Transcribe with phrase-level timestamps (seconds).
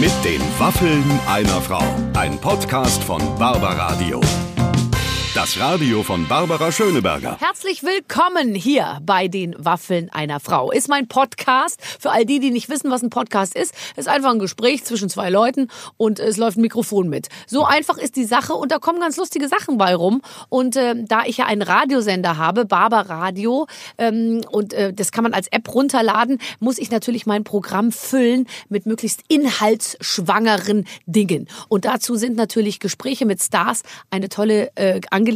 [0.00, 1.82] Mit den Waffeln einer Frau.
[2.14, 4.20] Ein Podcast von Barbaradio.
[5.38, 7.38] Das Radio von Barbara Schöneberger.
[7.38, 10.72] Herzlich willkommen hier bei den Waffeln einer Frau.
[10.72, 11.80] Ist mein Podcast.
[12.00, 15.08] Für all die, die nicht wissen, was ein Podcast ist, ist einfach ein Gespräch zwischen
[15.08, 17.28] zwei Leuten und es läuft ein Mikrofon mit.
[17.46, 20.22] So einfach ist die Sache und da kommen ganz lustige Sachen bei rum.
[20.48, 25.22] Und äh, da ich ja einen Radiosender habe, Barber Radio, ähm, und äh, das kann
[25.22, 31.48] man als App runterladen, muss ich natürlich mein Programm füllen mit möglichst inhaltsschwangeren Dingen.
[31.68, 35.27] Und dazu sind natürlich Gespräche mit Stars eine tolle äh, Angelegenheit.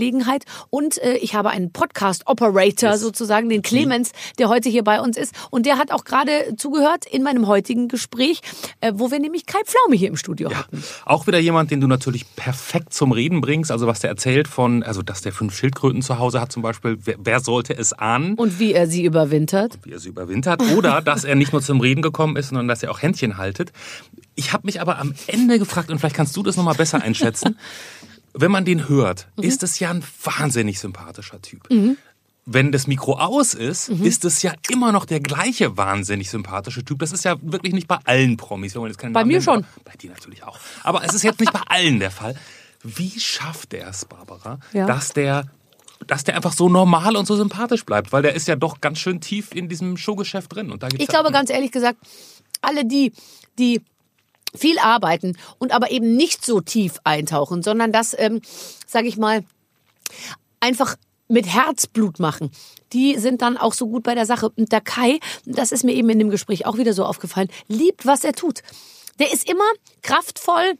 [0.70, 3.00] Und äh, ich habe einen Podcast-Operator yes.
[3.00, 5.34] sozusagen, den Clemens, der heute hier bei uns ist.
[5.50, 8.40] Und der hat auch gerade zugehört in meinem heutigen Gespräch,
[8.80, 10.58] äh, wo wir nämlich Kai Pflaume hier im Studio ja.
[10.58, 10.82] hatten.
[11.04, 13.70] Auch wieder jemand, den du natürlich perfekt zum Reden bringst.
[13.70, 16.98] Also was der erzählt von, also dass der fünf Schildkröten zu Hause hat zum Beispiel.
[17.04, 18.34] Wer, wer sollte es ahnen?
[18.34, 19.76] Und wie er sie überwintert.
[19.76, 20.62] Und wie er sie überwintert.
[20.76, 23.72] Oder dass er nicht nur zum Reden gekommen ist, sondern dass er auch Händchen haltet.
[24.34, 27.58] Ich habe mich aber am Ende gefragt, und vielleicht kannst du das nochmal besser einschätzen,
[28.34, 29.44] wenn man den hört, mhm.
[29.44, 31.68] ist es ja ein wahnsinnig sympathischer Typ.
[31.70, 31.96] Mhm.
[32.44, 34.04] Wenn das Mikro aus ist, mhm.
[34.04, 36.98] ist es ja immer noch der gleiche wahnsinnig sympathische Typ.
[36.98, 38.74] Das ist ja wirklich nicht bei allen Promis.
[38.74, 39.64] Wenn man jetzt bei Namen mir nennen, schon.
[39.84, 40.58] Bei dir natürlich auch.
[40.82, 42.34] Aber es ist jetzt nicht bei allen der Fall.
[42.82, 44.86] Wie schafft er es, Barbara, ja.
[44.86, 45.44] dass der
[46.08, 48.98] dass der einfach so normal und so sympathisch bleibt, weil der ist ja doch ganz
[48.98, 50.72] schön tief in diesem Showgeschäft drin.
[50.72, 51.98] Und da gibt's ich glaube ganz ehrlich gesagt,
[52.60, 53.12] alle die,
[53.56, 53.82] die
[54.54, 58.40] viel arbeiten und aber eben nicht so tief eintauchen, sondern das, ähm,
[58.86, 59.44] sage ich mal,
[60.60, 60.96] einfach
[61.28, 62.50] mit Herzblut machen.
[62.92, 64.50] Die sind dann auch so gut bei der Sache.
[64.50, 68.04] Und der Kai, das ist mir eben in dem Gespräch auch wieder so aufgefallen, liebt,
[68.04, 68.60] was er tut.
[69.18, 69.64] Der ist immer
[70.02, 70.74] kraftvoll,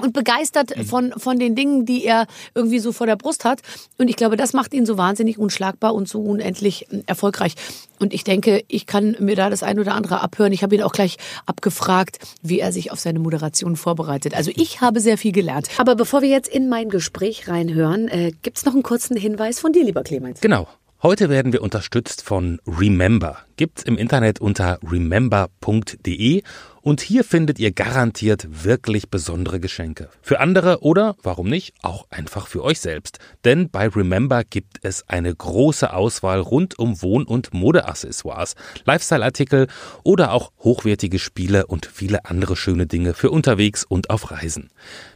[0.00, 0.84] und begeistert mhm.
[0.84, 3.60] von, von den Dingen, die er irgendwie so vor der Brust hat.
[3.96, 7.54] Und ich glaube, das macht ihn so wahnsinnig unschlagbar und so unendlich hm, erfolgreich.
[8.00, 10.52] Und ich denke, ich kann mir da das ein oder andere abhören.
[10.52, 14.34] Ich habe ihn auch gleich abgefragt, wie er sich auf seine Moderation vorbereitet.
[14.34, 15.68] Also ich habe sehr viel gelernt.
[15.78, 19.60] Aber bevor wir jetzt in mein Gespräch reinhören, äh, gibt es noch einen kurzen Hinweis
[19.60, 20.40] von dir, lieber Clemens.
[20.40, 20.66] Genau.
[21.04, 23.36] Heute werden wir unterstützt von Remember.
[23.58, 26.42] Gibt's im Internet unter remember.de
[26.84, 30.10] und hier findet ihr garantiert wirklich besondere Geschenke.
[30.20, 33.18] Für andere oder, warum nicht, auch einfach für euch selbst.
[33.46, 39.68] Denn bei Remember gibt es eine große Auswahl rund um Wohn- und Modeaccessoires, Lifestyle-Artikel
[40.02, 44.68] oder auch hochwertige Spiele und viele andere schöne Dinge für unterwegs und auf Reisen.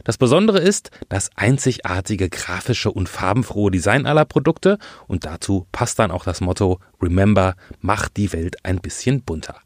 [0.03, 6.09] Das Besondere ist das einzigartige grafische und farbenfrohe Design aller Produkte und dazu passt dann
[6.09, 9.61] auch das Motto Remember, macht die Welt ein bisschen bunter.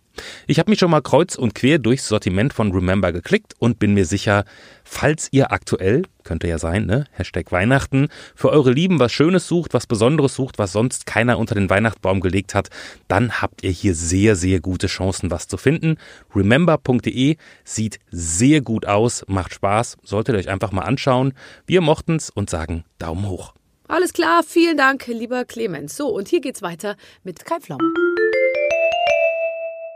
[0.45, 3.93] Ich habe mich schon mal kreuz und quer durchs Sortiment von Remember geklickt und bin
[3.93, 4.45] mir sicher,
[4.83, 9.73] falls ihr aktuell, könnte ja sein, ne, Hashtag Weihnachten, für eure Lieben was Schönes sucht,
[9.73, 12.69] was Besonderes sucht, was sonst keiner unter den Weihnachtsbaum gelegt hat,
[13.07, 15.97] dann habt ihr hier sehr, sehr gute Chancen, was zu finden.
[16.35, 21.33] Remember.de sieht sehr gut aus, macht Spaß, solltet ihr euch einfach mal anschauen.
[21.65, 23.53] Wir mochten's und sagen Daumen hoch.
[23.87, 25.97] Alles klar, vielen Dank, lieber Clemens.
[25.97, 27.83] So, und hier geht's weiter mit Kai Pflaume.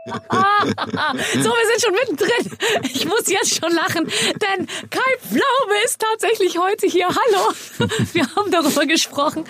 [1.34, 2.58] so, wir sind schon mittendrin.
[2.92, 7.06] Ich muss jetzt schon lachen, denn Kai Pflaume ist tatsächlich heute hier.
[7.08, 7.52] Hallo.
[8.12, 9.44] Wir haben darüber gesprochen.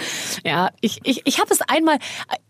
[0.44, 1.98] Ja, ich, ich, ich habe es einmal,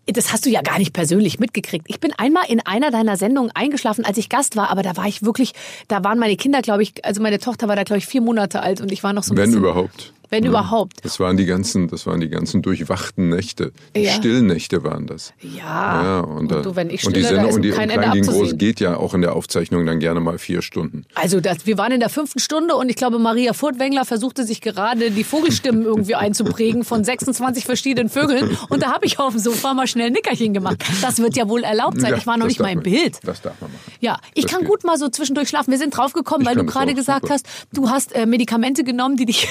[0.07, 1.87] das hast du ja gar nicht persönlich mitgekriegt.
[1.89, 5.07] Ich bin einmal in einer deiner Sendungen eingeschlafen, als ich Gast war, aber da war
[5.07, 5.53] ich wirklich,
[5.89, 8.63] da waren meine Kinder, glaube ich, also meine Tochter war da, glaube ich, vier Monate
[8.63, 9.61] alt und ich war noch so ein Wenn bisschen...
[9.61, 10.13] überhaupt.
[10.31, 10.51] Wenn ja.
[10.51, 11.05] überhaupt.
[11.05, 13.73] Das waren die ganzen, das waren die ganzen durchwachten Nächte.
[13.97, 14.13] Die ja.
[14.13, 15.33] Stillnächte waren das.
[15.41, 16.03] Ja.
[16.03, 18.23] ja und, und du, wenn ich stille, und die Sendung, und die kein und Klein
[18.23, 21.05] Groß geht ja auch in der Aufzeichnung dann gerne mal vier Stunden.
[21.15, 24.61] Also das, wir waren in der fünften Stunde und ich glaube, Maria Furtwängler versuchte sich
[24.61, 28.57] gerade die Vogelstimmen irgendwie einzuprägen von 26 verschiedenen Vögeln.
[28.69, 30.85] Und da habe ich auf dem Sofa mal schnell ein Nickerchen gemacht.
[31.01, 32.15] Das wird ja wohl erlaubt sein.
[32.17, 33.19] ich war noch nicht mal im Bild.
[33.23, 33.83] Das darf man machen.
[34.01, 34.71] Ja, ich das kann geht.
[34.71, 35.71] gut mal so zwischendurch schlafen.
[35.71, 37.35] Wir sind draufgekommen, weil du gerade gesagt super.
[37.35, 39.49] hast, du hast äh, Medikamente genommen, die dich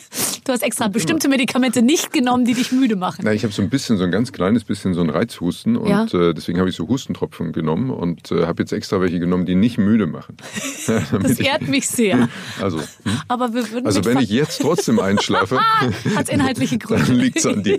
[0.46, 3.22] Du hast extra bestimmte Medikamente nicht genommen, die dich müde machen.
[3.24, 5.88] Na, ich habe so ein bisschen, so ein ganz kleines bisschen so ein Reizhusten und
[5.88, 6.04] ja.
[6.04, 9.56] äh, deswegen habe ich so Hustentropfen genommen und äh, habe jetzt extra welche genommen, die
[9.56, 10.36] nicht müde machen.
[11.20, 12.28] das ehrt mich sehr.
[12.60, 12.86] Also, hm?
[13.28, 15.58] Aber wir würden also wenn ich jetzt trotzdem einschlafe,
[16.14, 17.04] hat inhaltliche Gründe.
[17.06, 17.78] Dann liegt's an dir.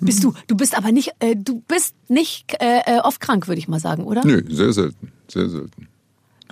[0.00, 0.34] bist du?
[0.46, 3.80] Du bist aber nicht, äh, du bist nicht äh, äh, oft krank, würde ich mal
[3.80, 4.24] sagen, oder?
[4.24, 5.88] Nö, sehr selten, sehr selten.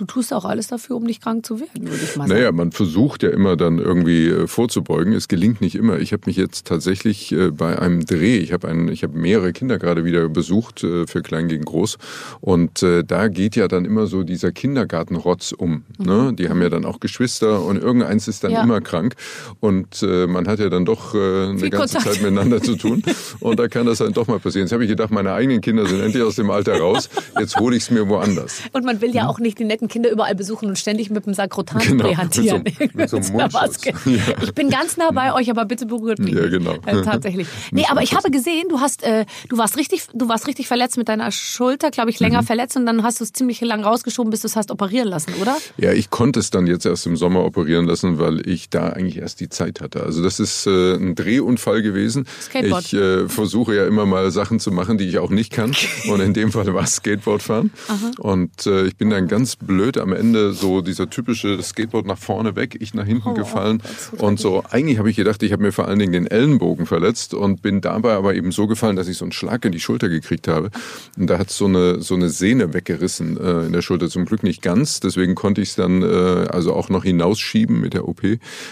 [0.01, 2.39] Du tust auch alles dafür, um nicht krank zu werden, würde ich mal sagen.
[2.39, 5.13] Naja, man versucht ja immer dann irgendwie äh, vorzubeugen.
[5.13, 5.99] Es gelingt nicht immer.
[5.99, 9.53] Ich habe mich jetzt tatsächlich äh, bei einem Dreh, ich habe einen, ich habe mehrere
[9.53, 11.97] Kinder gerade wieder besucht äh, für Klein gegen Groß
[12.39, 15.83] und da geht ja dann immer so dieser Kindergartenrotz um.
[15.99, 16.05] Mhm.
[16.05, 16.33] Ne?
[16.33, 18.63] Die haben ja dann auch Geschwister und irgendeins ist dann ja.
[18.63, 19.15] immer krank
[19.59, 22.15] und man hat ja dann doch eine Viel ganze Kontakt.
[22.15, 23.03] Zeit miteinander zu tun
[23.39, 24.65] und da kann das dann doch mal passieren.
[24.65, 27.09] Jetzt habe ich gedacht, meine eigenen Kinder sind endlich aus dem Alter raus.
[27.39, 28.61] Jetzt hole ich es mir woanders.
[28.71, 31.33] Und man will ja auch nicht die netten Kinder überall besuchen und ständig mit dem
[31.33, 32.63] Sakrotan-Spray genau, hantieren.
[32.93, 34.09] Mit so, mit so.
[34.09, 34.19] Ja.
[34.41, 36.33] Ich bin ganz nah bei euch, aber bitte berührt mich.
[36.33, 36.75] Ja, genau.
[36.85, 37.47] Äh, tatsächlich.
[37.73, 40.97] Nee, aber ich habe gesehen, du hast, äh, du warst richtig, du warst richtig verletzt
[40.97, 42.45] mit deiner Schulter, glaube ich, länger mhm.
[42.45, 45.33] verletzt und dann hast du es ziemlich lang rausgeschoben, bis du es hast operieren lassen,
[45.41, 45.57] oder?
[45.77, 49.17] Ja, ich konnte es dann jetzt erst im Sommer operieren lassen, weil ich da eigentlich
[49.17, 50.03] erst die Zeit hatte.
[50.03, 52.25] Also das ist äh, ein Drehunfall gewesen.
[52.41, 52.85] Skateboard.
[52.85, 55.73] Ich äh, versuche ja immer mal Sachen zu machen, die ich auch nicht kann.
[56.09, 57.71] Und in dem Fall war es Skateboard fahren.
[57.87, 58.11] Aha.
[58.17, 62.55] Und äh, ich bin dann ganz blöd am Ende so dieser typische Skateboard nach vorne
[62.55, 63.81] weg, ich nach hinten oh, gefallen.
[64.17, 66.85] Oh, und so, eigentlich habe ich gedacht, ich habe mir vor allen Dingen den Ellenbogen
[66.85, 69.79] verletzt und bin dabei aber eben so gefallen, dass ich so einen Schlag in die
[69.79, 70.71] Schulter gekriegt habe.
[71.17, 74.09] Und da hat so eine, so eine Sehne weggerissen äh, in der Schulter.
[74.09, 77.93] Zum Glück nicht ganz, deswegen konnte ich es dann äh, also auch noch hinausschieben mit
[77.93, 78.21] der OP.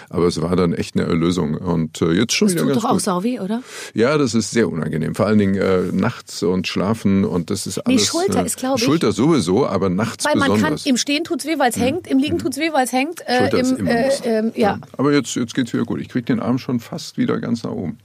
[0.09, 1.55] Aber es war dann echt eine Erlösung.
[1.55, 3.61] Und äh, jetzt schon das wieder tut ganz doch auch sau weh, oder?
[3.93, 5.15] Ja, das ist sehr unangenehm.
[5.15, 8.01] Vor allen Dingen äh, nachts und schlafen und das ist alles.
[8.01, 8.83] Nee, Schulter äh, ist, glaube ich.
[8.83, 10.61] Schulter sowieso, aber nachts weil besonders.
[10.61, 11.81] Man kann, Im Stehen tut's weh, weil es mhm.
[11.81, 13.21] hängt, im Liegen tut's weh, weil es hängt.
[13.27, 14.71] Äh, Schulter im, ist äh, ähm, ja.
[14.71, 14.79] ja.
[14.97, 16.01] Aber jetzt, jetzt geht's wieder gut.
[16.01, 17.99] Ich kriege den Arm schon fast wieder ganz nach oben.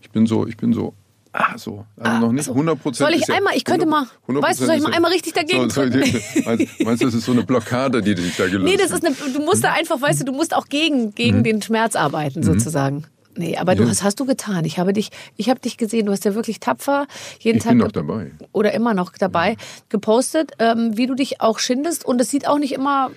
[0.00, 0.94] Ich bin so, ich bin so
[1.32, 1.84] Ah, so.
[1.96, 3.08] Also ah, noch nicht 100 Prozent.
[3.08, 5.82] Soll ich einmal, ich könnte mal, weißt du, soll ich mal einmal richtig dagegen so,
[5.82, 6.00] drücken?
[6.44, 9.06] meinst, meinst du, das ist so eine Blockade, die dich da gelöst Nee, das ist
[9.06, 11.44] eine, du musst da einfach, weißt du, du musst auch gegen, gegen mhm.
[11.44, 13.04] den Schmerz arbeiten, mhm.
[13.40, 14.66] Nee, aber du hast, hast du getan.
[14.66, 15.08] Ich habe dich,
[15.38, 16.04] ich habe dich gesehen.
[16.04, 17.06] Du hast ja wirklich tapfer
[17.38, 19.56] jeden ich Tag bin noch dabei oder immer noch dabei
[19.88, 22.04] gepostet, ähm, wie du dich auch schindest.
[22.04, 23.10] Und es sieht auch nicht immer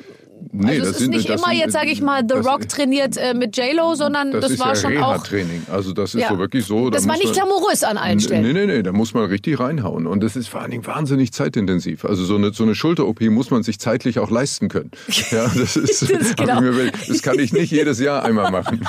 [0.51, 3.33] Nee, also es ist nicht immer sind, jetzt, sage ich mal, The Rock trainiert äh,
[3.33, 5.23] mit J-Lo, sondern das, das war ja schon auch...
[5.23, 5.63] Training.
[5.71, 6.29] Also das ist ja.
[6.29, 6.89] so wirklich so...
[6.89, 8.41] Da das war nicht glamourös an allen Stellen.
[8.43, 10.07] Nee, nee, nee, da muss man richtig reinhauen.
[10.07, 12.05] Und das ist vor allen Dingen wahnsinnig zeitintensiv.
[12.05, 14.91] Also so eine, so eine Schulter-OP muss man sich zeitlich auch leisten können.
[15.31, 16.01] Ja, das ist...
[16.01, 16.61] das, genau.
[16.61, 18.85] mir, das kann ich nicht jedes Jahr einmal machen.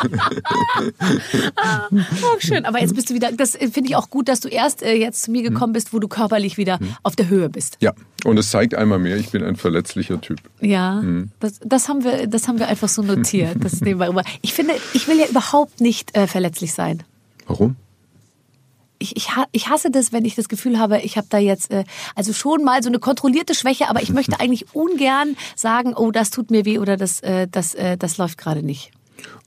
[1.56, 2.64] ah, oh, schön.
[2.64, 3.30] Aber jetzt bist du wieder...
[3.32, 5.54] Das finde ich auch gut, dass du erst äh, jetzt zu mir hm.
[5.54, 6.96] gekommen bist, wo du körperlich wieder hm.
[7.02, 7.78] auf der Höhe bist.
[7.80, 7.92] Ja,
[8.24, 10.40] und es zeigt einmal mehr, ich bin ein verletzlicher Typ.
[10.60, 11.30] Ja, hm.
[11.44, 13.56] Das, das, haben wir, das haben wir einfach so notiert.
[13.60, 14.22] Das nehmen wir über.
[14.42, 17.02] Ich finde, ich will ja überhaupt nicht äh, verletzlich sein.
[17.46, 17.76] Warum?
[18.98, 21.84] Ich, ich, ich hasse das, wenn ich das Gefühl habe, ich habe da jetzt äh,
[22.14, 26.30] also schon mal so eine kontrollierte Schwäche, aber ich möchte eigentlich ungern sagen, oh, das
[26.30, 28.90] tut mir weh oder das, äh, das, äh, das läuft gerade nicht.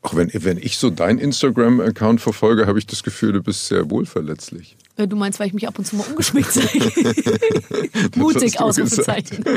[0.02, 3.90] Auch wenn, wenn ich so dein Instagram-Account verfolge, habe ich das Gefühl, du bist sehr
[3.90, 4.78] wohlverletzlich.
[5.06, 6.92] Du meinst, weil ich mich ab und zu mal umgeschminkt zeige.
[8.16, 9.46] Mutig, Ausrufezeichen.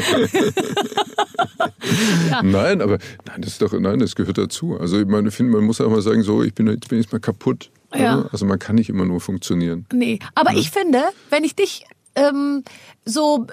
[2.30, 2.42] ja.
[2.42, 4.76] Nein, aber nein, das ist doch, nein, das gehört dazu.
[4.78, 6.98] Also ich meine, ich finde, man muss auch mal sagen, so, ich bin, jetzt bin
[6.98, 7.70] jetzt mal kaputt.
[7.94, 8.28] Ja.
[8.30, 9.86] Also man kann nicht immer nur funktionieren.
[9.92, 10.58] Nee, aber ja.
[10.58, 11.84] ich finde, wenn ich dich
[12.14, 12.62] ähm,
[13.04, 13.46] so,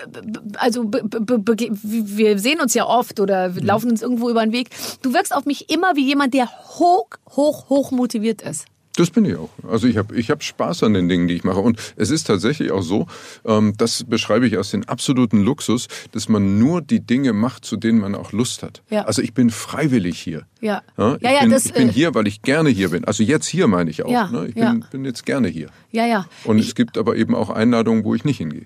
[0.58, 4.70] also wir sehen uns ja oft oder wir laufen uns irgendwo über den Weg.
[5.02, 8.66] Du wirkst auf mich immer wie jemand, der hoch, hoch, hoch motiviert ist.
[8.98, 9.52] Das bin ich auch.
[9.70, 11.60] Also ich habe ich hab Spaß an den Dingen, die ich mache.
[11.60, 13.06] Und es ist tatsächlich auch so,
[13.46, 17.78] ähm, das beschreibe ich als den absoluten Luxus, dass man nur die Dinge macht, zu
[17.78, 18.82] denen man auch Lust hat.
[18.90, 19.04] Ja.
[19.04, 20.48] Also ich bin freiwillig hier.
[20.62, 20.82] Ja.
[20.98, 23.06] ja, ich, ja, bin, das, ich bin äh, hier, weil ich gerne hier bin.
[23.06, 24.10] Also jetzt hier meine ich auch.
[24.10, 24.48] Ja, ne?
[24.48, 25.70] Ich bin, bin jetzt gerne hier.
[25.92, 26.26] Ja, ja.
[26.44, 28.66] Und ich, es gibt aber eben auch Einladungen, wo ich nicht hingehe.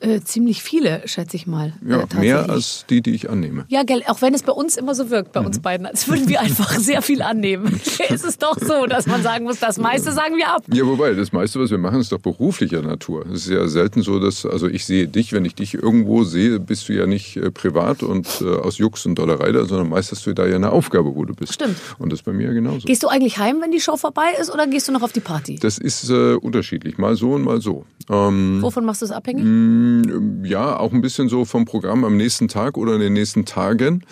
[0.00, 1.74] Äh, ziemlich viele, schätze ich mal.
[1.86, 3.66] Ja, äh, mehr als die, die ich annehme.
[3.68, 5.46] Ja, gell, auch wenn es bei uns immer so wirkt, bei mhm.
[5.46, 7.78] uns beiden, als würden wir einfach sehr viel annehmen.
[8.08, 10.62] ist es doch so, dass man sagen muss, das meiste sagen wir ab.
[10.72, 13.26] Ja, wobei, das meiste, was wir machen, ist doch beruflicher Natur.
[13.26, 16.60] Es ist ja selten so, dass, also ich sehe dich, wenn ich dich irgendwo sehe,
[16.60, 20.12] bist du ja nicht äh, privat und äh, aus Jux und Dollerei da, sondern meist
[20.12, 21.52] hast du da ja eine Aufgabe, wo du bist.
[21.52, 21.76] Stimmt.
[21.98, 22.86] Und das ist bei mir genauso.
[22.86, 25.20] Gehst du eigentlich heim, wenn die Show vorbei ist, oder gehst du noch auf die
[25.20, 25.56] Party?
[25.56, 27.84] Das ist äh, unterschiedlich, mal so und mal so.
[28.08, 29.44] Ähm, Wovon machst du es abhängig?
[29.90, 33.12] Mh, mm, ja, auch ein bisschen so vom Programm am nächsten Tag oder in den
[33.12, 34.04] nächsten Tagen.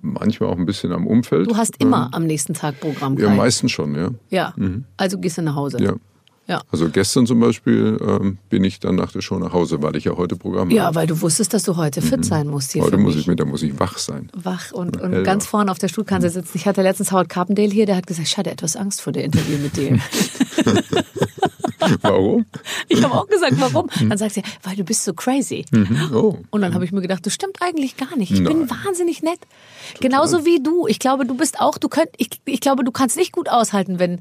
[0.00, 1.50] Manchmal auch ein bisschen am Umfeld.
[1.50, 3.18] Du hast immer am nächsten Tag Programm.
[3.18, 4.10] Ja, meistens schon, ja.
[4.30, 4.84] Ja, mhm.
[4.96, 5.78] also gehst du nach Hause.
[5.82, 5.94] Ja.
[6.48, 6.62] Ja.
[6.70, 10.04] Also gestern zum Beispiel ähm, bin ich dann nach der Show nach Hause, weil ich
[10.04, 10.94] ja heute Programm ja, habe.
[10.94, 12.22] Ja, weil du wusstest, dass du heute fit mhm.
[12.22, 12.82] sein musst hier.
[12.82, 14.30] Heute muss ich mit, da muss ich wach sein.
[14.32, 16.32] Wach und, und ganz vorne auf der Stuhlkante mhm.
[16.32, 16.52] sitzen.
[16.54, 19.24] Ich hatte letztens Howard Carpendale hier, der hat gesagt, ich hatte etwas Angst vor der
[19.24, 20.00] Interview mit dem.
[22.02, 22.46] warum?
[22.88, 23.88] Ich habe auch gesagt, warum?
[23.90, 24.08] Hm.
[24.08, 25.64] Dann sagt sie, weil du bist so crazy.
[25.72, 26.10] Mhm.
[26.14, 26.38] Oh.
[26.50, 28.30] Und dann habe ich mir gedacht, das stimmt eigentlich gar nicht.
[28.30, 28.60] Ich Nein.
[28.60, 29.40] bin wahnsinnig nett.
[29.94, 30.00] Total.
[30.00, 30.86] Genauso wie du.
[30.86, 33.98] Ich glaube, du bist auch, du könnt, ich, ich glaube, du kannst nicht gut aushalten,
[33.98, 34.20] wenn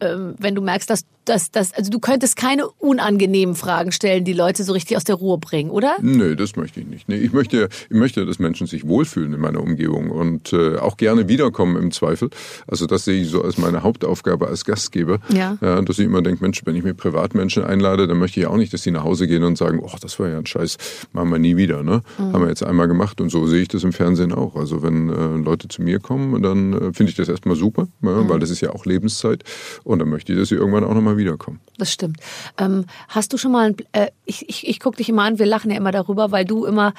[0.00, 4.32] ähm, wenn du merkst, dass dass, dass, also du könntest keine unangenehmen Fragen stellen, die
[4.32, 5.96] Leute so richtig aus der Ruhe bringen, oder?
[6.00, 7.08] Nee, das möchte ich nicht.
[7.08, 10.96] Nee, ich möchte, ich möchte, dass Menschen sich wohlfühlen in meiner Umgebung und äh, auch
[10.96, 12.30] gerne wiederkommen im Zweifel.
[12.66, 15.18] Also das sehe ich so als meine Hauptaufgabe als Gastgeber.
[15.28, 15.58] Ja.
[15.60, 18.56] ja dass ich immer denke, Mensch, wenn ich mir Privatmenschen einlade, dann möchte ich auch
[18.56, 20.76] nicht, dass sie nach Hause gehen und sagen, oh, das war ja ein Scheiß,
[21.12, 21.82] machen wir nie wieder.
[21.82, 22.02] Ne?
[22.18, 22.32] Mhm.
[22.32, 24.56] Haben wir jetzt einmal gemacht und so sehe ich das im Fernsehen auch.
[24.56, 28.10] Also wenn äh, Leute zu mir kommen, dann äh, finde ich das erstmal super, ja,
[28.10, 28.28] mhm.
[28.28, 29.42] weil das ist ja auch Lebenszeit
[29.84, 31.60] und dann möchte ich, dass sie irgendwann auch nochmal wiederkommen.
[31.78, 32.18] Das stimmt.
[32.58, 35.46] Ähm, hast du schon mal, ein, äh, ich, ich, ich gucke dich immer an, wir
[35.46, 36.94] lachen ja immer darüber, weil du immer,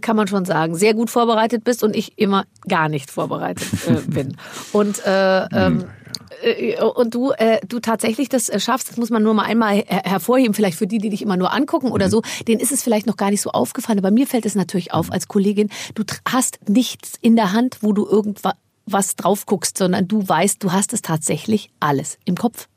[0.00, 3.92] kann man schon sagen, sehr gut vorbereitet bist und ich immer gar nicht vorbereitet äh,
[4.10, 4.36] bin.
[4.72, 5.84] Und äh, ähm,
[6.42, 9.74] äh, und du, äh, du tatsächlich das äh, schaffst, das muss man nur mal einmal
[9.74, 12.10] her hervorheben, vielleicht für die, die dich immer nur angucken oder mhm.
[12.10, 14.92] so, denen ist es vielleicht noch gar nicht so aufgefallen, aber mir fällt es natürlich
[14.92, 20.08] auf als Kollegin, du hast nichts in der Hand, wo du irgendwas drauf guckst, sondern
[20.08, 22.68] du weißt, du hast es tatsächlich alles im Kopf.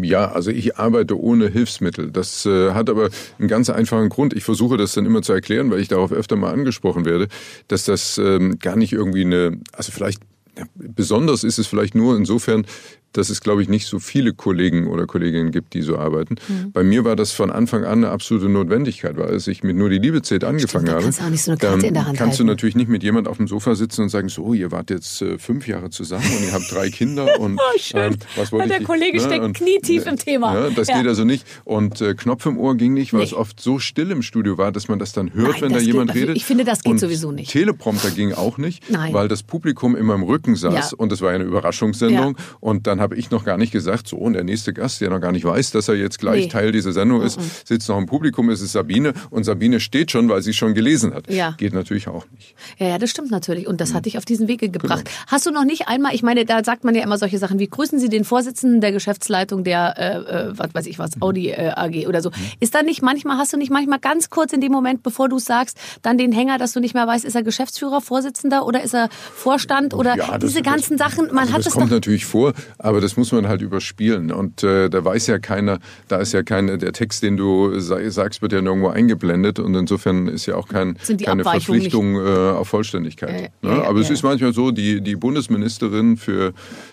[0.00, 2.10] Ja, also ich arbeite ohne Hilfsmittel.
[2.10, 4.32] Das äh, hat aber einen ganz einfachen Grund.
[4.32, 7.28] Ich versuche das dann immer zu erklären, weil ich darauf öfter mal angesprochen werde,
[7.68, 10.22] dass das ähm, gar nicht irgendwie eine, also vielleicht
[10.56, 12.66] ja, besonders ist es vielleicht nur insofern,
[13.12, 16.36] dass es, glaube ich, nicht so viele Kollegen oder Kolleginnen gibt, die so arbeiten.
[16.48, 16.72] Mhm.
[16.72, 19.88] Bei mir war das von Anfang an eine absolute Notwendigkeit, weil als ich mit nur
[19.88, 22.18] die Liebe zählt angefangen Stimmt, habe, kannst, auch nicht so eine Karte in der Hand
[22.18, 22.46] kannst halten.
[22.46, 25.22] du natürlich nicht mit jemand auf dem Sofa sitzen und sagen, so, ihr wart jetzt
[25.22, 28.12] äh, fünf Jahre zusammen und ihr habt drei Kinder und oh, schön.
[28.12, 29.24] Ähm, was wollte Der ich, Kollege ne?
[29.24, 30.54] steckt und, knietief im Thema.
[30.54, 30.98] Ja, das ja.
[30.98, 31.46] geht also nicht.
[31.64, 33.26] Und äh, Knopf im Ohr ging nicht, weil nee.
[33.26, 35.78] es oft so still im Studio war, dass man das dann hört, Nein, wenn da
[35.78, 36.36] jemand geht, redet.
[36.36, 37.50] Ich finde, das geht und sowieso nicht.
[37.50, 39.12] Teleprompter ging auch nicht, Nein.
[39.14, 40.96] weil das Publikum immer im Rücken saß Ja.
[40.96, 44.16] und es war ja eine Überraschungssendung und dann habe ich noch gar nicht gesagt, so,
[44.16, 46.48] und der nächste Gast, der noch gar nicht weiß, dass er jetzt gleich Nee.
[46.48, 50.28] Teil dieser Sendung ist, sitzt noch im Publikum, es ist Sabine und Sabine steht schon,
[50.28, 51.30] weil sie schon gelesen hat.
[51.30, 51.54] Ja.
[51.58, 52.54] Geht natürlich auch nicht.
[52.78, 53.66] Ja, ja, das stimmt natürlich.
[53.66, 53.78] Und Mhm.
[53.78, 55.04] das hat dich auf diesen Wege gebracht.
[55.04, 55.16] Genau.
[55.28, 57.68] Hast du noch nicht einmal, ich meine, da sagt man ja immer solche Sachen wie,
[57.68, 61.70] grüßen Sie den Vorsitzenden der Geschäftsleitung der, äh, äh, was weiß ich was, Audi äh,
[61.74, 62.22] AG oder Mhm.
[62.22, 62.30] so.
[62.60, 65.38] Ist da nicht manchmal, hast du nicht manchmal ganz kurz in dem Moment, bevor du
[65.38, 68.94] sagst, dann den Hänger, dass du nicht mehr weißt, ist er Geschäftsführer, Vorsitzender oder ist
[68.94, 71.96] er Vorstand oder Ja, diese ganzen Sachen, man also hat das es kommt doch...
[71.96, 72.52] natürlich vor,
[72.88, 74.32] aber das muss man halt überspielen.
[74.32, 75.78] Und äh, da weiß ja keiner,
[76.08, 79.74] da ist ja keiner, der Text, den du sa- sagst, wird ja nirgendwo eingeblendet und
[79.74, 83.50] insofern ist ja auch kein, keine Verpflichtung äh, auf Vollständigkeit.
[83.62, 83.84] Ja, ne?
[83.84, 86.52] aber es ist manchmal so, die, die Bundesministerin für,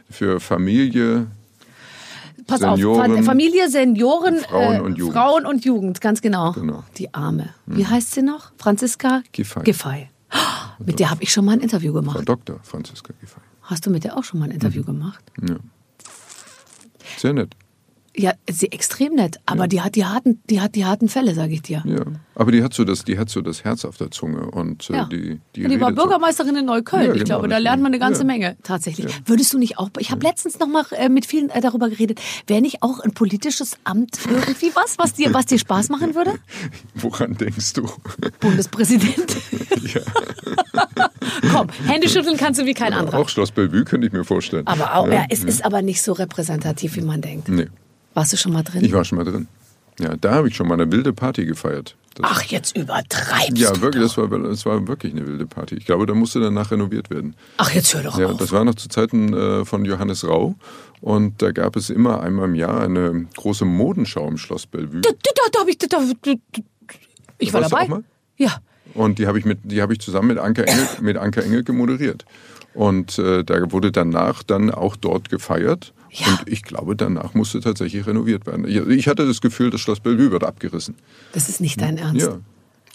[0.10, 1.28] für Familie,
[2.48, 5.14] Pass Senioren, auf, Familie, Senioren, Frauen äh, und Jugend.
[5.16, 6.52] Frauen und Jugend, ganz genau.
[6.52, 6.84] Genau.
[6.98, 7.50] Die Arme.
[7.66, 8.52] Wie heißt sie noch?
[8.58, 9.64] Franziska Giffey.
[9.64, 10.10] Giffey.
[10.86, 12.30] Mit der habe ich schon mal ein Interview Frau gemacht.
[12.30, 12.60] Dr.
[12.62, 13.40] Franziska Giffey.
[13.64, 14.86] Hast du mit der auch schon mal ein Interview Mhm.
[14.86, 15.24] gemacht?
[15.42, 15.56] Ja.
[17.18, 17.56] Sehr nett.
[18.18, 21.54] Ja, sie extrem nett, aber die hat die harten, die hat die harten Fälle, sage
[21.54, 21.84] ich dir.
[21.86, 22.02] Ja,
[22.36, 24.94] aber die hat so das, die hat so das Herz auf der Zunge und äh,
[24.94, 25.06] Ja.
[25.06, 26.06] die, die, Ja, die war redet so.
[26.08, 27.08] Bürgermeisterin in Neukölln.
[27.08, 28.28] Ja, ich genau, glaube, da lernt man eine ganze Ja.
[28.28, 29.14] Menge tatsächlich.
[29.26, 29.90] Würdest du nicht auch?
[30.00, 32.22] Ich habe letztens noch mal äh, mit vielen äh, darüber geredet.
[32.48, 36.34] Wäre nicht auch ein politisches Amt irgendwie was, was dir, was dir Spaß machen würde?
[36.96, 37.90] Woran denkst du?
[38.40, 39.36] Bundespräsident.
[39.94, 40.02] ja.
[41.52, 43.20] Komm, Hände schütteln kannst du wie kein anderer.
[43.20, 44.66] Auch Schloss Bellevue könnte ich mir vorstellen.
[44.68, 47.50] Aber auch, ja, es ist aber nicht so repräsentativ, wie man denkt.
[47.50, 47.68] Nee,
[48.16, 48.84] Warst du schon mal drin?
[48.84, 49.48] ich war schon mal drin.
[50.00, 51.96] Ja, da habe ich schon mal eine wilde Party gefeiert.
[52.16, 54.16] Das, Ach, jetzt übertreibst ja, du wirklich, doch.
[54.16, 55.76] das war, das war wirklich eine wilde Party.
[55.76, 57.36] Ich glaube, da musste danach renoviert werden.
[57.58, 58.38] Ach, jetzt hör doch Ja, auf.
[58.38, 60.56] das war noch zu Zeiten äh, von Johannes Rau.
[61.02, 65.02] Und da gab es immer einmal im Jahr eine große Modenschau im Schloss Bellevue.
[65.02, 66.34] Da, da, da hab ich, da, da, da,
[67.38, 67.90] ich war dabei.
[68.38, 68.58] Ja.
[68.94, 71.64] Und die habe ich, mit, die habe ich zusammen mit Anke Engel, mit Anke Engel
[71.64, 72.24] gemoderiert.
[72.74, 75.94] Und äh, da wurde danach dann auch dort gefeiert.
[76.20, 76.28] Ja.
[76.28, 78.66] Und ich glaube, danach musste tatsächlich renoviert werden.
[78.68, 80.96] Ich, hatte das Gefühl, das Schloss Bellevue wird abgerissen.
[81.34, 82.26] Das ist nicht dein Ernst.
[82.26, 82.40] Ja.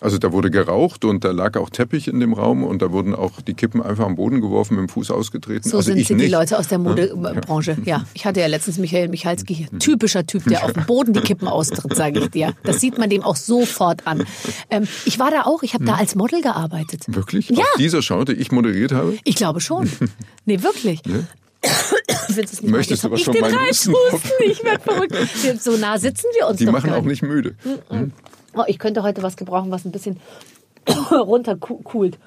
[0.00, 3.14] Also da wurde geraucht und da lag auch Teppich in dem Raum und da wurden
[3.14, 5.68] auch die Kippen einfach am Boden geworfen, mit dem Fuß ausgetreten.
[5.68, 6.26] So also sind sie, die.
[6.28, 7.76] Leute aus der Modebranche.
[7.84, 9.78] Ja, ich hatte ja letztens Michael Michalski hier.
[9.78, 12.54] Typischer Typ, der auf dem Boden die Kippen austritt, sage ich dir.
[12.62, 14.24] Das sieht man dem auch sofort an.
[14.70, 17.04] Ähm, ich war da auch, ich habe da als Model gearbeitet.
[17.08, 17.50] Wirklich?
[17.50, 17.58] Ja.
[17.58, 19.18] Auf dieser Schau, die ich moderiert habe?
[19.24, 19.90] Ich glaube schon.
[20.46, 21.02] Nee, wirklich.
[22.36, 23.12] Willst du's nicht Möchtest machen?
[23.24, 25.12] du Jetzt was hab von ich werde verrückt.
[25.42, 27.54] Wir- So nah sitzen wir uns Die machen auch nicht müde.
[28.54, 30.18] Oh, ich könnte heute was gebrauchen, was ein bisschen
[31.10, 32.18] runterkühlt.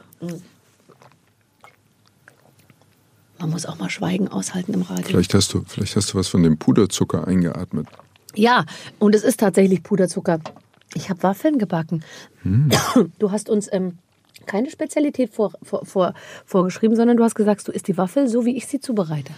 [3.39, 5.03] Man muss auch mal Schweigen aushalten im Radio.
[5.05, 7.87] Vielleicht hast du, vielleicht hast du was von dem Puderzucker eingeatmet.
[8.35, 8.65] Ja,
[8.99, 10.39] und es ist tatsächlich Puderzucker.
[10.95, 12.03] Ich habe Waffeln gebacken.
[13.19, 13.97] Du hast uns ähm,
[14.45, 16.13] keine Spezialität vor, vor, vor,
[16.45, 19.31] vorgeschrieben, sondern du hast gesagt, du isst die Waffel so, wie ich sie zubereite.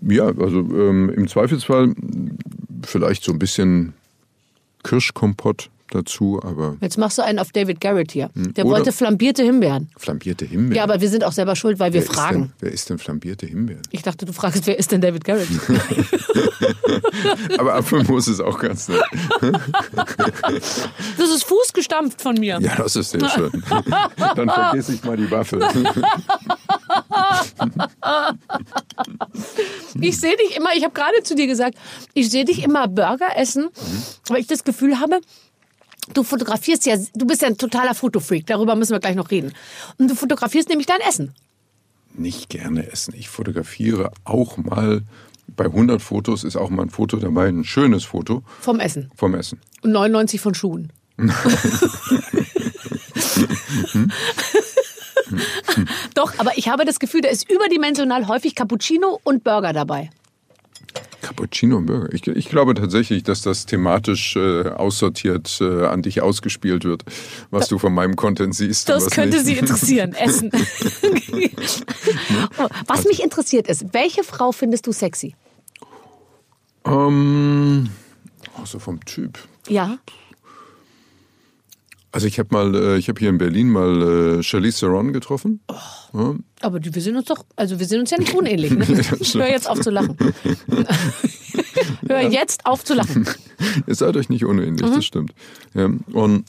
[0.00, 1.94] Ja, also ähm, im Zweifelsfall
[2.84, 3.94] vielleicht so ein bisschen
[4.82, 6.76] Kirschkompott dazu, aber.
[6.80, 8.30] Jetzt machst du einen auf David Garrett hier.
[8.34, 8.54] Hm.
[8.54, 9.90] Der Oder wollte flambierte Himbeeren.
[9.96, 10.76] Flambierte Himbeeren?
[10.76, 12.42] Ja, aber wir sind auch selber schuld, weil wir wer fragen.
[12.42, 13.82] Ist denn, wer ist denn flambierte Himbeeren?
[13.90, 15.48] Ich dachte, du fragst, wer ist denn David Garrett?
[17.58, 19.02] aber Apfelmus ist auch ganz nett.
[21.18, 22.58] das ist fußgestampft von mir.
[22.60, 23.50] Ja, das ist sehr schön.
[24.36, 25.60] Dann vergesse ich mal die Waffe.
[30.00, 31.76] ich sehe dich immer, ich habe gerade zu dir gesagt,
[32.14, 33.68] ich sehe dich immer Burger essen,
[34.28, 35.20] weil ich das Gefühl habe,
[36.14, 39.52] du fotografierst ja, du bist ja ein totaler Fotofreak, darüber müssen wir gleich noch reden.
[39.98, 41.34] Und du fotografierst nämlich dein Essen.
[42.14, 43.14] Nicht gerne essen.
[43.16, 45.02] Ich fotografiere auch mal,
[45.56, 48.42] bei 100 Fotos ist auch mal ein Foto dabei, ein schönes Foto.
[48.60, 49.10] Vom Essen.
[49.16, 49.60] Vom Essen.
[49.82, 50.92] Und 99 von Schuhen.
[56.14, 60.10] Doch, aber ich habe das Gefühl, da ist überdimensional häufig Cappuccino und Burger dabei.
[61.22, 62.12] Cappuccino und Burger.
[62.12, 67.04] Ich, ich, glaube tatsächlich, dass das thematisch äh, aussortiert äh, an dich ausgespielt wird,
[67.50, 68.88] was da, du von meinem Content siehst.
[68.88, 69.46] Das könnte nicht.
[69.46, 70.50] Sie interessieren, Essen.
[72.86, 75.34] was mich interessiert ist, welche Frau findest du sexy?
[76.84, 77.88] Ähm,
[78.58, 79.38] also vom Typ.
[79.68, 79.98] Ja.
[82.14, 85.60] Also ich habe mal, äh, ich habe hier in Berlin mal äh, Charlize Theron getroffen.
[85.68, 85.74] Oh,
[86.18, 86.34] ja.
[86.60, 88.70] Aber wir sind uns doch, also wir sind uns ja nicht unähnlich.
[88.70, 88.86] Ne?
[89.34, 90.16] Hör jetzt auf zu lachen.
[92.06, 93.26] Hör jetzt auf zu lachen.
[93.86, 94.94] Ihr seid euch nicht unähnlich, mhm.
[94.94, 95.32] das stimmt.
[95.74, 96.44] Ja, und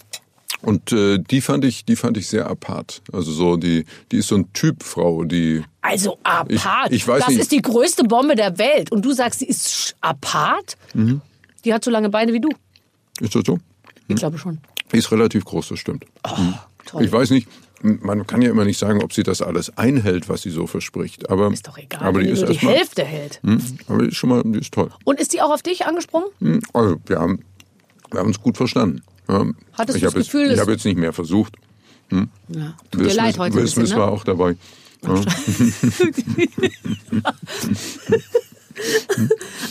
[0.61, 3.01] und äh, die fand ich, die fand ich sehr apart.
[3.11, 5.61] Also so die, die ist so ein Typ Frau, die.
[5.81, 6.91] Also apart.
[6.91, 7.39] Ich, ich weiß das nicht.
[7.39, 8.91] ist die größte Bombe der Welt.
[8.91, 10.77] Und du sagst, sie ist apart.
[10.93, 11.21] Mhm.
[11.65, 12.49] Die hat so lange Beine wie du.
[13.19, 13.59] Ist das so?
[14.07, 14.59] Ich glaube schon.
[14.91, 16.05] Ist relativ groß, das stimmt.
[16.27, 16.37] Oh,
[16.85, 17.03] toll.
[17.03, 17.47] Ich weiß nicht,
[17.81, 21.29] man kann ja immer nicht sagen, ob sie das alles einhält, was sie so verspricht.
[21.29, 23.39] Aber, ist doch egal, aber die, ist nur die mal, Hälfte hält.
[23.43, 24.89] Mh, aber die ist schon mal, die ist toll.
[25.03, 26.29] Und ist die auch auf dich angesprungen?
[26.39, 27.39] Hm, also, wir haben,
[28.11, 29.01] wir haben uns gut verstanden.
[29.27, 31.55] Ja, Hattest du das Gefühl, jetzt, Ich habe jetzt nicht mehr versucht.
[32.09, 32.29] Hm?
[32.49, 33.97] Ja, tut Will dir leid heute Will Smith ne?
[33.97, 34.55] war auch dabei.
[35.05, 35.21] Ja.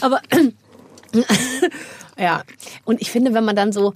[0.03, 0.21] aber
[2.19, 2.43] ja,
[2.85, 3.95] und ich finde, wenn man dann so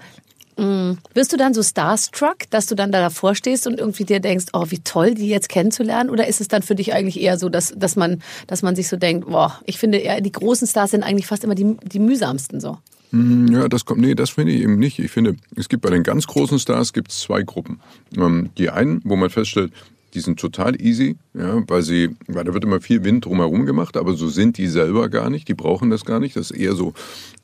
[0.58, 0.98] Mhm.
[1.12, 4.46] Wirst du dann so starstruck, dass du dann da davor stehst und irgendwie dir denkst,
[4.52, 6.10] oh, wie toll, die jetzt kennenzulernen?
[6.10, 8.88] Oder ist es dann für dich eigentlich eher so, dass, dass, man, dass man sich
[8.88, 11.98] so denkt, boah, ich finde eher, die großen Stars sind eigentlich fast immer die, die
[11.98, 12.78] mühsamsten so?
[13.10, 14.98] Mhm, ja, das kommt, nee, das finde ich eben nicht.
[14.98, 17.80] Ich finde, es gibt bei den ganz großen Stars gibt es zwei Gruppen.
[18.16, 19.72] Ähm, die einen, wo man feststellt,
[20.16, 23.96] die sind total easy, ja, weil sie, weil da wird immer viel Wind drumherum gemacht,
[23.96, 26.37] aber so sind die selber gar nicht, die brauchen das gar nicht.
[26.37, 26.94] Das ist eher so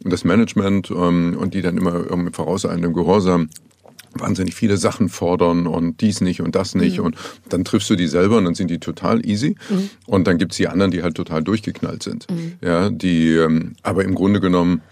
[0.00, 3.50] das Management ähm, und die dann immer mit vorauseilendem Gehorsam
[4.14, 6.98] wahnsinnig viele Sachen fordern und dies nicht und das nicht.
[6.98, 7.04] Mhm.
[7.04, 7.16] Und
[7.48, 9.56] dann triffst du die selber und dann sind die total easy.
[9.68, 9.90] Mhm.
[10.06, 12.26] Und dann gibt's die anderen, die halt total durchgeknallt sind.
[12.30, 12.54] Mhm.
[12.62, 14.82] Ja, die ähm, aber im Grunde genommen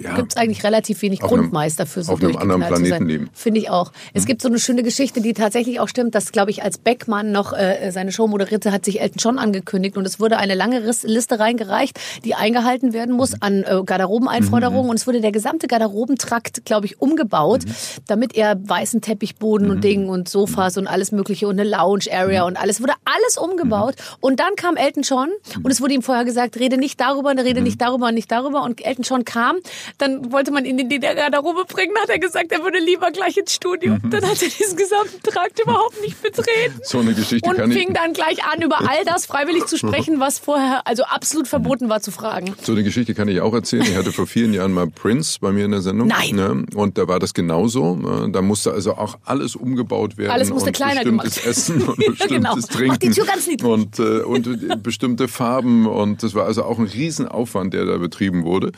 [0.00, 3.30] ja, gibt es eigentlich relativ wenig Grundmeister für so Auf einem anderen Planeten leben.
[3.32, 3.92] Finde ich auch.
[4.12, 4.26] Es mhm.
[4.26, 7.52] gibt so eine schöne Geschichte, die tatsächlich auch stimmt, dass, glaube ich, als Beckmann noch
[7.52, 11.38] äh, seine Show moderierte, hat sich Elton John angekündigt und es wurde eine lange Liste
[11.38, 13.38] reingereicht, die eingehalten werden muss mhm.
[13.40, 14.90] an äh, Garderobeneinforderungen mhm.
[14.90, 17.72] und es wurde der gesamte Garderobentrakt, glaube ich, umgebaut, mhm.
[18.06, 19.82] damit er weißen Teppichboden und mhm.
[19.82, 24.40] Dingen und Sofas und alles mögliche und eine Lounge-Area und alles, wurde alles umgebaut und
[24.40, 25.28] dann kam Elton John
[25.62, 28.62] und es wurde ihm vorher gesagt, rede nicht darüber, rede nicht darüber und nicht darüber
[28.62, 29.56] und Elton John kam
[29.98, 33.36] dann wollte man ihn in die Garderobe bringen, hat er gesagt, er würde lieber gleich
[33.36, 33.96] ins Studio.
[34.02, 34.10] Mhm.
[34.10, 36.80] Dann hat er diesen gesamten Trakt überhaupt nicht betreten.
[36.82, 40.20] So eine Geschichte Und kann fing dann gleich an, über all das freiwillig zu sprechen,
[40.20, 42.54] was vorher also absolut verboten war zu fragen.
[42.62, 43.82] So eine Geschichte kann ich auch erzählen.
[43.82, 46.08] Ich hatte vor vielen Jahren mal Prince bei mir in der Sendung.
[46.08, 46.34] Nein.
[46.34, 46.66] Ne?
[46.74, 48.28] Und da war das genauso.
[48.30, 50.30] Da musste also auch alles umgebaut werden.
[50.30, 51.46] Alles musste kleiner bestimmtes gemacht.
[51.46, 52.54] Essen und bestimmtes genau.
[52.54, 52.88] Trinken.
[52.88, 53.68] Mach die Tür ganz niedrig.
[53.68, 55.86] Und, äh, und bestimmte Farben.
[55.86, 58.72] Und das war also auch ein Riesenaufwand, der da betrieben wurde.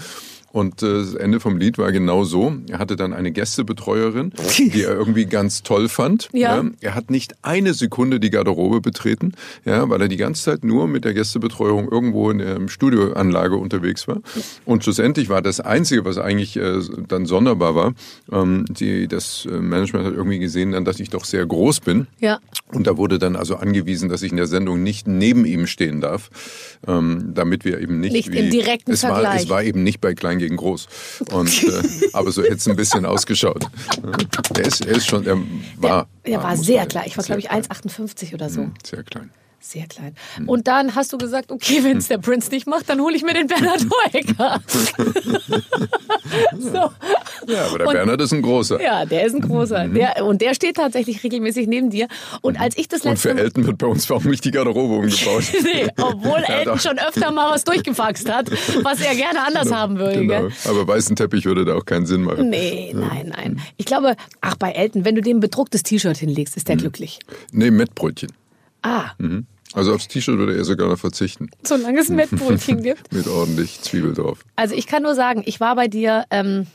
[0.53, 2.53] Und äh, das Ende vom Lied war genau so.
[2.69, 6.29] Er hatte dann eine Gästebetreuerin, die er irgendwie ganz toll fand.
[6.33, 6.57] Ja.
[6.57, 6.71] ja.
[6.81, 9.33] Er hat nicht eine Sekunde die Garderobe betreten,
[9.65, 14.09] ja, weil er die ganze Zeit nur mit der Gästebetreuung irgendwo in der Studioanlage unterwegs
[14.09, 14.19] war.
[14.65, 17.95] Und schlussendlich war das Einzige, was eigentlich äh, dann sonderbar war,
[18.33, 22.09] ähm, die, das äh, Management hat irgendwie gesehen, dann, dass ich doch sehr groß bin.
[22.19, 22.41] Ja.
[22.73, 26.01] Und da wurde dann also angewiesen, dass ich in der Sendung nicht neben ihm stehen
[26.01, 26.31] darf,
[26.89, 28.13] ähm, damit wir eben nicht...
[28.13, 29.25] Nicht wie, im direkten es Vergleich.
[29.25, 30.88] War, es war eben nicht bei Klein gegen Groß.
[31.33, 33.66] Und, äh, aber so hätte es ein bisschen ausgeschaut.
[34.55, 35.38] Er ist, er ist schon, er
[35.76, 36.09] war.
[36.24, 37.05] Er, er war sehr klein.
[37.07, 38.62] Ich war, glaube ich, 1,58 oder so.
[38.62, 39.31] Hm, sehr klein.
[39.62, 40.14] Sehr klein.
[40.46, 43.23] Und dann hast du gesagt, okay, wenn es der Prinz nicht macht, dann hole ich
[43.23, 44.62] mir den Bernhard Hoeker.
[46.59, 46.90] so.
[47.46, 48.81] Ja, aber der und, Bernhard ist ein großer.
[48.83, 49.88] Ja, der ist ein großer.
[49.88, 49.94] Mhm.
[49.94, 52.09] Der, und der steht tatsächlich regelmäßig neben dir.
[52.40, 54.94] Und als ich das letzte Und für Elton wird bei uns auch nicht die Garderobe
[54.94, 55.44] umgebaut.
[55.62, 58.51] nee, obwohl ja, Elton schon öfter mal was durchgefaxt hat,
[58.83, 60.20] was er gerne anders genau, haben würde.
[60.20, 60.49] Genau.
[60.64, 62.49] Aber weißen Teppich würde da auch keinen Sinn machen.
[62.49, 63.61] Nee, nein, nein.
[63.77, 66.81] Ich glaube, ach, bei Elton, wenn du dem bedrucktes T-Shirt hinlegst, ist der mhm.
[66.81, 67.18] glücklich.
[67.53, 68.31] Nee, Mettbrötchen.
[68.83, 69.11] Ah.
[69.19, 69.47] Mhm.
[69.73, 71.49] Also aufs T-Shirt würde er sogar noch verzichten.
[71.62, 73.12] Solange es ein Mettbrötchen gibt.
[73.12, 74.45] Mit ordentlich Zwiebel drauf.
[74.57, 76.66] Also ich kann nur sagen, ich war bei dir ähm,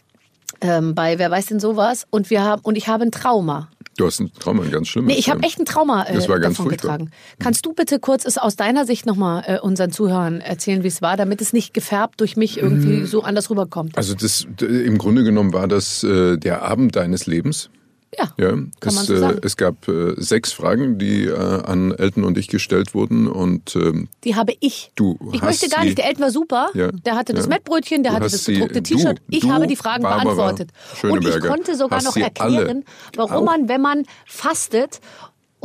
[0.61, 3.69] ähm, bei Wer weiß denn sowas und wir haben und ich habe ein Trauma.
[3.97, 5.13] Du hast ein Trauma, ein ganz schlimmes.
[5.13, 6.97] Nee, ich habe echt ein Trauma äh, das war ganz davon furchtbar.
[6.97, 7.11] getragen.
[7.39, 11.01] Kannst du bitte kurz es aus deiner Sicht nochmal äh, unseren Zuhörern erzählen, wie es
[11.01, 13.05] war, damit es nicht gefärbt durch mich irgendwie mhm.
[13.05, 13.97] so anders rüberkommt?
[13.97, 17.69] Also das, im Grunde genommen war das äh, der Abend deines Lebens.
[18.17, 19.39] Ja, ja kann es, man so sagen.
[19.43, 24.07] es gab äh, sechs Fragen, die äh, an Elton und ich gestellt wurden und ähm,
[24.23, 24.91] die habe ich.
[24.95, 25.97] Du ich möchte gar nicht.
[25.97, 26.69] Der Elton war super.
[26.73, 29.21] Ja, der hatte das Mettbrötchen, der hatte das gedruckte T-Shirt.
[29.29, 30.71] Ich du, habe die Fragen Barbara beantwortet
[31.03, 32.83] und ich konnte sogar noch erklären,
[33.15, 35.01] warum man, wenn man fastet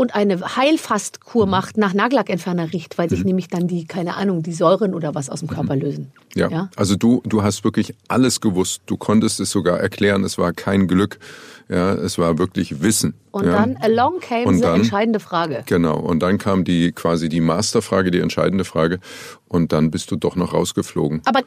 [0.00, 1.50] und eine Heilfastkur mhm.
[1.50, 3.26] macht, nach Nagellackentferner riecht, weil sich mhm.
[3.26, 5.82] nämlich dann die, keine Ahnung, die Säuren oder was aus dem Körper mhm.
[5.82, 6.12] lösen.
[6.34, 6.48] Ja.
[6.48, 8.80] ja, also du, du hast wirklich alles gewusst.
[8.86, 10.24] Du konntest es sogar erklären.
[10.24, 11.18] Es war kein Glück.
[11.70, 13.14] Ja, es war wirklich Wissen.
[13.30, 13.52] Und ja.
[13.52, 15.62] dann along came und dann, entscheidende Frage.
[15.66, 15.98] Genau.
[15.98, 18.98] Und dann kam die quasi die Masterfrage, die entscheidende Frage.
[19.46, 21.22] Und dann bist du doch noch rausgeflogen.
[21.26, 21.42] Aber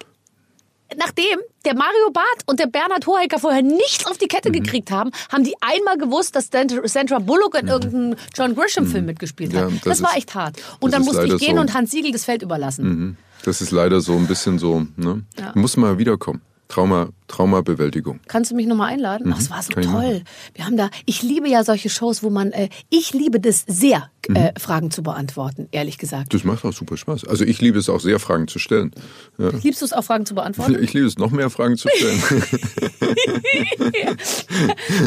[0.98, 4.54] nachdem der Mario Barth und der Bernhard Hohecker vorher nichts auf die Kette mhm.
[4.54, 7.72] gekriegt haben, haben die einmal gewusst, dass Sandra Bullock in mhm.
[7.72, 9.08] irgendeinem John Grisham-Film mhm.
[9.08, 9.70] mitgespielt hat.
[9.72, 10.56] Ja, das, das war echt hart.
[10.80, 11.62] Und dann musste ich gehen so.
[11.62, 12.86] und Hans Siegel das Feld überlassen.
[12.86, 13.18] Mhm.
[13.44, 14.86] Das ist leider so ein bisschen so.
[14.96, 15.24] Ne?
[15.38, 15.52] Ja.
[15.54, 16.42] Muss mal wiederkommen.
[16.74, 18.20] Trauma, Traumabewältigung.
[18.28, 19.28] Kannst du mich nochmal einladen?
[19.28, 19.34] Mhm.
[19.36, 20.24] Ach, es war so toll.
[20.56, 24.10] Wir haben da, ich liebe ja solche Shows, wo man, äh, ich liebe das sehr,
[24.28, 24.36] mhm.
[24.36, 26.34] äh, Fragen zu beantworten, ehrlich gesagt.
[26.34, 27.26] Das macht auch super Spaß.
[27.26, 28.92] Also ich liebe es auch sehr, Fragen zu stellen.
[29.38, 29.50] Ja.
[29.62, 30.82] Liebst du es auch, Fragen zu beantworten?
[30.82, 32.22] Ich liebe es noch mehr, Fragen zu stellen.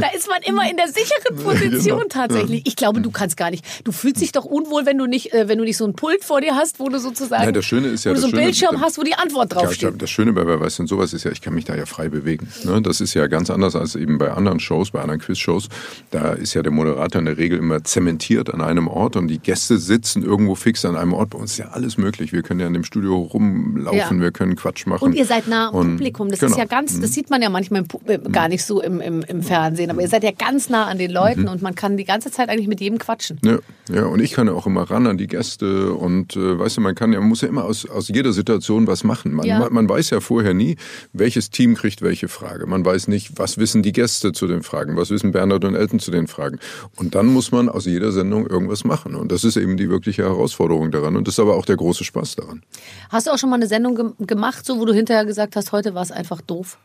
[0.01, 2.09] da ist man immer in der sicheren Position genau.
[2.09, 2.63] tatsächlich.
[2.65, 3.65] Ich glaube, du kannst gar nicht.
[3.85, 6.25] Du fühlst dich doch unwohl, wenn du nicht, äh, wenn du nicht so ein Pult
[6.25, 8.35] vor dir hast, wo du sozusagen, ja, das Schöne ist ja, wo du so einen
[8.35, 9.83] Schöne, Bildschirm hast, wo die Antwort draufsteht.
[9.83, 11.87] Ja, das Schöne bei Wer weiß denn sowas ist ja, ich kann mich da ja
[11.87, 12.49] frei bewegen.
[12.65, 12.81] Ne?
[12.81, 15.69] Das ist ja ganz anders als eben bei anderen Shows, bei anderen Quiz-Shows.
[16.11, 19.39] Da ist ja der Moderator in der Regel immer zementiert an einem Ort und die
[19.39, 21.31] Gäste sitzen irgendwo fix an einem Ort.
[21.31, 22.33] Bei uns ist ja alles möglich.
[22.33, 24.23] Wir können ja in dem Studio rumlaufen, ja.
[24.23, 25.05] wir können Quatsch machen.
[25.05, 26.31] Und ihr seid nah am und, Publikum.
[26.31, 26.53] Das genau.
[26.53, 27.15] ist ja ganz, das mhm.
[27.15, 30.25] sieht man ja manchmal im, gar nicht so im, im, im, Fernsehen, aber ihr seid
[30.25, 31.49] ja ganz nah an den Leuten mhm.
[31.49, 33.39] und man kann die ganze Zeit eigentlich mit jedem quatschen.
[33.45, 36.77] Ja, ja und ich kann ja auch immer ran an die Gäste und äh, weißt
[36.77, 39.33] du, man kann ja, man muss ja immer aus, aus jeder Situation was machen.
[39.33, 39.59] Man, ja.
[39.59, 40.77] man, man weiß ja vorher nie,
[41.13, 42.67] welches Team kriegt welche Frage.
[42.67, 45.99] Man weiß nicht, was wissen die Gäste zu den Fragen, was wissen Bernhard und Elton
[45.99, 46.59] zu den Fragen.
[46.97, 49.15] Und dann muss man aus jeder Sendung irgendwas machen.
[49.15, 51.17] Und das ist eben die wirkliche Herausforderung daran.
[51.17, 52.63] Und das ist aber auch der große Spaß daran.
[53.11, 55.73] Hast du auch schon mal eine Sendung ge gemacht, so wo du hinterher gesagt hast,
[55.73, 56.79] heute war es einfach doof?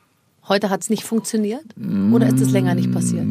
[0.48, 1.64] Heute hat es nicht funktioniert?
[2.12, 3.26] Oder ist es länger nicht passiert?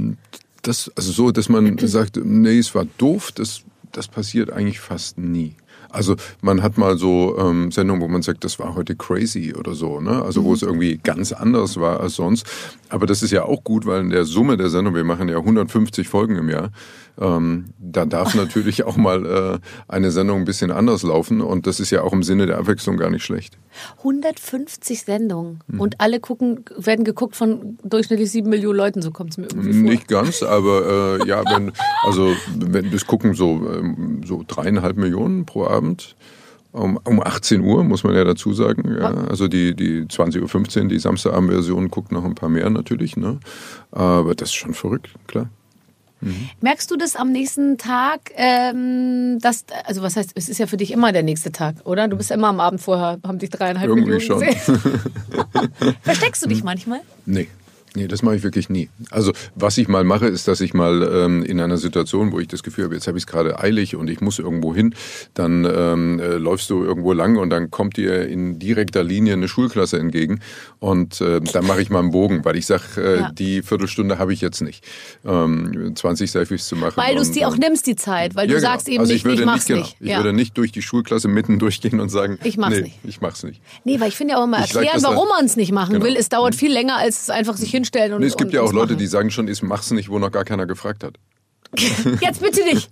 [0.62, 3.62] Das, also so, dass man sagt, nee, es war doof, das,
[3.92, 5.56] das passiert eigentlich fast nie.
[5.92, 9.74] Also man hat mal so ähm, Sendungen, wo man sagt, das war heute crazy oder
[9.74, 10.22] so, ne?
[10.22, 10.68] Also wo es mhm.
[10.68, 12.46] irgendwie ganz anders war als sonst.
[12.88, 15.36] Aber das ist ja auch gut, weil in der Summe der Sendung, wir machen ja
[15.36, 16.70] 150 Folgen im Jahr,
[17.18, 21.80] ähm, da darf natürlich auch mal äh, eine Sendung ein bisschen anders laufen und das
[21.80, 23.58] ist ja auch im Sinne der Abwechslung gar nicht schlecht.
[23.98, 25.80] 150 Sendungen hm.
[25.80, 29.72] und alle gucken, werden geguckt von durchschnittlich sieben Millionen Leuten, so kommt es mir irgendwie
[29.72, 29.82] vor.
[29.82, 31.72] Nicht ganz, aber äh, ja, wenn,
[32.04, 36.16] also wenn das gucken so, ähm, so dreieinhalb Millionen pro Abend.
[36.72, 38.96] Um, um 18 Uhr, muss man ja dazu sagen.
[38.96, 39.12] Ja.
[39.24, 43.16] Also die, die 20.15 Uhr, die Samstagabend-Version guckt noch ein paar mehr natürlich.
[43.16, 43.40] Ne?
[43.90, 45.50] Aber das ist schon verrückt, klar.
[46.20, 46.50] Mhm.
[46.60, 48.30] Merkst du das am nächsten Tag?
[48.34, 52.08] Ähm, dass, also was heißt, es ist ja für dich immer der nächste Tag, oder?
[52.08, 54.56] Du bist immer am Abend vorher, haben dich dreieinhalb Irgendwie gesehen.
[54.56, 55.00] schon.
[56.02, 57.00] Versteckst du dich manchmal?
[57.26, 57.48] Nee.
[57.94, 58.88] Nee, das mache ich wirklich nie.
[59.10, 62.46] Also was ich mal mache, ist, dass ich mal ähm, in einer Situation, wo ich
[62.46, 64.94] das Gefühl habe, jetzt habe ich es gerade eilig und ich muss irgendwo hin,
[65.34, 69.48] dann ähm, äh, läufst du irgendwo lang und dann kommt dir in direkter Linie eine
[69.48, 70.40] Schulklasse entgegen
[70.78, 73.32] und äh, dann mache ich mal einen Bogen, weil ich sage, äh, ja.
[73.32, 74.84] die Viertelstunde habe ich jetzt nicht,
[75.24, 76.96] ähm, 20 Selfies zu machen.
[76.96, 78.70] Weil du es dir auch nimmst, die Zeit, weil du ja, genau.
[78.70, 79.98] sagst eben also nicht, ich, würde ich mach's nicht.
[79.98, 82.98] Genau, ich würde nicht durch die Schulklasse mitten durchgehen und sagen, ich mach's nee, nicht.
[83.02, 83.60] Ich mach's nicht.
[83.84, 86.04] Nee, weil ich finde ja auch immer erklären, warum man es nicht machen genau.
[86.04, 86.16] will.
[86.16, 86.58] Es dauert mhm.
[86.58, 88.96] viel länger, als es einfach sich hinstellen und nee, Es gibt und, ja auch Leute,
[88.96, 91.18] die sagen schon, ich mach's nicht, wo noch gar keiner gefragt hat.
[92.20, 92.90] Jetzt bitte nicht.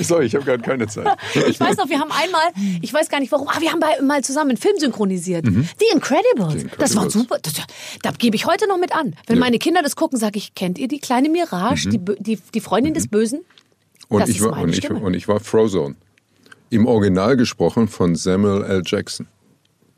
[0.04, 1.06] Sorry, ich habe gerade keine Zeit.
[1.48, 2.42] Ich weiß noch, wir haben einmal,
[2.82, 5.46] ich weiß gar nicht warum, aber wir haben mal zusammen einen Film synchronisiert.
[5.46, 5.66] Mhm.
[5.78, 6.52] The, Incredibles.
[6.52, 6.78] The, Incredibles.
[6.78, 7.38] Das war super.
[7.40, 7.54] Das,
[8.02, 9.14] da gebe ich heute noch mit an.
[9.26, 9.40] Wenn ja.
[9.40, 11.92] meine Kinder das gucken, sage ich, kennt ihr die kleine Mirage, mhm.
[11.92, 12.94] die, die, die Freundin mhm.
[12.94, 13.40] des Bösen?
[14.08, 15.94] Und ich, war, und, ich, und ich war Frozone.
[16.70, 18.82] Im Original gesprochen von Samuel L.
[18.84, 19.26] Jackson.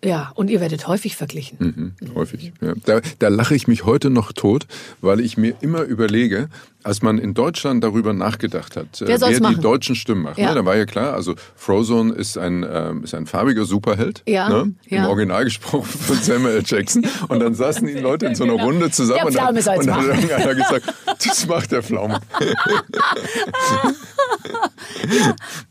[0.03, 1.95] Ja, und ihr werdet häufig verglichen.
[2.01, 2.53] Mhm, häufig.
[2.61, 2.73] Ja.
[2.87, 4.67] Da, da lache ich mich heute noch tot,
[5.01, 6.49] weil ich mir immer überlege,
[6.83, 10.49] als man in Deutschland darüber nachgedacht hat, wer, wer die deutschen Stimmen macht, ja.
[10.49, 14.49] ne, da war ja klar, also Frozone ist ein, ähm, ist ein farbiger Superheld, ja,
[14.49, 15.05] ne, ja.
[15.05, 16.63] im Original gesprochen von Samuel L.
[16.65, 17.07] Jackson.
[17.29, 18.65] Und dann saßen die Leute in so einer genau.
[18.65, 20.95] Runde zusammen und dann, und dann hat irgendeiner gesagt,
[21.27, 22.21] das macht der Pflaume.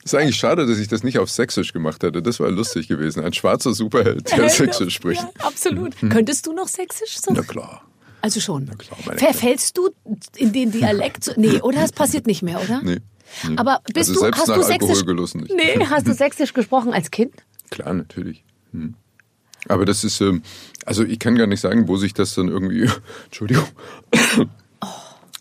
[0.04, 2.22] ist eigentlich schade, dass ich das nicht auf Sächsisch gemacht hätte.
[2.22, 3.24] Das wäre lustig gewesen.
[3.24, 5.22] Ein schwarzer Superheld, der Sächsisch spricht.
[5.22, 6.02] Ja, absolut.
[6.02, 6.10] Mhm.
[6.10, 7.20] Könntest du noch Sächsisch?
[7.20, 7.34] So?
[7.34, 7.82] Na klar.
[8.22, 8.70] Also schon.
[9.18, 9.90] Verfällst du
[10.36, 11.34] in den Dialekt?
[11.38, 11.82] Nee, oder?
[11.82, 12.82] Das passiert nicht mehr, oder?
[12.84, 13.00] Nee.
[13.48, 13.58] nee.
[13.58, 15.06] Aber bist also du, hast du Sächsisch?
[15.36, 15.54] Nicht.
[15.56, 17.34] Nee, hast du Sächsisch gesprochen als Kind?
[17.70, 18.44] Klar, natürlich.
[18.72, 18.96] Hm.
[19.68, 20.42] Aber das ist, ähm,
[20.86, 22.90] also ich kann gar nicht sagen, wo sich das dann irgendwie,
[23.26, 23.66] Entschuldigung,
[24.82, 24.88] oh.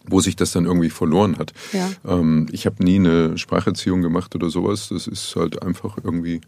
[0.06, 1.52] wo sich das dann irgendwie verloren hat.
[1.72, 1.90] Ja.
[2.06, 4.88] Ähm, ich habe nie eine Spracherziehung gemacht oder sowas.
[4.90, 6.40] Das ist halt einfach irgendwie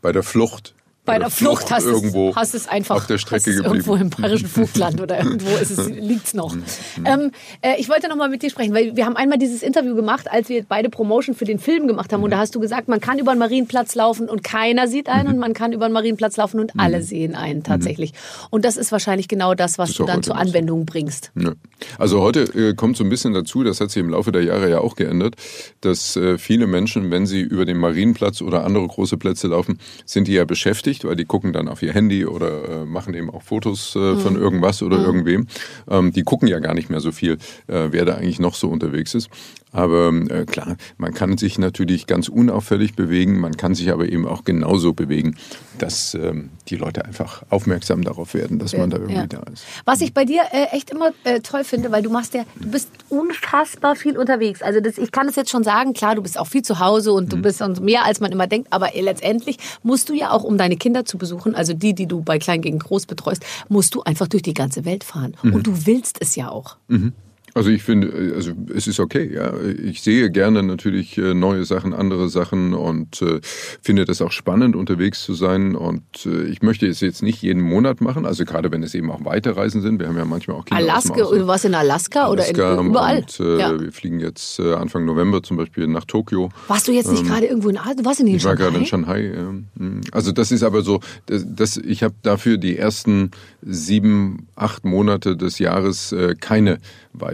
[0.00, 0.74] bei der Flucht
[1.08, 3.74] bei der Flucht, Flucht hast, irgendwo es, hast es einfach auf der Strecke geblieben.
[3.74, 6.54] irgendwo im bayerischen Vogtland oder irgendwo ist es, liegt's noch.
[6.54, 6.64] Mhm.
[7.04, 7.30] Ähm,
[7.62, 10.30] äh, ich wollte noch mal mit dir sprechen, weil wir haben einmal dieses Interview gemacht,
[10.30, 13.00] als wir beide Promotion für den Film gemacht haben und da hast du gesagt, man
[13.00, 15.34] kann über den Marienplatz laufen und keiner sieht einen mhm.
[15.34, 16.80] und man kann über den Marienplatz laufen und mhm.
[16.80, 18.12] alle sehen einen tatsächlich.
[18.50, 21.32] Und das ist wahrscheinlich genau das, was das du dann zur Anwendung bringst.
[21.34, 21.52] Ja.
[21.98, 24.70] Also heute äh, kommt so ein bisschen dazu, das hat sich im Laufe der Jahre
[24.70, 25.36] ja auch geändert,
[25.80, 30.28] dass äh, viele Menschen, wenn sie über den Marienplatz oder andere große Plätze laufen, sind
[30.28, 33.42] die ja beschäftigt, weil die gucken dann auf ihr Handy oder äh, machen eben auch
[33.42, 34.42] Fotos äh, von mhm.
[34.42, 35.04] irgendwas oder mhm.
[35.04, 35.46] irgendwem.
[35.90, 37.34] Ähm, die gucken ja gar nicht mehr so viel,
[37.66, 39.30] äh, wer da eigentlich noch so unterwegs ist.
[39.72, 44.26] Aber äh, klar, man kann sich natürlich ganz unauffällig bewegen, man kann sich aber eben
[44.26, 45.36] auch genauso bewegen,
[45.78, 49.26] dass ähm, die Leute einfach aufmerksam darauf werden, dass man da irgendwie ja.
[49.26, 49.64] da ist.
[49.84, 52.70] Was ich bei dir äh, echt immer äh, toll finde, weil du machst ja, du
[52.70, 54.62] bist unfassbar viel unterwegs.
[54.62, 57.12] Also das, ich kann es jetzt schon sagen, klar, du bist auch viel zu Hause
[57.12, 57.42] und du mhm.
[57.42, 61.04] bist mehr als man immer denkt, aber letztendlich musst du ja auch, um deine Kinder
[61.04, 64.42] zu besuchen, also die, die du bei Klein gegen Groß betreust, musst du einfach durch
[64.42, 65.36] die ganze Welt fahren.
[65.42, 65.54] Mhm.
[65.54, 66.76] Und du willst es ja auch.
[66.88, 67.12] Mhm.
[67.54, 69.52] Also ich finde, also es ist okay, ja.
[69.82, 73.40] Ich sehe gerne natürlich äh, neue Sachen, andere Sachen und äh,
[73.82, 75.74] finde das auch spannend, unterwegs zu sein.
[75.74, 79.10] Und äh, ich möchte es jetzt nicht jeden Monat machen, also gerade wenn es eben
[79.10, 80.00] auch Weiterreisen sind.
[80.00, 83.18] Wir haben ja manchmal auch Kinder Alaska, du warst in Alaska, Alaska oder in, überall?
[83.18, 83.80] Und, äh, ja.
[83.80, 86.50] wir fliegen jetzt äh, Anfang November zum Beispiel nach Tokio.
[86.68, 87.96] Warst du jetzt nicht ähm, gerade irgendwo in Asien?
[87.98, 89.34] Du warst in Ich war gerade in Shanghai.
[89.74, 90.00] Mhm.
[90.12, 93.30] Also das ist aber so, das, das ich habe dafür die ersten
[93.62, 96.34] sieben, acht Monate des Jahres äh,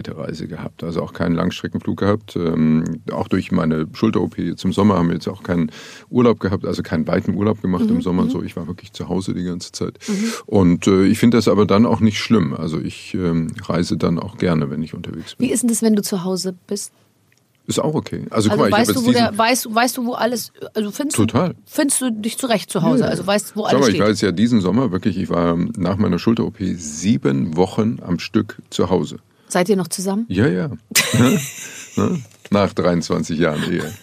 [0.05, 2.35] keine Weiterreise gehabt, also auch keinen Langstreckenflug gehabt.
[2.35, 5.71] Ähm, auch durch meine Schulter-OP jetzt im Sommer haben wir jetzt auch keinen
[6.09, 7.97] Urlaub gehabt, also keinen weiten Urlaub gemacht mhm.
[7.97, 8.23] im Sommer.
[8.23, 8.29] Mhm.
[8.29, 9.99] So, ich war wirklich zu Hause die ganze Zeit.
[10.07, 10.33] Mhm.
[10.45, 12.53] Und äh, ich finde das aber dann auch nicht schlimm.
[12.53, 15.47] Also ich ähm, reise dann auch gerne, wenn ich unterwegs bin.
[15.47, 16.91] Wie ist denn das, wenn du zu Hause bist?
[17.67, 18.27] Ist auch okay.
[18.29, 21.49] Also, also mal, weißt, du, wo der, weißt, weißt du, wo alles, also findest Total.
[21.49, 23.05] du, findest du dich zurecht zu Hause?
[23.05, 23.95] Ja, Also weißt, wo alles mal, steht.
[23.95, 28.19] Ich war jetzt ja diesen Sommer wirklich, ich war nach meiner Schulter-OP sieben Wochen am
[28.19, 29.17] Stück zu Hause.
[29.47, 30.25] Seid ihr noch zusammen?
[30.29, 30.69] Ja, ja.
[32.49, 33.93] Nach 23 Jahren Ehe.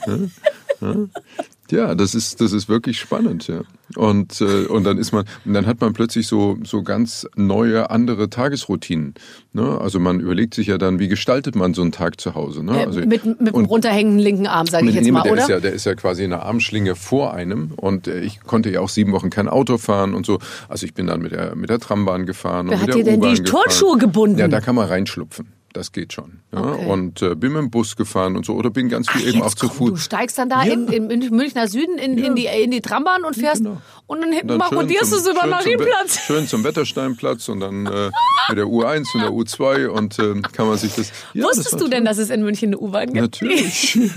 [1.72, 3.62] Ja, das ist, das ist wirklich spannend, ja.
[3.96, 7.90] Und, äh, und dann ist man, und dann hat man plötzlich so, so ganz neue,
[7.90, 9.14] andere Tagesroutinen.
[9.52, 9.78] Ne?
[9.80, 12.62] Also man überlegt sich ja dann, wie gestaltet man so einen Tag zu Hause.
[12.62, 12.72] Ne?
[12.72, 15.42] Also, mit mit dem runterhängenden linken Arm, sage ich jetzt mal, der oder?
[15.42, 17.72] Ist ja, der ist ja quasi eine Armschlinge vor einem.
[17.76, 20.38] Und äh, ich konnte ja auch sieben Wochen kein Auto fahren und so.
[20.68, 22.68] Also ich bin dann mit der, mit der Trambahn gefahren.
[22.68, 24.38] Wer und hat mit dir denn die Turnschuhe gebunden?
[24.38, 26.40] Ja, da kann man reinschlupfen das geht schon.
[26.52, 26.60] Ja?
[26.60, 26.86] Okay.
[26.86, 29.42] Und äh, bin mit dem Bus gefahren und so oder bin ganz viel Ach, eben
[29.42, 29.90] auch zu Fuß.
[29.90, 30.72] Du steigst dann da ja.
[30.72, 32.26] in, in, Münchner Süden in, ja.
[32.26, 33.80] in, die, in die Trambahn und fährst genau.
[34.06, 36.26] und dann hinten marodierst du so über den Marienplatz.
[36.26, 38.10] Zum, schön zum Wettersteinplatz und dann äh,
[38.48, 41.12] mit der U1 und der U2 und äh, kann man sich das.
[41.34, 43.42] Wusstest das du denn, dass es in München eine U-Bahn gibt?
[43.42, 43.98] Natürlich.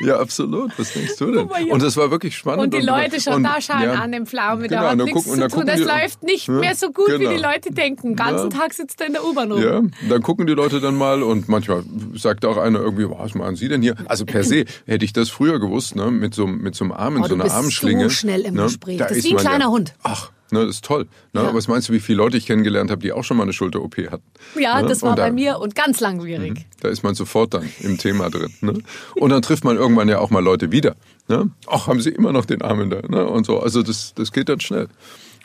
[0.00, 0.72] ja, absolut.
[0.78, 1.70] Was denkst du denn?
[1.70, 2.64] Und das war wirklich spannend.
[2.64, 5.40] Und die Leute schon und, da schauen an dem Pflaume, genau, da hat nichts gucken,
[5.40, 5.66] zu tun.
[5.66, 7.20] Das läuft nicht mehr so gut, genau.
[7.20, 7.52] wie die genau.
[7.52, 8.08] Leute denken.
[8.08, 9.62] Den ganzen Tag sitzt er in der U-Bahn rum.
[9.62, 13.56] Ja, dann gucken die Leute dann mal und manchmal sagt auch einer irgendwie, was machen
[13.56, 13.94] Sie denn hier?
[14.06, 16.10] Also per se hätte ich das früher gewusst, ne?
[16.10, 18.04] mit, so, mit so einem Arm in oh, so einer Armschlinge.
[18.04, 18.64] so schnell im ne?
[18.64, 18.98] Gespräch.
[18.98, 19.94] Da das ist wie ein kleiner ja, Hund.
[20.02, 21.08] Ach, Ne, das ist toll.
[21.32, 21.42] Ne?
[21.42, 21.54] Ja.
[21.54, 23.96] Was meinst du, wie viele Leute ich kennengelernt habe, die auch schon mal eine Schulter-OP
[24.10, 24.22] hatten?
[24.58, 24.88] Ja, ne?
[24.88, 26.52] das war da, bei mir und ganz langwierig.
[26.52, 26.64] Mhm.
[26.80, 28.52] Da ist man sofort dann im Thema drin.
[28.60, 28.74] Ne?
[29.16, 30.94] Und dann trifft man irgendwann ja auch mal Leute wieder.
[31.28, 31.50] Ne?
[31.66, 33.26] Ach, haben sie immer noch den Arm in der, ne?
[33.26, 33.58] Und so.
[33.58, 34.88] Also das, das geht dann schnell.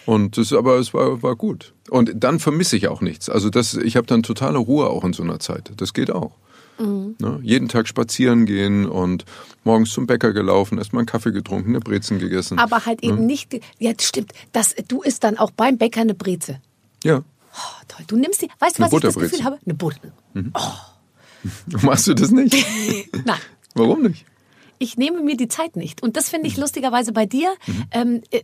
[0.09, 1.75] Und das, aber es war, war gut.
[1.87, 3.29] Und dann vermisse ich auch nichts.
[3.29, 5.71] Also das, ich habe dann totale Ruhe auch in so einer Zeit.
[5.77, 6.31] Das geht auch.
[6.79, 7.15] Mhm.
[7.19, 7.39] Ne?
[7.43, 9.23] Jeden Tag spazieren gehen und
[9.63, 12.57] morgens zum Bäcker gelaufen, erstmal einen Kaffee getrunken, eine Brezen gegessen.
[12.57, 13.25] Aber halt eben ne?
[13.27, 16.59] nicht, jetzt stimmt, das, du isst dann auch beim Bäcker eine Breze.
[17.03, 17.19] Ja.
[17.19, 18.03] Oh, toll.
[18.07, 19.59] Du nimmst die, weißt du, was ich das Gefühl habe?
[19.63, 19.99] Eine Butter.
[20.33, 20.53] Mhm.
[20.55, 21.77] Oh.
[21.83, 22.55] Machst du das nicht?
[23.25, 23.37] Nein.
[23.75, 24.25] Warum nicht?
[24.79, 26.01] Ich nehme mir die Zeit nicht.
[26.01, 27.53] Und das finde ich lustigerweise bei dir.
[27.67, 27.83] Mhm.
[27.91, 28.41] Ähm, äh,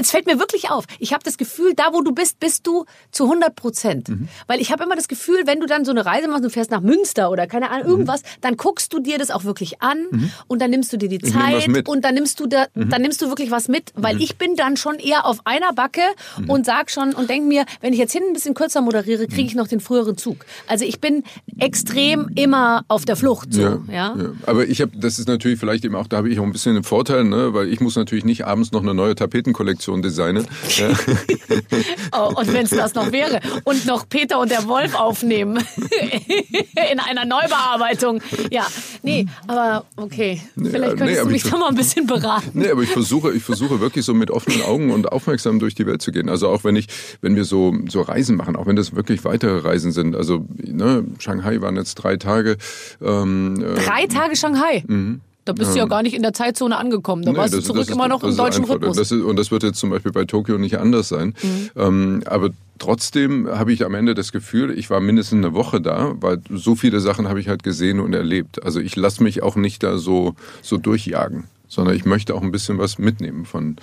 [0.00, 0.84] es fällt mir wirklich auf.
[0.98, 4.08] Ich habe das Gefühl, da wo du bist, bist du zu 100 Prozent.
[4.08, 4.28] Mhm.
[4.46, 6.70] Weil ich habe immer das Gefühl, wenn du dann so eine Reise machst, du fährst
[6.70, 8.26] nach Münster oder keine Ahnung, irgendwas, mhm.
[8.40, 10.30] dann guckst du dir das auch wirklich an mhm.
[10.46, 12.88] und dann nimmst du dir die Zeit und dann nimmst du da, mhm.
[12.88, 14.22] dann nimmst du wirklich was mit, weil mhm.
[14.22, 16.02] ich bin dann schon eher auf einer Backe
[16.38, 16.50] mhm.
[16.50, 19.46] und sag schon und denk mir, wenn ich jetzt hinten ein bisschen kürzer moderiere, kriege
[19.46, 20.46] ich noch den früheren Zug.
[20.66, 21.22] Also ich bin
[21.58, 23.52] extrem immer auf der Flucht.
[23.52, 24.16] So, ja, ja?
[24.16, 24.32] ja.
[24.46, 26.76] Aber ich habe, das ist natürlich vielleicht eben auch, da habe ich auch ein bisschen
[26.76, 27.54] einen Vorteil, ne?
[27.54, 30.46] weil ich muss natürlich nicht abends noch eine neue Tapetenkollektion designen.
[32.12, 35.58] Oh, und wenn es das noch wäre und noch Peter und der Wolf aufnehmen
[36.92, 38.20] in einer Neubearbeitung.
[38.50, 38.66] Ja,
[39.02, 42.50] nee, aber okay, vielleicht könntest nee, du mich da mal ein bisschen beraten.
[42.54, 45.86] Nee, aber ich versuche, ich versuche wirklich so mit offenen Augen und aufmerksam durch die
[45.86, 46.28] Welt zu gehen.
[46.28, 46.86] Also auch wenn ich,
[47.20, 50.16] wenn wir so so Reisen machen, auch wenn das wirklich weitere Reisen sind.
[50.16, 52.56] Also ne, Shanghai waren jetzt drei Tage.
[53.02, 54.84] Ähm, äh, drei Tage Shanghai.
[54.86, 55.20] Mhm.
[55.46, 57.22] Da bist du ja gar nicht in der Zeitzone angekommen.
[57.22, 58.96] Da nee, warst du zurück ist, immer noch im deutschen Rhythmus.
[58.96, 61.34] Das ist, und das wird jetzt zum Beispiel bei Tokio nicht anders sein.
[61.40, 61.70] Mhm.
[61.76, 66.16] Ähm, aber trotzdem habe ich am Ende das Gefühl, ich war mindestens eine Woche da,
[66.20, 68.64] weil so viele Sachen habe ich halt gesehen und erlebt.
[68.64, 72.50] Also ich lasse mich auch nicht da so, so durchjagen, sondern ich möchte auch ein
[72.50, 73.76] bisschen was mitnehmen von,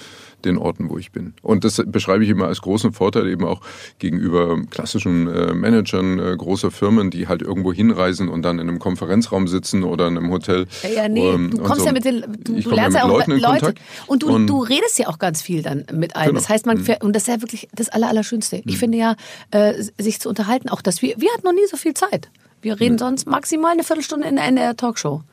[0.46, 1.34] den Orten, wo ich bin.
[1.42, 3.62] Und das beschreibe ich immer als großen Vorteil eben auch
[4.00, 8.80] gegenüber klassischen äh, Managern äh, großer Firmen, die halt irgendwo hinreisen und dann in einem
[8.80, 10.68] Konferenzraum sitzen oder in einem Hotel.
[10.96, 11.86] Ja, nee, ähm, du kommst so.
[11.86, 13.74] ja mit den, du, du lernst ja auch Leuten Leute.
[14.08, 16.30] Und du, und du redest ja auch ganz viel dann mit allen.
[16.30, 16.40] Genau.
[16.40, 16.96] Das heißt, man, mhm.
[17.02, 18.58] und das ist ja wirklich das Aller, Allerschönste.
[18.58, 18.80] Ich mhm.
[18.80, 19.16] finde ja,
[19.52, 22.30] äh, sich zu unterhalten, auch dass wir, wir hatten noch nie so viel Zeit.
[22.62, 23.00] Wir reden mhm.
[23.00, 25.24] sonst maximal eine Viertelstunde in der NDR Talkshow.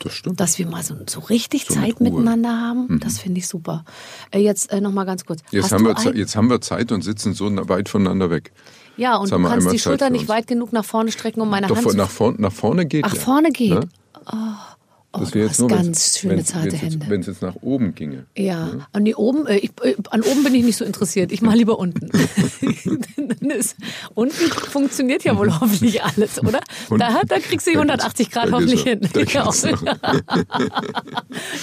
[0.00, 0.40] Das stimmt.
[0.40, 3.00] Dass wir mal so, so richtig so Zeit mit miteinander haben, mhm.
[3.00, 3.84] das finde ich super.
[4.30, 5.40] Äh, jetzt äh, noch mal ganz kurz.
[5.50, 8.52] Jetzt haben, wir, jetzt haben wir Zeit und sitzen so weit voneinander weg.
[8.96, 11.76] Ja, und du kannst die Schulter nicht weit genug nach vorne strecken, um meine Doch,
[11.76, 11.96] Hand zu...
[11.96, 13.20] Nach, vorn, nach vorne geht Ach, ja.
[13.20, 13.70] vorne geht.
[13.70, 13.88] Ne?
[14.26, 14.36] Oh.
[15.12, 17.06] Oh, das wäre jetzt nur, ganz schöne zarte Hände.
[17.08, 18.26] Wenn es jetzt nach oben ginge.
[18.36, 18.86] Ja, ne?
[18.92, 21.32] an, die oben, äh, ich, äh, an oben bin ich nicht so interessiert.
[21.32, 22.10] Ich mache lieber unten.
[24.14, 26.60] unten funktioniert ja wohl hoffentlich alles, oder?
[26.90, 29.00] da, da kriegst du die 180 Grad hoffentlich hin.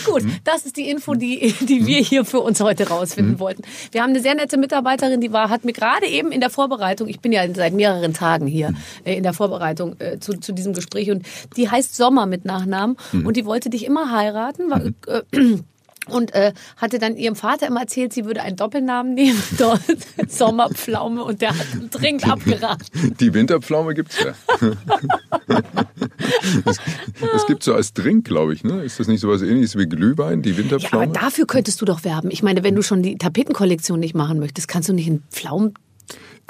[0.06, 0.36] Gut, hm?
[0.44, 3.40] das ist die Info, die, die wir hier für uns heute rausfinden hm?
[3.40, 3.64] wollten.
[3.92, 7.08] Wir haben eine sehr nette Mitarbeiterin, die war, hat mir gerade eben in der Vorbereitung,
[7.08, 8.78] ich bin ja seit mehreren Tagen hier hm.
[9.04, 11.26] äh, in der Vorbereitung äh, zu, zu diesem Gespräch und
[11.58, 14.70] die heißt Sommer mit Nachnamen und die wollte dich immer heiraten.
[14.70, 14.96] War, mhm.
[15.08, 15.58] äh,
[16.08, 19.82] und äh, hatte dann ihrem Vater immer erzählt, sie würde einen Doppelnamen nehmen, dort
[20.28, 23.16] Sommerpflaume und der hat dringend abgeraten.
[23.20, 24.34] Die Winterpflaume gibt's ja.
[26.66, 26.78] Es,
[27.20, 28.84] das gibt so als Drink, glaube ich, ne?
[28.84, 31.06] Ist das nicht so was ähnliches wie Glühwein, die Winterpflaume?
[31.06, 32.30] Ja, aber dafür könntest du doch werben.
[32.32, 35.74] Ich meine, wenn du schon die Tapetenkollektion nicht machen möchtest, kannst du nicht einen Pflaumen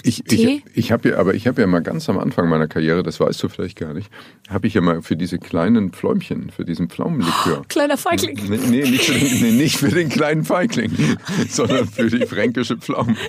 [0.03, 3.01] ich, ich, ich habe ja, aber ich habe ja mal ganz am Anfang meiner Karriere,
[3.01, 4.11] das weißt du vielleicht gar nicht,
[4.49, 7.61] habe ich ja mal für diese kleinen Pfläumchen, für diesen Pflaumenlikör.
[7.61, 8.39] Oh, kleiner Feigling.
[8.47, 10.91] Nee, nee, nicht, für den, nee, nicht für den kleinen Feigling,
[11.49, 13.15] sondern für die fränkische Pflaume.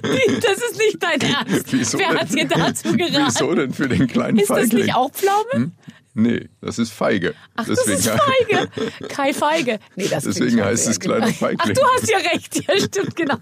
[0.46, 1.72] Das ist nicht dein Ernst.
[1.72, 3.24] Wieso Wer hat dir dazu geraten?
[3.26, 4.64] Wieso denn für den kleinen ist Feigling?
[4.64, 5.52] Ist das nicht auch Pflaume?
[5.52, 5.72] Hm?
[6.18, 7.34] Nee, das ist Feige.
[7.56, 9.08] Ach, Deswegen das ist Feige.
[9.08, 9.78] Kai Feige.
[9.96, 11.26] Nee, das Deswegen heißt es kleine.
[11.26, 11.58] Feigling.
[11.58, 12.66] Ach, du hast ja recht.
[12.66, 13.36] Ja, stimmt, genau.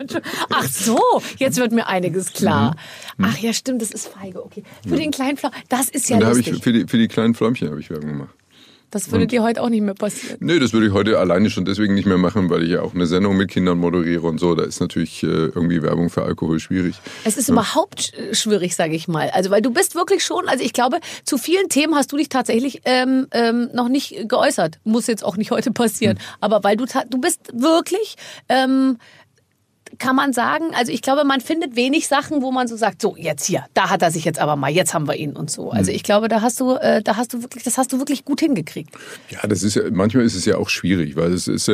[0.51, 0.99] Ach so,
[1.39, 2.75] jetzt wird mir einiges klar.
[3.17, 3.27] Mhm.
[3.27, 4.45] Ach ja, stimmt, das ist Feige.
[4.45, 4.65] Okay.
[4.89, 6.49] Für den kleinen Pflaum, das ist ja Und da lustig.
[6.57, 8.35] Ich, für, die, für die kleinen Fläumchen habe ich Werbung gemacht.
[8.95, 10.37] Das würde und, dir heute auch nicht mehr passieren.
[10.39, 12.95] Nee, das würde ich heute alleine schon deswegen nicht mehr machen, weil ich ja auch
[12.95, 14.55] eine Sendung mit Kindern moderiere und so.
[14.55, 16.95] Da ist natürlich äh, irgendwie Werbung für Alkohol schwierig.
[17.25, 17.55] Es ist ja.
[17.55, 19.31] überhaupt schwierig, sage ich mal.
[19.31, 22.29] Also, weil du bist wirklich schon, also ich glaube, zu vielen Themen hast du dich
[22.29, 24.79] tatsächlich ähm, ähm, noch nicht geäußert.
[24.85, 26.17] Muss jetzt auch nicht heute passieren.
[26.17, 26.25] Hm.
[26.41, 28.15] Aber weil du, du bist wirklich
[28.49, 28.99] ähm,
[29.99, 33.17] kann man sagen, also ich glaube, man findet wenig Sachen, wo man so sagt, so
[33.17, 35.71] jetzt hier, da hat er sich jetzt aber mal, jetzt haben wir ihn und so.
[35.71, 35.97] Also hm.
[35.97, 38.41] ich glaube, da hast du, äh, da hast du wirklich, das hast du wirklich gut
[38.41, 38.91] hingekriegt.
[39.31, 41.71] Ja, das ist ja, manchmal ist es ja auch schwierig, weil es ist,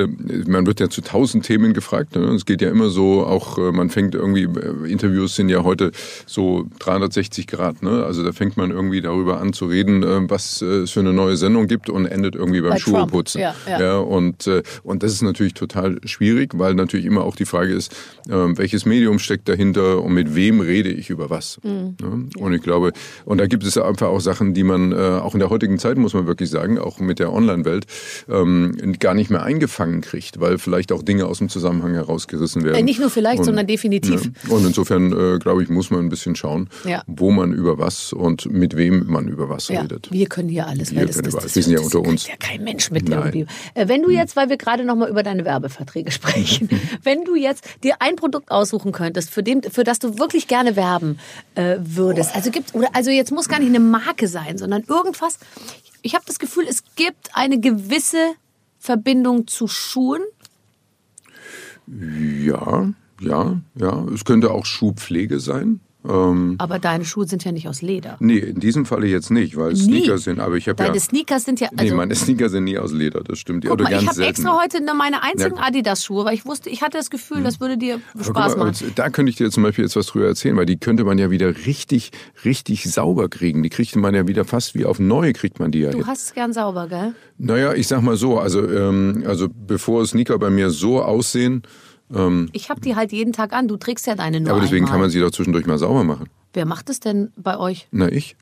[0.47, 2.17] man wird ja zu tausend Themen gefragt.
[2.17, 2.23] Ne?
[2.35, 5.93] Es geht ja immer so, auch äh, man fängt irgendwie, äh, Interviews sind ja heute
[6.27, 7.83] so 360 Grad.
[7.83, 8.05] Ne?
[8.05, 11.67] Also da fängt man irgendwie darüber an zu reden, was es für eine neue Sendung
[11.67, 13.41] gibt und endet irgendwie beim Bei Schuheputzen.
[13.41, 13.81] Ja, ja.
[13.81, 14.49] ja, und,
[14.83, 17.95] und das ist natürlich total schwierig, weil natürlich immer auch die Frage ist,
[18.31, 21.59] ähm, welches Medium steckt dahinter und mit wem rede ich über was.
[21.63, 22.31] Mhm.
[22.37, 22.93] Und ich glaube,
[23.25, 25.97] und da gibt es einfach auch Sachen, die man äh, auch in der heutigen Zeit,
[25.97, 27.87] muss man wirklich sagen, auch mit der Online-Welt,
[28.29, 32.77] ähm, gar nicht mehr eingefangen kriegt, weil vielleicht auch Dinge aus dem Zusammenhang herausgerissen werden.
[32.77, 34.25] Äh, nicht nur vielleicht, und, sondern definitiv.
[34.25, 34.55] Ja.
[34.55, 37.03] Und insofern, äh, glaube ich, muss man ein bisschen schauen, ja.
[37.07, 39.83] wo man über was und mit wem man über was ja.
[39.83, 40.11] redet.
[40.11, 40.95] Wir können hier alles.
[40.95, 42.27] Wir, das, können das, das, wir sind ja unter uns.
[42.27, 43.47] ja kein Mensch mit irgendwie.
[43.75, 46.69] Äh, wenn du jetzt, weil wir gerade noch mal über deine Werbeverträge sprechen,
[47.03, 50.75] wenn du jetzt dir ein Produkt aussuchen könntest, für, den, für das du wirklich gerne
[50.75, 51.19] werben
[51.55, 52.35] äh, würdest.
[52.35, 55.39] Also gibt oder also jetzt muss gar nicht eine Marke sein, sondern irgendwas.
[56.03, 58.33] Ich habe das Gefühl, es gibt eine gewisse
[58.79, 60.23] Verbindung zu Schuhen?
[61.87, 62.89] Ja,
[63.21, 64.05] ja, ja.
[64.15, 65.81] Es könnte auch Schuhpflege sein.
[66.09, 68.17] Ähm, aber deine Schuhe sind ja nicht aus Leder.
[68.21, 70.41] Nee, in diesem Falle jetzt nicht, weil es Sneaker sind.
[70.41, 71.69] Aber ich habe Deine ja, Sneakers sind ja.
[71.77, 73.65] Also, nee, meine Sneaker sind nie aus Leder, das stimmt.
[73.65, 75.63] Guck Oder mal, ich habe extra heute meine einzigen ja.
[75.63, 77.45] Adidas-Schuhe, weil ich wusste, ich hatte das Gefühl, hm.
[77.45, 78.93] das würde dir Spaß mal, machen.
[78.95, 81.31] Da könnte ich dir zum Beispiel jetzt was drüber erzählen, weil die könnte man ja
[81.31, 82.13] wieder richtig,
[82.45, 83.63] richtig sauber kriegen.
[83.63, 85.91] Die kriegt man ja wieder fast wie auf neue kriegt man die ja.
[85.91, 87.15] Du hast es gern sauber, gell?
[87.37, 91.63] Naja, ich sag mal so, also, ähm, also bevor Sneaker bei mir so aussehen.
[92.15, 93.69] Ähm, ich habe die halt jeden Tag an.
[93.69, 94.93] Du trägst ja deine nur Aber deswegen einmal.
[94.93, 96.29] kann man sie doch zwischendurch mal sauber machen.
[96.53, 97.87] Wer macht es denn bei euch?
[97.91, 98.37] Na, ich.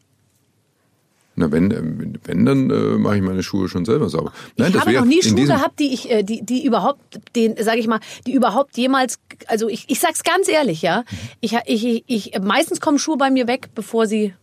[1.37, 4.33] Na, wenn, äh, wenn dann äh, mache ich meine Schuhe schon selber sauber.
[4.57, 7.79] Nein, ich habe noch nie Schuhe gehabt, die ich, äh, die, die überhaupt, den, sage
[7.79, 11.05] ich mal, die überhaupt jemals, also ich, ich sag's ganz ehrlich, ja,
[11.41, 14.35] ich, ich, ich, meistens kommen Schuhe bei mir weg, bevor sie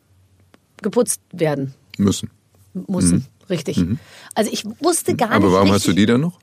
[0.82, 1.74] geputzt werden.
[1.98, 2.30] Müssen.
[2.74, 3.26] Müssen, mhm.
[3.50, 3.78] richtig.
[3.78, 4.00] Mhm.
[4.34, 5.46] Also ich wusste gar Aber nicht.
[5.48, 6.40] Aber warum richtig, hast du die dann noch?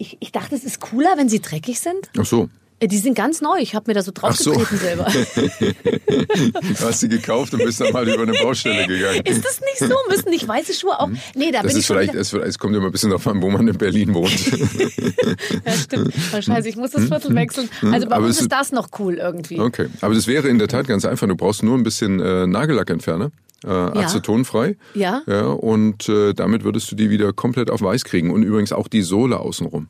[0.00, 2.10] Ich, ich dachte, es ist cooler, wenn sie dreckig sind.
[2.18, 2.48] Ach so.
[2.78, 3.58] Äh, die sind ganz neu.
[3.58, 4.76] Ich habe mir da so draufgetreten so.
[4.78, 5.04] selber.
[5.12, 9.20] du hast sie gekauft und bist dann mal über eine Baustelle gegangen.
[9.26, 9.94] Ist das nicht so?
[10.08, 11.10] Müssen nicht weiße Schuhe auch?
[11.34, 13.50] Nee, da das bin ich vielleicht, es, es kommt immer ein bisschen darauf an, wo
[13.50, 14.30] man in Berlin wohnt.
[15.66, 16.14] ja, stimmt.
[16.14, 17.68] Scheiße, ich muss das Viertel wechseln.
[17.92, 19.60] Also bei Aber uns ist das noch cool irgendwie.
[19.60, 21.28] Okay, aber das wäre in der Tat ganz einfach.
[21.28, 23.30] Du brauchst nur ein bisschen äh, Nagellackentferner.
[23.64, 24.76] Äh, acetonfrei.
[24.94, 25.22] Ja.
[25.26, 28.30] ja und äh, damit würdest du die wieder komplett auf weiß kriegen.
[28.30, 29.88] Und übrigens auch die Sohle außenrum.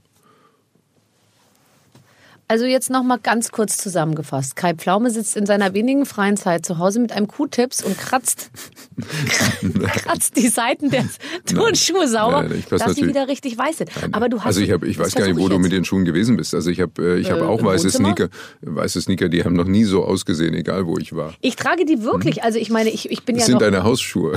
[2.51, 4.57] Also jetzt noch mal ganz kurz zusammengefasst.
[4.57, 8.51] Kai Pflaume sitzt in seiner wenigen freien Zeit zu Hause mit einem Q-Tips und kratzt,
[9.87, 11.05] kratzt die Seiten der
[11.47, 13.93] Turnschuhe sauber, nein, nein, dass sie wieder richtig weiß sind.
[14.11, 16.05] Aber du hast also ich, hab, ich weiß gar nicht, wo du mit den Schuhen
[16.05, 16.53] gewesen bist.
[16.53, 18.31] Also ich habe ich hab äh, auch weiße Sneaker,
[18.63, 21.35] weiße Sneaker, die haben noch nie so ausgesehen, egal wo ich war.
[21.43, 22.39] Ich trage die wirklich.
[22.39, 22.43] Hm?
[22.43, 23.61] Also ich meine, ich, ich bin das ja sind noch...
[23.61, 24.35] deine Hausschuhe.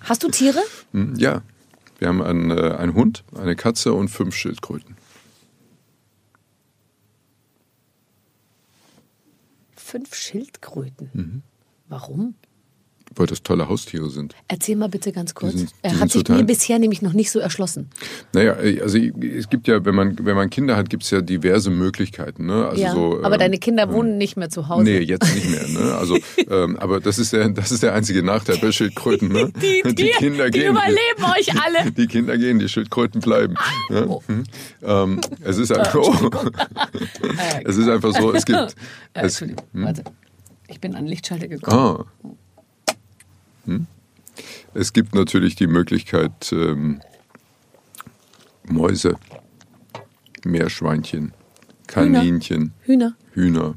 [0.00, 0.60] Hast du Tiere?
[0.92, 1.40] Hm, ja.
[1.98, 4.95] Wir haben einen, äh, einen Hund, eine Katze und fünf Schildkröten.
[9.86, 11.10] Fünf Schildkröten.
[11.12, 11.42] Mhm.
[11.88, 12.34] Warum?
[13.16, 14.34] Weil das tolle Haustiere sind.
[14.46, 15.52] Erzähl mal bitte ganz kurz.
[15.52, 17.88] Die sind, die er hat sich mir bisher nämlich noch nicht so erschlossen.
[18.34, 18.52] Naja,
[18.82, 22.44] also es gibt ja, wenn man, wenn man Kinder hat, gibt es ja diverse Möglichkeiten.
[22.44, 22.66] Ne?
[22.66, 24.84] Also ja, so, aber ähm, deine Kinder wohnen nicht mehr zu Hause.
[24.84, 25.66] Nee, jetzt nicht mehr.
[25.66, 25.94] Ne?
[25.94, 26.18] Also,
[26.50, 29.28] ähm, aber das ist, der, das ist der einzige Nachteil bei Schildkröten.
[29.28, 29.50] Ne?
[29.62, 30.72] Die, die, die Kinder die gehen.
[30.72, 31.90] überleben die, euch alle.
[31.96, 33.54] Die Kinder gehen, die Schildkröten bleiben.
[33.88, 34.06] Ne?
[34.06, 34.22] Oh.
[34.26, 34.44] Hm?
[34.82, 36.30] Ähm, es ist einfach, oh.
[37.64, 38.74] es ist einfach so, es gibt.
[39.14, 39.84] Es, Entschuldigung, hm?
[39.84, 40.04] warte.
[40.68, 42.04] Ich bin an Lichtschalter gekommen.
[42.24, 42.28] Ah.
[43.66, 43.86] Hm?
[44.74, 47.00] Es gibt natürlich die Möglichkeit, ähm,
[48.68, 49.16] Mäuse,
[50.44, 51.32] Meerschweinchen,
[51.86, 53.16] Kaninchen, Hühner.
[53.32, 53.74] Hühner.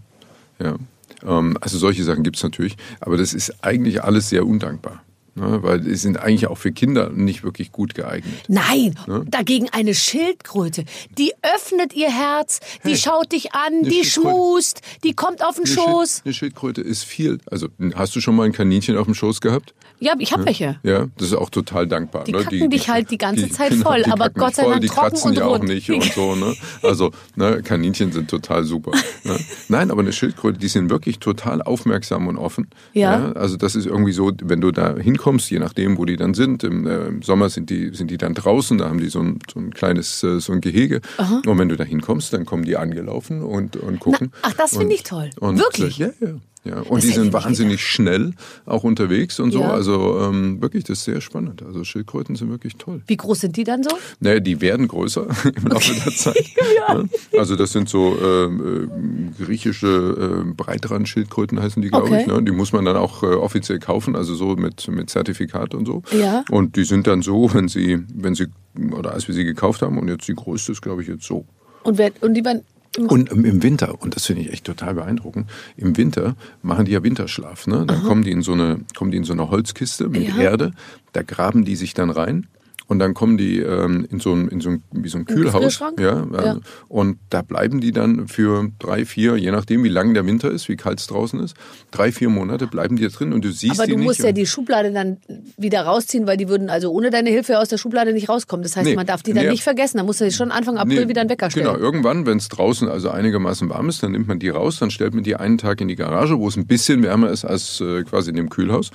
[0.59, 0.75] Ja.
[1.23, 5.03] Ähm, also solche Sachen gibt es natürlich, aber das ist eigentlich alles sehr undankbar.
[5.39, 8.33] Ne, weil die sind eigentlich auch für Kinder nicht wirklich gut geeignet.
[8.49, 9.23] Nein, ne?
[9.27, 10.83] dagegen eine Schildkröte.
[11.17, 15.65] Die öffnet ihr Herz, die hey, schaut dich an, die schmust, die kommt auf den
[15.65, 16.09] eine Schoß.
[16.09, 17.39] Schild, eine Schildkröte ist viel.
[17.49, 19.73] Also hast du schon mal ein Kaninchen auf dem Schoß gehabt?
[20.01, 20.79] Ja, ich habe welche.
[20.83, 22.23] Ja, das ist auch total dankbar.
[22.23, 22.39] Die ne?
[22.39, 24.87] kacken die, dich halt die ganze die, Zeit voll, genau, aber Gott sei Dank Die
[24.87, 26.35] trocken kratzen und ja auch nicht und so.
[26.35, 26.55] Ne?
[26.83, 28.91] Also ne, Kaninchen sind total super.
[29.23, 29.37] Ne?
[29.67, 32.69] Nein, aber eine Schildkröte, die sind wirklich total aufmerksam und offen.
[32.93, 33.19] Ja.
[33.19, 33.31] ja.
[33.33, 36.63] Also das ist irgendwie so, wenn du da hinkommst, je nachdem, wo die dann sind.
[36.63, 39.39] Im, äh, im Sommer sind die, sind die dann draußen, da haben die so ein,
[39.51, 41.01] so ein kleines äh, so ein Gehege.
[41.17, 41.41] Aha.
[41.45, 44.32] Und wenn du da hinkommst, dann kommen die angelaufen und, und gucken.
[44.34, 45.30] Na, ach, das finde ich toll.
[45.39, 45.97] Und, Wirklich?
[45.97, 46.39] Ja, ja.
[46.66, 48.34] Ja, und das die sind wahnsinnig schnell
[48.66, 49.62] auch unterwegs und so.
[49.62, 49.72] Ja.
[49.72, 51.64] Also ähm, wirklich, das ist sehr spannend.
[51.64, 53.01] Also Schildkröten sind wirklich toll.
[53.07, 53.91] Wie groß sind die dann so?
[54.20, 56.36] Naja, die werden größer im Laufe der Zeit.
[56.78, 57.03] ja.
[57.38, 62.22] Also das sind so ähm, äh, griechische äh, Breitrand-Schildkröten heißen die, glaube okay.
[62.22, 62.28] ich.
[62.28, 62.43] Ne?
[62.43, 66.03] Die muss man dann auch äh, offiziell kaufen, also so mit, mit Zertifikat und so.
[66.12, 66.43] Ja.
[66.51, 68.47] Und die sind dann so, wenn sie, wenn sie,
[68.91, 71.45] oder als wir sie gekauft haben, und jetzt die größte ist, glaube ich, jetzt so.
[71.84, 72.64] Und, wer, und die werden
[72.97, 77.03] und im Winter, und das finde ich echt total beeindruckend, im Winter machen die ja
[77.03, 77.67] Winterschlaf.
[77.67, 77.85] Ne?
[77.85, 80.37] Dann kommen die, in so eine, kommen die in so eine Holzkiste mit ja.
[80.37, 80.73] Erde,
[81.13, 82.47] da graben die sich dann rein
[82.89, 85.79] und dann kommen die ähm, in so ein, in so ein, wie so ein Kühlhaus.
[85.99, 90.15] Ja, äh, ja, Und da bleiben die dann für drei, vier, je nachdem, wie lang
[90.15, 91.55] der Winter ist, wie kalt es draußen ist,
[91.91, 94.31] drei, vier Monate bleiben die da drin und du siehst Aber die du musst ja
[94.31, 95.17] die Schublade dann
[95.55, 98.63] wieder rausziehen, weil die würden also ohne deine Hilfe aus der Schublade nicht rauskommen.
[98.63, 99.97] Das heißt, nee, man darf die dann nee, nicht vergessen.
[99.97, 101.67] Da musst du schon Anfang April nee, wieder einen Wecker stellen.
[101.67, 104.89] Genau, irgendwann, wenn es draußen also einigermaßen warm ist, dann nimmt man die raus, dann
[104.89, 107.81] stellt man die einen Tag in die Garage, wo es ein bisschen wärmer ist als
[107.81, 108.89] äh, quasi in dem Kühlhaus.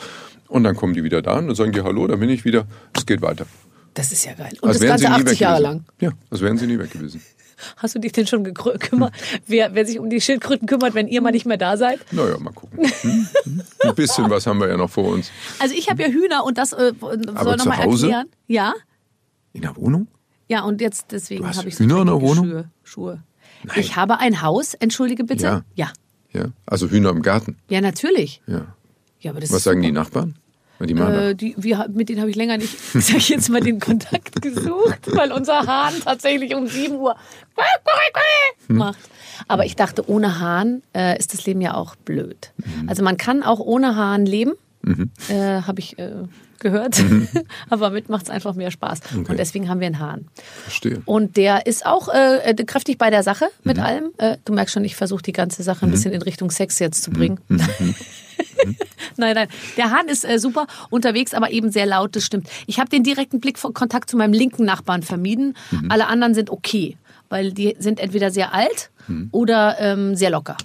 [0.48, 2.66] Und dann kommen die wieder da und dann sagen die, hallo, da bin ich wieder,
[2.96, 3.46] es geht weiter.
[3.94, 4.52] Das ist ja geil.
[4.60, 5.84] Und als das Ganze 80 Jahre lang.
[6.00, 7.22] Ja, als wären sie nie weg gewesen.
[7.76, 9.14] Hast du dich denn schon gekümmert,
[9.46, 12.00] wer, wer sich um die Schildkröten kümmert, wenn ihr mal nicht mehr da seid?
[12.12, 12.80] Naja, mal gucken.
[12.84, 13.28] Hm?
[13.44, 13.62] hm?
[13.80, 15.30] Ein bisschen was haben wir ja noch vor uns.
[15.60, 18.06] Also ich habe ja Hühner und das äh, soll Aber zu noch mal Hause?
[18.06, 18.26] erklären.
[18.48, 18.74] Ja.
[19.52, 20.08] In der Wohnung?
[20.48, 22.44] Ja, und jetzt deswegen habe ich so Hühner in der Wohnung?
[22.46, 22.70] Schuhe.
[22.82, 23.22] Schuhe.
[23.76, 25.44] Ich habe ein Haus, entschuldige bitte.
[25.44, 25.62] Ja.
[25.74, 25.92] Ja,
[26.32, 26.46] Ja?
[26.66, 27.56] Also Hühner im Garten.
[27.70, 28.42] ja natürlich.
[28.46, 28.74] Ja.
[29.20, 29.92] Ja, aber das Was sagen die.
[29.92, 30.34] Nachbarn?
[30.80, 30.94] Die
[31.30, 34.42] Äh, die, wir, mit denen habe ich länger nicht, sag ich jetzt mal, den Kontakt
[34.42, 37.16] gesucht, weil unser Hahn tatsächlich um 7 Uhr
[38.68, 38.98] macht.
[39.48, 42.52] Aber ich dachte, ohne Hahn äh, ist das Leben ja auch blöd.
[42.86, 44.52] Also man kann auch ohne Hahn leben,
[45.28, 46.10] äh, habe ich äh,
[46.60, 47.02] gehört.
[47.70, 49.00] Aber mit macht es einfach mehr Spaß.
[49.28, 50.28] Und deswegen haben wir einen Hahn.
[50.62, 51.02] Verstehe.
[51.04, 54.10] Und der ist auch äh, äh, kräftig bei der Sache mit allem.
[54.18, 57.02] Äh, du merkst schon, ich versuche die ganze Sache ein bisschen in Richtung Sex jetzt
[57.02, 57.38] zu bringen.
[59.16, 59.48] Nein, nein.
[59.76, 62.48] Der Hahn ist äh, super unterwegs, aber eben sehr laut, das stimmt.
[62.66, 65.56] Ich habe den direkten Blick von Kontakt zu meinem linken Nachbarn vermieden.
[65.88, 66.96] Alle anderen sind okay,
[67.28, 68.90] weil die sind entweder sehr alt
[69.32, 70.56] oder ähm, sehr locker.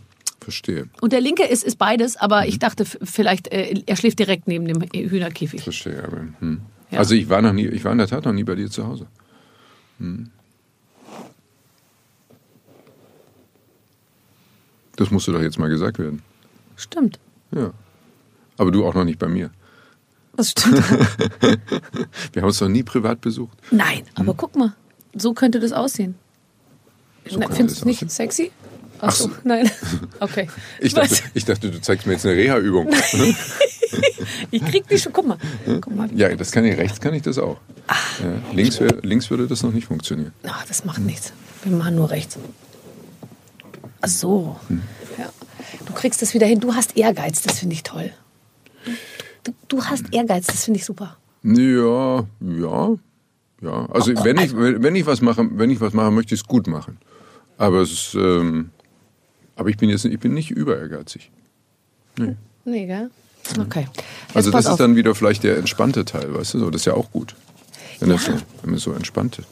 [0.41, 0.87] Verstehe.
[1.01, 4.65] Und der linke ist, ist beides, aber ich dachte vielleicht, äh, er schläft direkt neben
[4.65, 5.61] dem Hühnerkäfig.
[5.61, 6.03] Verstehe.
[6.03, 6.61] Aber, hm.
[6.91, 6.99] Ja.
[6.99, 8.87] Also ich war noch nie, ich war in der Tat noch nie bei dir zu
[8.87, 9.07] Hause.
[9.99, 10.31] Hm.
[14.95, 16.21] Das musste doch jetzt mal gesagt werden.
[16.75, 17.19] Stimmt.
[17.51, 17.71] Ja.
[18.57, 19.51] Aber du auch noch nicht bei mir.
[20.35, 20.77] Das stimmt.
[22.33, 23.57] Wir haben uns noch nie privat besucht.
[23.71, 24.73] Nein, aber guck mal,
[25.15, 26.15] so könnte das aussehen.
[27.27, 28.09] So Na, Findest du nicht aussehen.
[28.09, 28.51] sexy?
[29.01, 29.69] Ach so, nein.
[30.19, 30.49] Okay.
[30.79, 32.89] Ich dachte, ich dachte, du zeigst mir jetzt eine Reha-Übung.
[34.51, 35.11] Ich krieg die schon.
[35.13, 35.37] Guck mal.
[35.65, 36.07] Guck mal.
[36.15, 36.77] Ja, das kann ich.
[36.77, 37.57] Rechts kann ich das auch.
[37.87, 37.95] Ah.
[38.23, 40.31] Ja, links, wär, links würde das noch nicht funktionieren.
[40.43, 41.33] Ach, das macht nichts.
[41.63, 42.37] Wir machen nur rechts.
[44.01, 44.59] Ach so.
[44.67, 44.81] Hm.
[45.17, 45.29] Ja.
[45.85, 46.59] Du kriegst das wieder hin.
[46.59, 48.11] Du hast Ehrgeiz, das finde ich toll.
[49.43, 51.17] Du, du hast Ehrgeiz, das finde ich super.
[51.43, 52.95] Ja, ja,
[53.61, 53.85] ja.
[53.91, 56.67] Also wenn ich wenn ich was mache, wenn ich was mache, möchte ich es gut
[56.67, 56.97] machen.
[57.57, 58.69] Aber es ist, ähm,
[59.55, 61.31] aber ich bin jetzt ich bin nicht über ehrgeizig.
[62.65, 63.09] Nee, gell?
[63.57, 63.87] Okay.
[63.95, 64.73] Jetzt Also das auf.
[64.73, 66.59] ist dann wieder vielleicht der entspannte Teil, weißt du?
[66.59, 67.35] So, das ist ja auch gut.
[67.99, 69.47] Wenn das so, wenn man so entspannt ist.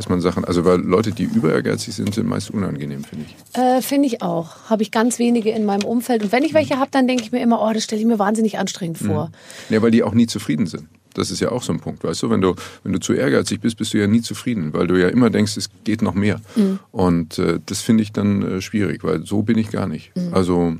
[0.00, 3.60] Dass man Sachen, also weil Leute, die über ehrgeizig sind, sind meist unangenehm, finde ich.
[3.60, 4.70] Äh, Finde ich auch.
[4.70, 6.22] Habe ich ganz wenige in meinem Umfeld.
[6.22, 8.18] Und wenn ich welche habe, dann denke ich mir immer, oh, das stelle ich mir
[8.18, 9.30] wahnsinnig anstrengend vor.
[9.68, 10.88] Ja, weil die auch nie zufrieden sind.
[11.12, 12.30] Das ist ja auch so ein Punkt, weißt du?
[12.30, 15.08] Wenn du, wenn du zu ehrgeizig bist, bist du ja nie zufrieden, weil du ja
[15.08, 16.40] immer denkst, es geht noch mehr.
[16.92, 20.12] Und äh, das finde ich dann äh, schwierig, weil so bin ich gar nicht.
[20.32, 20.76] Also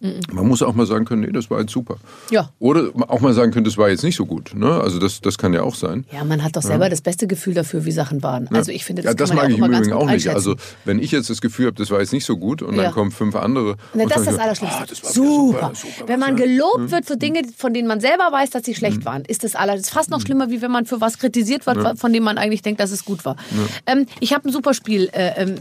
[0.00, 1.96] man muss auch mal sagen können, nee, das war jetzt super.
[2.30, 2.50] Ja.
[2.58, 4.52] Oder auch mal sagen können, das war jetzt nicht so gut.
[4.54, 4.70] Ne?
[4.80, 6.04] Also das, das kann ja auch sein.
[6.12, 8.48] Ja, man hat doch selber das beste Gefühl dafür, wie Sachen waren.
[8.54, 10.28] Also ich finde, das, ja, das mag ja ich auch im Übrigen auch nicht.
[10.28, 12.84] Also wenn ich jetzt das Gefühl habe, das war jetzt nicht so gut und Ja.
[12.84, 13.76] dann kommen fünf andere.
[13.94, 14.78] Na, das ist das Allerschlimmste.
[14.82, 15.12] "Ah, das super.
[15.12, 16.08] super, super.
[16.08, 19.04] Wenn man ja." gelobt wird für Dinge, von denen man selber weiß, dass sie schlecht
[19.04, 19.72] waren, ist das aller.
[19.72, 22.38] Das ist fast noch schlimmer, wie wenn man für was kritisiert wird, von dem man
[22.38, 23.36] eigentlich denkt, dass es gut war.
[23.86, 25.54] Ähm, ich habe ein super Spiel äh, äh,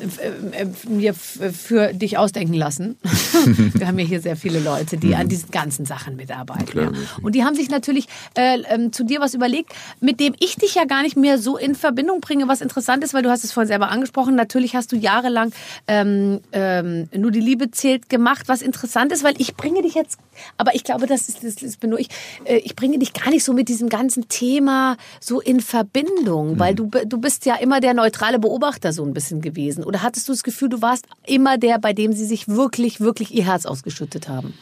[0.51, 2.97] äh, mir für dich ausdenken lassen.
[3.73, 6.65] Wir haben ja hier sehr viele Leute, die an diesen ganzen Sachen mitarbeiten.
[6.65, 6.99] Klar, ja.
[7.21, 9.71] Und die haben sich natürlich äh, ähm, zu dir was überlegt,
[10.01, 13.13] mit dem ich dich ja gar nicht mehr so in Verbindung bringe, was interessant ist,
[13.13, 14.36] weil du hast es vorhin selber angesprochen.
[14.36, 15.53] Natürlich hast du jahrelang
[15.88, 20.19] ähm, ähm, nur die Liebe zählt gemacht, was interessant ist, weil ich bringe dich jetzt,
[20.57, 22.09] aber ich glaube, das ist, das, das bin nur ich,
[22.43, 26.75] äh, ich bringe dich gar nicht so mit diesem ganzen Thema so in Verbindung, weil
[26.75, 29.86] du, du bist ja immer der neutrale Beobachter so ein bisschen gewesen.
[29.86, 33.34] Oder hattest du das Gefühl, du warst immer der, bei dem sie sich wirklich, wirklich
[33.34, 34.53] ihr Herz ausgeschüttet haben?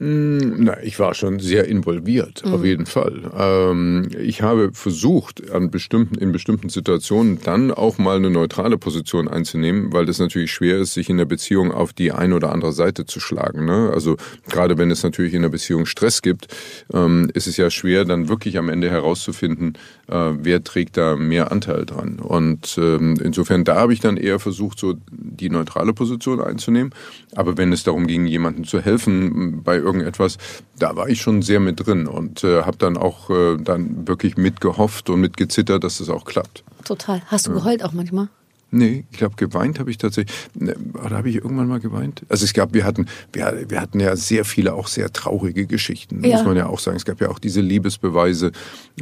[0.00, 3.22] Na, ich war schon sehr involviert, auf jeden Fall.
[3.34, 9.28] Ähm, ich habe versucht, an bestimmten, in bestimmten Situationen dann auch mal eine neutrale Position
[9.28, 12.72] einzunehmen, weil das natürlich schwer ist, sich in der Beziehung auf die eine oder andere
[12.72, 13.64] Seite zu schlagen.
[13.64, 13.90] Ne?
[13.92, 14.18] Also
[14.50, 16.48] gerade wenn es natürlich in der Beziehung Stress gibt,
[16.92, 19.72] ähm, ist es ja schwer, dann wirklich am Ende herauszufinden,
[20.08, 22.18] äh, wer trägt da mehr Anteil dran.
[22.18, 26.94] Und ähm, insofern, da habe ich dann eher versucht, so die neutrale Position einzunehmen.
[27.34, 30.38] Aber wenn es darum ging, jemandem zu helfen bei irgendetwas,
[30.78, 34.36] da war ich schon sehr mit drin und äh, habe dann auch äh, dann wirklich
[34.36, 36.64] mitgehofft und mitgezittert, dass das auch klappt.
[36.84, 37.22] Total.
[37.26, 38.28] Hast du geheult auch manchmal?
[38.70, 40.36] Nee, ich glaube, geweint habe ich tatsächlich.
[40.54, 42.26] Ne, Oder habe ich irgendwann mal geweint?
[42.28, 46.22] Also es gab, wir hatten, wir, wir hatten ja sehr viele auch sehr traurige Geschichten,
[46.22, 46.36] Ja.
[46.36, 46.98] muss man ja auch sagen.
[46.98, 48.52] Es gab ja auch diese Liebesbeweise,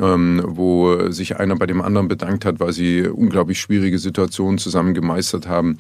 [0.01, 4.95] ähm, wo sich einer bei dem anderen bedankt hat, weil sie unglaublich schwierige Situationen zusammen
[4.95, 5.79] gemeistert haben.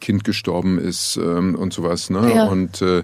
[0.00, 2.10] Kind gestorben ist ähm, und sowas.
[2.10, 2.32] Ne?
[2.34, 2.46] Ja.
[2.48, 3.02] Und äh,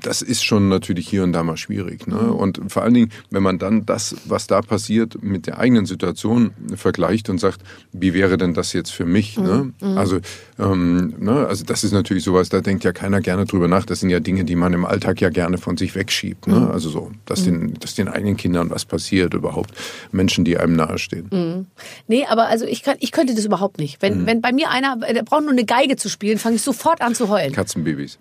[0.00, 2.06] das ist schon natürlich hier und da mal schwierig.
[2.06, 2.18] Ne?
[2.32, 6.52] Und vor allen Dingen, wenn man dann das, was da passiert, mit der eigenen Situation
[6.76, 7.62] vergleicht und sagt,
[7.92, 9.38] wie wäre denn das jetzt für mich?
[9.38, 9.72] Ne?
[9.96, 10.18] Also,
[10.58, 11.46] ähm, ne?
[11.46, 13.86] also das ist natürlich sowas, da denkt ja keiner gerne drüber nach.
[13.86, 16.46] Das sind ja Dinge, die man im Alltag ja gerne von sich wegschiebt.
[16.46, 16.68] Ne?
[16.70, 19.72] Also so, dass, den, dass den eigenen Kindern was passiert, überhaupt
[20.12, 21.66] Menschen, die einem nahestehen.
[22.06, 24.02] Nee, aber also ich, kann, ich könnte das überhaupt nicht.
[24.02, 27.00] Wenn, wenn bei mir einer, der braucht nur eine Geige zu spielen, fange ich sofort
[27.00, 27.52] an zu heulen.
[27.52, 28.18] Katzenbabys.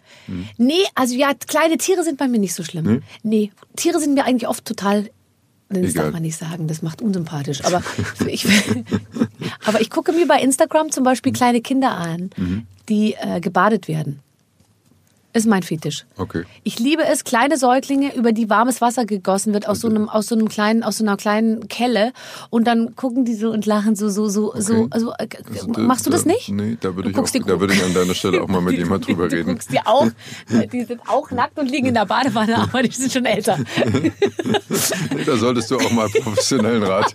[0.57, 3.01] Nee, also ja, kleine Tiere sind bei mir nicht so schlimm.
[3.23, 5.09] Nee, Tiere sind mir eigentlich oft total.
[5.69, 6.05] Das Egal.
[6.05, 7.65] darf man nicht sagen, das macht unsympathisch.
[7.65, 7.83] Aber
[8.27, 8.47] ich,
[9.65, 12.29] Aber ich gucke mir bei Instagram zum Beispiel kleine Kinder an,
[12.87, 14.21] die äh, gebadet werden.
[15.38, 16.03] Ist mein Fetisch.
[16.17, 16.45] Okay.
[16.63, 20.25] Ich liebe es, kleine Säuglinge, über die warmes Wasser gegossen wird aus so einem, aus
[20.25, 22.11] so einem kleinen, aus so einer kleinen Kelle
[22.49, 24.88] und dann gucken die so und lachen so, so, so, so.
[24.89, 26.49] Also, äh, Also, da- machst du das da- nicht?
[26.49, 29.05] Nee, da würde ich, auch, da würde ich an deiner Stelle auch mal mit jemand
[29.05, 29.49] drüber du reden.
[29.51, 30.07] guckst die auch,
[30.73, 33.59] die sind auch nackt und liegen in der Badewanne, aber die sind schon älter.
[35.25, 37.13] Da solltest du auch mal professionellen Rat.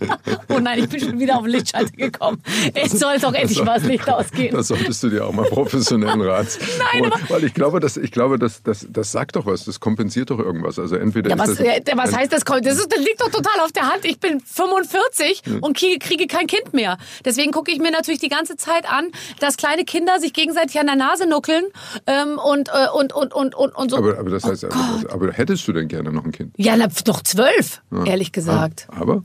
[0.49, 2.41] Oh nein, ich bin schon wieder auf den Lichtschalter gekommen.
[2.75, 4.55] Es soll doch endlich mal das Licht ausgehen.
[4.55, 6.47] Da solltest du dir auch mal professionellen Rat.
[6.93, 9.65] Nein, aber- Weil ich glaube, dass, ich glaube, dass, das, das sagt doch was.
[9.65, 10.79] Das kompensiert doch irgendwas.
[10.79, 12.45] Also entweder Ja, was, das, was heißt das?
[12.45, 14.05] Das, ist, das liegt doch total auf der Hand.
[14.05, 16.99] Ich bin 45 und kriege, kriege kein Kind mehr.
[17.25, 19.07] Deswegen gucke ich mir natürlich die ganze Zeit an,
[19.41, 21.65] dass kleine Kinder sich gegenseitig an der Nase nuckeln
[22.07, 23.97] ähm, und, äh, und, und, und, und, und so.
[23.97, 26.55] aber, aber das heißt, oh aber, das, aber hättest du denn gerne noch ein Kind?
[26.57, 28.87] ja, na, noch zwölf, ehrlich gesagt.
[28.89, 29.25] Aber,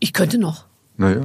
[0.00, 0.64] Ich könnte noch.
[0.96, 1.22] naja.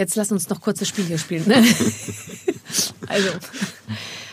[0.00, 1.46] Jetzt lass uns noch kurz das Spiel hier spielen.
[1.46, 1.56] Ne?
[3.06, 3.28] also,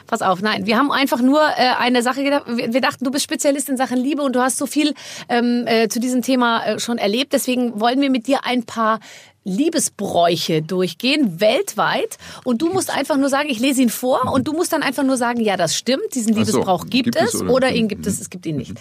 [0.07, 2.43] pass auf, nein, wir haben einfach nur äh, eine Sache gedacht.
[2.47, 4.93] Wir, wir dachten, du bist Spezialist in Sachen Liebe und du hast so viel
[5.29, 7.33] ähm, äh, zu diesem Thema äh, schon erlebt.
[7.33, 8.99] Deswegen wollen wir mit dir ein paar
[9.47, 12.17] Liebesbräuche durchgehen, weltweit.
[12.43, 15.03] Und du musst einfach nur sagen, ich lese ihn vor und du musst dann einfach
[15.03, 17.87] nur sagen, ja, das stimmt, diesen Ach so, Liebesbrauch gibt, gibt es oder, oder- ihn
[17.87, 18.73] gibt es, es gibt ihn nicht.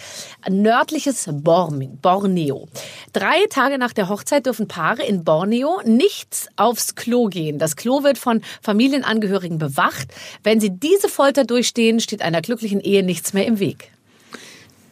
[0.49, 2.67] Nördliches Borm- Borneo.
[3.13, 7.59] Drei Tage nach der Hochzeit dürfen Paare in Borneo nicht aufs Klo gehen.
[7.59, 10.09] Das Klo wird von Familienangehörigen bewacht.
[10.43, 13.91] Wenn sie diese Folter durchstehen, steht einer glücklichen Ehe nichts mehr im Weg.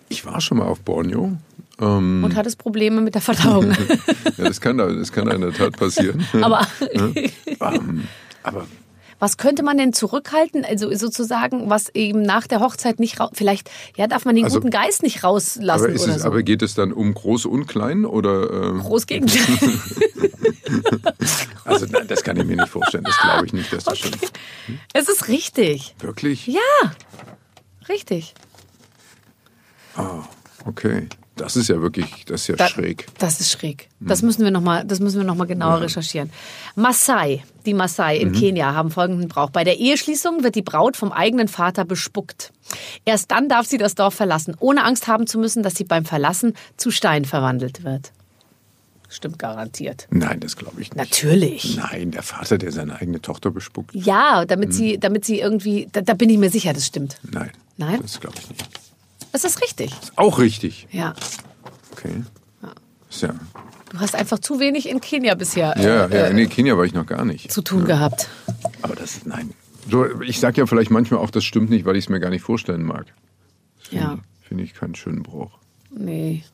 [0.07, 1.33] Ich war schon mal auf Borneo.
[1.79, 3.71] Ähm, Und hattest Probleme mit der Verdauung.
[4.37, 6.25] ja, das kann, da- das kann in der Tat passieren.
[6.41, 6.65] Aber
[7.59, 8.07] ähm,
[8.43, 8.65] aber
[9.17, 10.65] was könnte man denn zurückhalten?
[10.65, 13.29] Also sozusagen, was eben nach der Hochzeit nicht raus...
[13.33, 16.25] Vielleicht, ja, darf man den Also- guten Geist nicht rauslassen aber, es, so.
[16.27, 18.05] aber geht es dann um groß und klein?
[18.05, 19.39] Oder, ähm, Groß Gegenteil.
[21.63, 23.05] also nein, das kann ich mir nicht vorstellen.
[23.05, 24.17] Das glaube ich nicht, dass das stimmt.
[24.93, 25.95] es ist richtig.
[25.99, 26.47] Wirklich?
[26.47, 26.59] Ja,
[27.87, 28.33] richtig.
[30.65, 31.07] Okay.
[31.35, 33.07] Das ist ja wirklich, das ist ja Da- schräg.
[33.19, 33.89] Das ist schräg.
[33.99, 36.31] Das müssen wir nochmal, das müssen wir noch mal genauer recherchieren.
[36.75, 39.49] Maasai, die Maasai in Kenia haben folgenden Brauch.
[39.49, 42.53] Bei der Eheschließung wird die Braut vom eigenen Vater bespuckt.
[43.03, 46.05] Erst dann darf sie das Dorf verlassen, ohne Angst haben zu müssen, dass sie beim
[46.05, 48.11] Verlassen zu Stein verwandelt wird.
[49.09, 50.07] Stimmt garantiert.
[50.09, 50.95] Nein, das glaube ich nicht.
[50.95, 51.77] Natürlich.
[51.77, 53.93] Nein, der Vater, der seine eigene Tochter bespuckt.
[53.93, 57.17] Ja, damit sie, damit sie irgendwie, da, da bin ich mir sicher, das stimmt.
[57.29, 57.51] Nein.
[57.77, 57.99] Nein?
[58.01, 58.65] Das glaube ich nicht.
[59.35, 59.91] Das ist richtig.
[60.15, 60.87] Auch richtig.
[60.91, 61.13] Ja.
[61.91, 62.23] Okay.
[63.09, 63.35] Ist ja.
[63.89, 66.85] Du hast einfach zu wenig in Kenia bisher Ja, äh, ja, äh, nee, Kenia war
[66.85, 67.51] ich noch gar nicht.
[67.51, 68.29] zu tun gehabt.
[68.81, 69.51] Aber das ist, nein.
[69.91, 72.29] So, ich sage ja vielleicht manchmal auch, das stimmt nicht, weil ich es mir gar
[72.29, 73.07] nicht vorstellen mag.
[73.91, 74.19] Ja.
[74.41, 75.59] Finde ich keinen schönen Brauch.
[75.91, 76.45] Nee.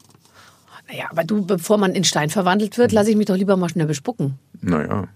[0.88, 3.70] Naja, aber du, bevor man in Stein verwandelt wird, lasse ich mich doch lieber mal
[3.70, 4.40] schnell bespucken.
[4.60, 5.08] Naja.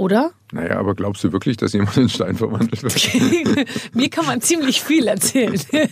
[0.00, 0.32] Oder?
[0.50, 3.68] Naja, aber glaubst du wirklich, dass jemand in Stein verwandelt wird?
[3.94, 5.60] Mir kann man ziemlich viel erzählen.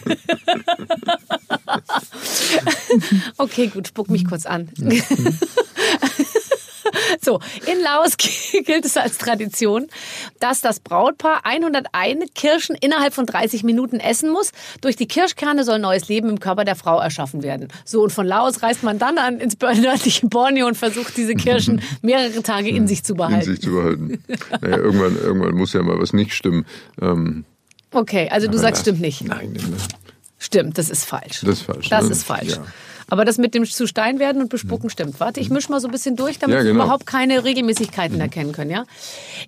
[3.36, 4.70] okay, gut, spuck mich kurz an.
[7.20, 8.16] So, in Laos
[8.64, 9.86] gilt es als Tradition,
[10.40, 14.52] dass das Brautpaar 101 Kirschen innerhalb von 30 Minuten essen muss.
[14.80, 17.68] Durch die Kirschkerne soll neues Leben im Körper der Frau erschaffen werden.
[17.84, 21.82] So, und von Laos reist man dann an, ins nördliche Borneo und versucht, diese Kirschen
[22.02, 23.44] mehrere Tage in sich zu in behalten.
[23.50, 24.22] sich zu behalten.
[24.60, 26.66] Naja, irgendwann, irgendwann muss ja mal was nicht stimmen.
[27.00, 27.44] Ähm,
[27.90, 29.24] Okay, also du sagst, das- stimmt nicht.
[29.24, 29.60] Nein, ne?
[30.38, 31.40] Stimmt, das ist falsch.
[31.40, 32.10] Das ist falsch, Das ne?
[32.12, 32.50] ist falsch.
[32.50, 32.64] Ja.
[33.10, 35.18] Aber das mit dem zu Stein werden und bespucken stimmt.
[35.20, 36.84] Warte, ich mische mal so ein bisschen durch, damit Ja, wir genau.
[36.84, 38.70] überhaupt keine Regelmäßigkeiten erkennen können.
[38.70, 38.84] Ja?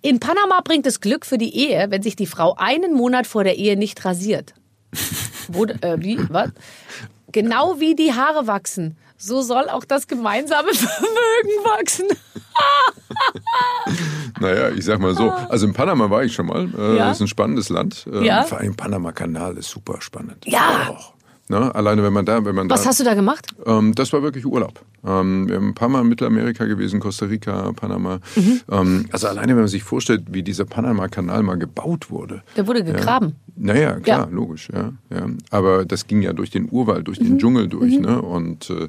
[0.02, 3.44] In Panama bringt es Glück für die Ehe, wenn sich die Frau einen Monat vor
[3.44, 4.54] der Ehe nicht rasiert.
[5.48, 6.18] Wo, äh, wie?
[6.30, 6.50] Was?
[7.32, 12.06] Genau wie die Haare wachsen, so soll auch das gemeinsame Vermögen wachsen.
[14.40, 15.30] Naja, ich sag mal so.
[15.30, 16.68] Also in Panama war ich schon mal.
[16.78, 17.08] Äh, Ja.
[17.08, 18.06] Das ist ein spannendes Land.
[18.11, 18.42] Ähm, Ja.
[18.44, 20.44] Vor allem Panama-Kanal ist super spannend.
[20.46, 20.88] Ja.
[20.90, 21.12] Och.
[21.51, 21.74] Ne?
[21.74, 22.90] Alleine wenn man da, wenn man Was da.
[22.90, 23.48] hast du da gemacht?
[23.66, 24.80] Ähm, das war wirklich Urlaub.
[25.05, 28.20] Ähm, wir haben ein paar Mal in Mittelamerika gewesen, Costa Rica, Panama.
[28.36, 28.61] Mhm.
[28.70, 32.42] Ähm, also alleine, wenn man sich vorstellt, wie dieser Panama-Kanal mal gebaut wurde.
[32.57, 33.34] Der wurde gegraben.
[33.57, 34.32] Naja, klar, Ja.
[34.32, 35.26] logisch, ja, ja.
[35.51, 37.24] Aber das ging ja durch den Urwald, durch Mhm.
[37.24, 38.22] den Dschungel durch, ne?
[38.22, 38.88] Und äh,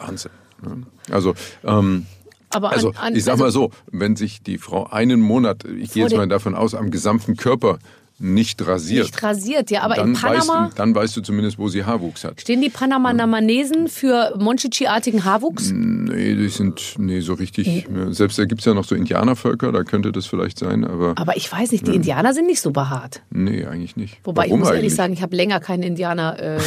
[0.00, 0.32] Wahnsinn.
[0.66, 0.82] Ne?
[1.12, 2.06] Also, ähm,
[2.52, 5.64] Aber an, also an, ich sag also- mal so, wenn sich die Frau einen Monat,
[5.64, 7.78] ich gehe jetzt mal davon aus, am gesamten Körper
[8.20, 9.06] nicht rasiert.
[9.06, 10.64] Nicht rasiert, ja, aber dann in Panama.
[10.64, 12.40] Weißt du, dann weißt du zumindest, wo sie Haarwuchs hat.
[12.40, 15.70] Stehen die Panama-Namanesen für Monchichi-artigen Haarwuchs?
[15.72, 17.88] Nee, die sind nee, so richtig.
[18.10, 21.14] Selbst da gibt es ja noch so Indianervölker, da könnte das vielleicht sein, aber.
[21.16, 23.22] Aber ich weiß nicht, die Indianer sind nicht so behaart.
[23.30, 24.18] Nee, eigentlich nicht.
[24.24, 24.76] Wobei Warum ich muss eigentlich?
[24.78, 26.58] ehrlich sagen, ich habe länger keinen Indianer äh,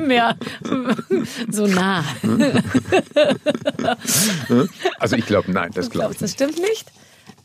[0.06, 0.36] mehr
[1.50, 2.04] so nah.
[5.00, 6.54] Also ich glaube, nein, das glaube Glaubst ich das nicht.
[6.54, 6.86] stimmt nicht?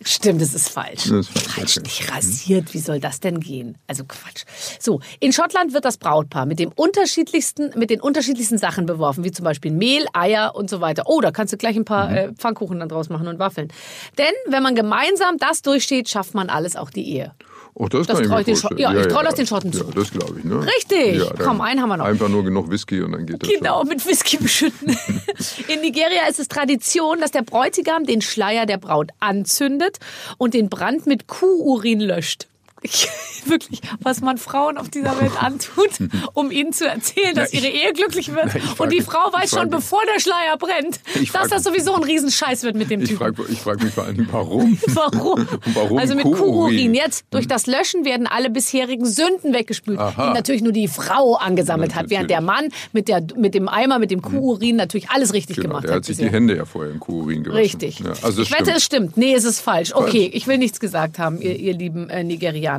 [0.04, 1.10] Stimmt, das ist falsch.
[1.10, 1.88] Das ist falsch, falsch okay.
[1.88, 2.74] nicht rasiert.
[2.74, 3.78] Wie soll das denn gehen?
[3.88, 4.44] Also Quatsch.
[4.80, 9.32] So, in Schottland wird das Brautpaar mit dem unterschiedlichsten, mit den unterschiedlichsten Sachen beworfen, wie
[9.32, 11.04] zum Beispiel Mehl, Eier und so weiter.
[11.06, 13.72] Oh, da kannst du gleich ein paar äh, Pfannkuchen dann draus machen und Waffeln.
[14.18, 17.34] Denn wenn man gemeinsam das durchsteht, schafft man alles, auch die Ehe.
[17.74, 18.78] Oh, das, Das kann ich mir vorstellen.
[18.80, 19.86] ja, ich trau das den Schotten zu.
[19.86, 20.44] Ja, das glaube ich.
[20.44, 20.66] Ne?
[20.66, 21.16] Richtig.
[21.22, 22.06] Ja, Komm, einen haben wir noch.
[22.06, 23.88] Einfach nur genug Whisky und dann geht das Genau, schon.
[23.88, 24.90] mit Whisky beschütten.
[25.68, 29.98] In Nigeria ist es Tradition, dass der Bräutigam den Schleier der Braut anzündet
[30.38, 32.48] und den Brand mit Kuhurin löscht.
[32.84, 33.08] Ich,
[33.46, 35.90] wirklich, was man Frauen auf dieser Welt antut,
[36.34, 38.56] um ihnen zu erzählen, dass ich- ihre Ehe glücklich wird.
[38.56, 41.64] ich frag und die Frau ich weiß schon, bevor der Schleier brennt, Ich dass das
[41.64, 43.20] sowieso ein Riesenscheiß wird mit dem Ich Typen.
[43.36, 44.78] frage ich frag mich vor allem, warum?
[44.88, 45.48] Warum?
[45.74, 46.94] Warum also mit Kuhurin?
[46.94, 50.30] Jetzt durch das Löschen werden alle bisherigen Sünden weggespült, Aha.
[50.30, 54.00] die natürlich nur die Frau angesammelt hat, während der Mann mit, der, mit dem Eimer,
[54.00, 55.98] mit dem Kuhurin natürlich alles richtig Genau, gemacht der hat.
[55.98, 56.30] hat sich bisher.
[56.30, 57.62] die Hände ja vorher im Kuhurin gewaschen.
[57.62, 58.00] Richtig.
[58.00, 58.78] Ja, also ich wette, stimmt.
[58.78, 59.18] es stimmt.
[59.18, 59.94] Nee, es ist falsch.
[59.94, 62.71] Okay, ich will nichts gesagt haben, ihr, ihr lieben äh, Nigerianer.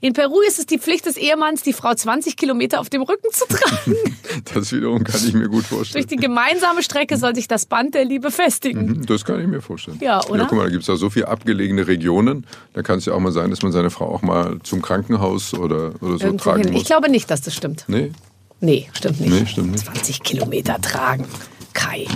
[0.00, 3.28] In Peru ist es die Pflicht des Ehemanns, die Frau 20 Kilometer auf dem Rücken
[3.32, 3.96] zu tragen.
[4.54, 6.06] Das wiederum kann ich mir gut Durch vorstellen.
[6.08, 8.86] die gemeinsame Strecke soll sich das Band der Liebe festigen.
[8.86, 9.98] Mhm, Das kann ich mir vorstellen.
[10.00, 10.42] Ja, oder?
[10.42, 12.46] Ja, guck mal, da gibt es ja so viele abgelegene Regionen.
[12.74, 15.54] Da kann es ja auch mal sein, dass man seine Frau auch mal zum Krankenhaus
[15.54, 16.72] oder, oder so Irgendwo tragen hin.
[16.72, 16.82] muss.
[16.82, 17.84] Ich glaube nicht, dass das stimmt.
[17.88, 18.12] nee,
[18.60, 19.30] Nee, stimmt nicht.
[19.32, 19.84] Nee, stimmt nicht.
[19.84, 21.26] 20 Kilometer tragen.
[21.74, 22.06] Kai.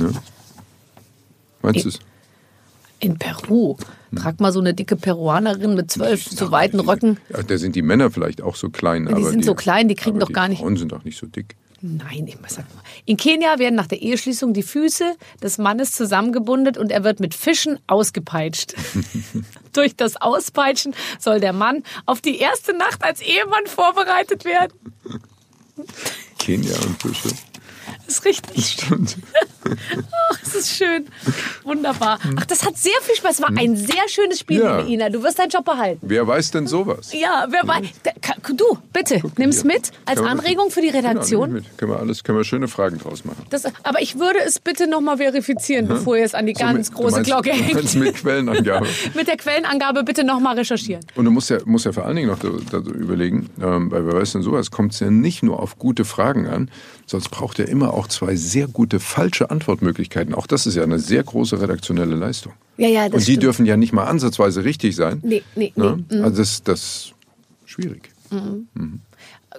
[1.62, 1.98] meinst du es?
[2.98, 3.76] In Peru.
[4.16, 7.18] Trag mal so eine dicke Peruanerin mit zwölf so weiten Röcken.
[7.30, 9.06] Ja, da sind die Männer vielleicht auch so klein.
[9.06, 11.18] Die aber sind so klein, die kriegen doch gar die nicht- Frauen sind doch nicht
[11.18, 11.56] so dick.
[11.82, 12.82] Nein, ich sag mal.
[13.06, 17.32] In Kenia werden nach der Eheschließung die Füße des Mannes zusammengebunden und er wird mit
[17.34, 18.74] Fischen ausgepeitscht.
[19.72, 24.72] Durch das Auspeitschen soll der Mann auf die erste Nacht als Ehemann vorbereitet werden.
[26.38, 27.28] Kenia und Fische.
[28.06, 28.66] Das ist richtig.
[28.82, 29.16] Stimmt.
[30.32, 31.06] Ach, das ist schön.
[31.64, 32.18] Wunderbar.
[32.38, 33.34] Ach, das hat sehr viel Spaß.
[33.36, 34.64] Es war ein sehr schönes Spiel, Hm.
[34.64, 34.78] Ja.
[34.78, 35.08] liebe Ina.
[35.10, 35.98] Du wirst deinen Job behalten.
[36.02, 37.12] Wer weiß denn sowas?
[37.12, 37.86] Ja, wer weiß.
[38.56, 39.66] Du, bitte, nimm's hier.
[39.66, 41.52] mit als Anregung für die Genau, Redaktion.
[41.52, 41.78] mit.
[41.78, 43.44] Können wir alles, können wir schöne Fragen draus machen.
[43.50, 46.88] Das, aber ich würde es bitte nochmal verifizieren, bevor ihr es an die So ganz
[46.90, 47.94] mit- große meinst, Glocke hängt.
[47.94, 48.86] mit Quellenangabe.
[49.14, 51.04] Mit der Quellenangabe bitte nochmal recherchieren.
[51.14, 54.06] Und du musst ja, musst ja vor allen Dingen noch da, da überlegen, ähm, weil
[54.06, 56.70] wer weiß denn sowas, kommt es ja nicht nur auf gute Fragen an,
[57.10, 60.32] sonst braucht er immer auch zwei sehr gute falsche Antwortmöglichkeiten.
[60.34, 62.52] Auch das ist ja eine sehr große redaktionelle Leistung.
[62.76, 63.42] Ja, ja, das Und die stimmt.
[63.42, 65.18] dürfen ja nicht mal ansatzweise richtig sein.
[65.22, 66.02] Nee, nee, Ne?
[66.08, 66.16] nee.
[66.18, 66.24] Mhm.
[66.24, 67.14] Also das, das ist
[67.66, 68.10] schwierig.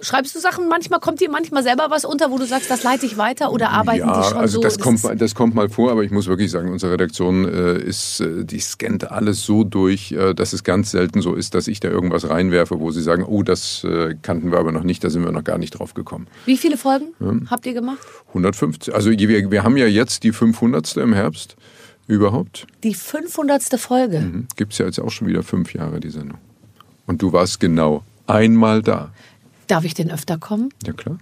[0.00, 3.04] Schreibst du Sachen manchmal, kommt dir manchmal selber was unter, wo du sagst, das leite
[3.04, 4.60] ich weiter oder arbeiten ja, die schon also so?
[4.62, 8.20] das, kommt, das kommt mal vor, aber ich muss wirklich sagen, unsere Redaktion äh, ist,
[8.20, 11.78] äh, die scannt alles so durch, äh, dass es ganz selten so ist, dass ich
[11.80, 15.10] da irgendwas reinwerfe, wo sie sagen, oh, das äh, kannten wir aber noch nicht, da
[15.10, 16.26] sind wir noch gar nicht drauf gekommen.
[16.46, 17.12] Wie viele Folgen
[17.50, 18.00] habt ihr gemacht?
[18.28, 20.96] 150, also wir, wir haben ja jetzt die 500.
[20.96, 21.56] im Herbst
[22.06, 22.66] überhaupt.
[22.82, 23.78] Die 500.
[23.78, 24.20] Folge.
[24.20, 24.46] Mhm.
[24.56, 26.38] Gibt es ja jetzt auch schon wieder fünf Jahre, die Sendung.
[27.06, 29.12] Und du warst genau einmal da.
[29.66, 30.70] Darf ich denn öfter kommen?
[30.84, 31.18] Ja klar.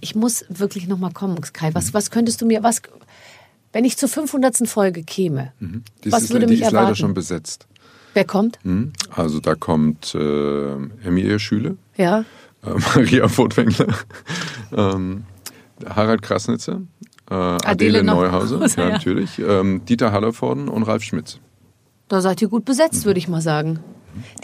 [0.00, 1.70] Ich muss wirklich nochmal kommen, Kai.
[1.74, 2.80] Was, was könntest du mir, was,
[3.72, 4.66] wenn ich zur 500.
[4.68, 5.52] Folge käme,
[6.02, 6.96] Das was ist, würde die mich ist leider erwarten?
[6.96, 7.66] schon besetzt.
[8.14, 8.58] Wer kommt?
[8.64, 8.92] Mhm.
[9.10, 10.72] Also da kommt äh,
[11.04, 11.76] Emilie Schüle.
[11.96, 12.20] Ja.
[12.64, 13.94] äh, Maria Furtwängler,
[14.72, 15.24] ähm,
[15.86, 16.80] Harald Krasnitzer,
[17.30, 18.84] äh, Adele, noch- Neuhauser, Ja.
[18.86, 21.38] ja, natürlich, ähm, Dieter Hallervorden und Ralf Schmitz.
[22.08, 23.80] Da seid ihr gut besetzt, würde ich mal sagen.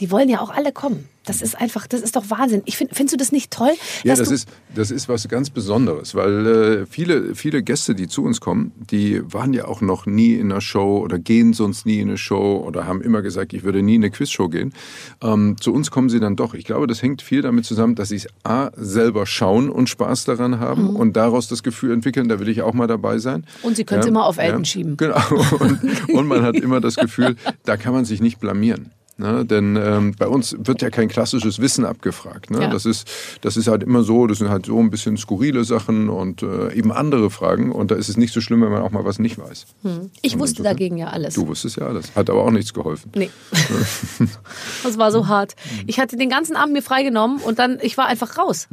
[0.01, 1.09] Die wollen ja auch alle kommen.
[1.27, 2.61] Das ist einfach, das ist doch Wahnsinn.
[2.67, 3.71] Ich find, findest du das nicht toll?
[4.03, 8.23] Ja, das ist, das ist was ganz Besonderes, weil äh, viele, viele Gäste, die zu
[8.23, 11.99] uns kommen, die waren ja auch noch nie in einer Show oder gehen sonst nie
[12.01, 14.75] in eine Show oder haben immer gesagt, ich würde nie in eine Quizshow gehen.
[15.23, 16.53] Ähm, zu uns kommen sie dann doch.
[16.53, 20.25] Ich glaube, das hängt viel damit zusammen, dass sie es A, selber schauen und Spaß
[20.27, 20.97] daran haben Mhm.
[20.97, 23.47] und daraus das Gefühl entwickeln, da will ich auch mal dabei sein.
[23.63, 24.99] Und sie können es immer auf Elton schieben.
[24.99, 25.17] Genau.
[25.59, 28.91] Und, und man hat immer das Gefühl, da kann man sich nicht blamieren.
[29.17, 29.45] Ne?
[29.45, 32.51] Denn ähm, bei uns wird ja kein klassisches Wissen abgefragt.
[32.51, 32.63] Ne?
[32.63, 32.69] Ja.
[32.69, 33.09] Das, ist,
[33.43, 36.73] das ist halt immer so, das sind halt so ein bisschen skurrile Sachen und äh,
[36.75, 37.71] eben andere Fragen.
[37.71, 39.67] Und da ist es nicht so schlimm, wenn man auch mal was nicht weiß.
[40.21, 41.35] ich wusste dagegen ja alles.
[41.35, 42.15] Du wusstest ja alles.
[42.17, 43.13] Hat aber auch nichts geholfen.
[43.15, 43.31] Nee.
[44.83, 45.55] das war so hart.
[45.87, 48.67] Ich hatte den ganzen Abend mir freigenommen und dann, ich war einfach raus.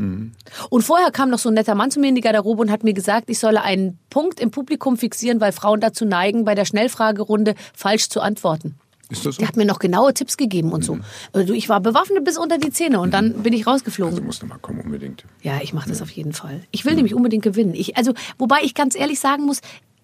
[0.70, 2.84] Und vorher kam noch so ein netter Mann zu mir in die Garderobe und hat
[2.84, 6.66] mir gesagt, ich solle einen Punkt im Publikum fixieren, weil Frauen dazu neigen, bei der
[6.66, 8.76] Schnellfragerunde falsch zu antworten.
[9.12, 9.40] Ist das so?
[9.40, 11.00] Der hat mir noch genaue Tipps gegeben und so.
[11.34, 14.14] Also ich war bewaffnet bis unter die Zähne und dann bin ich rausgeflogen.
[14.14, 15.26] Also musst du mal kommen, unbedingt.
[15.42, 16.62] Ja, ich mache das auf jeden Fall.
[16.72, 17.74] Ich will nämlich unbedingt gewinnen.
[17.74, 19.62] Ich, also, wobei ich ganz ehrlich sagen muss,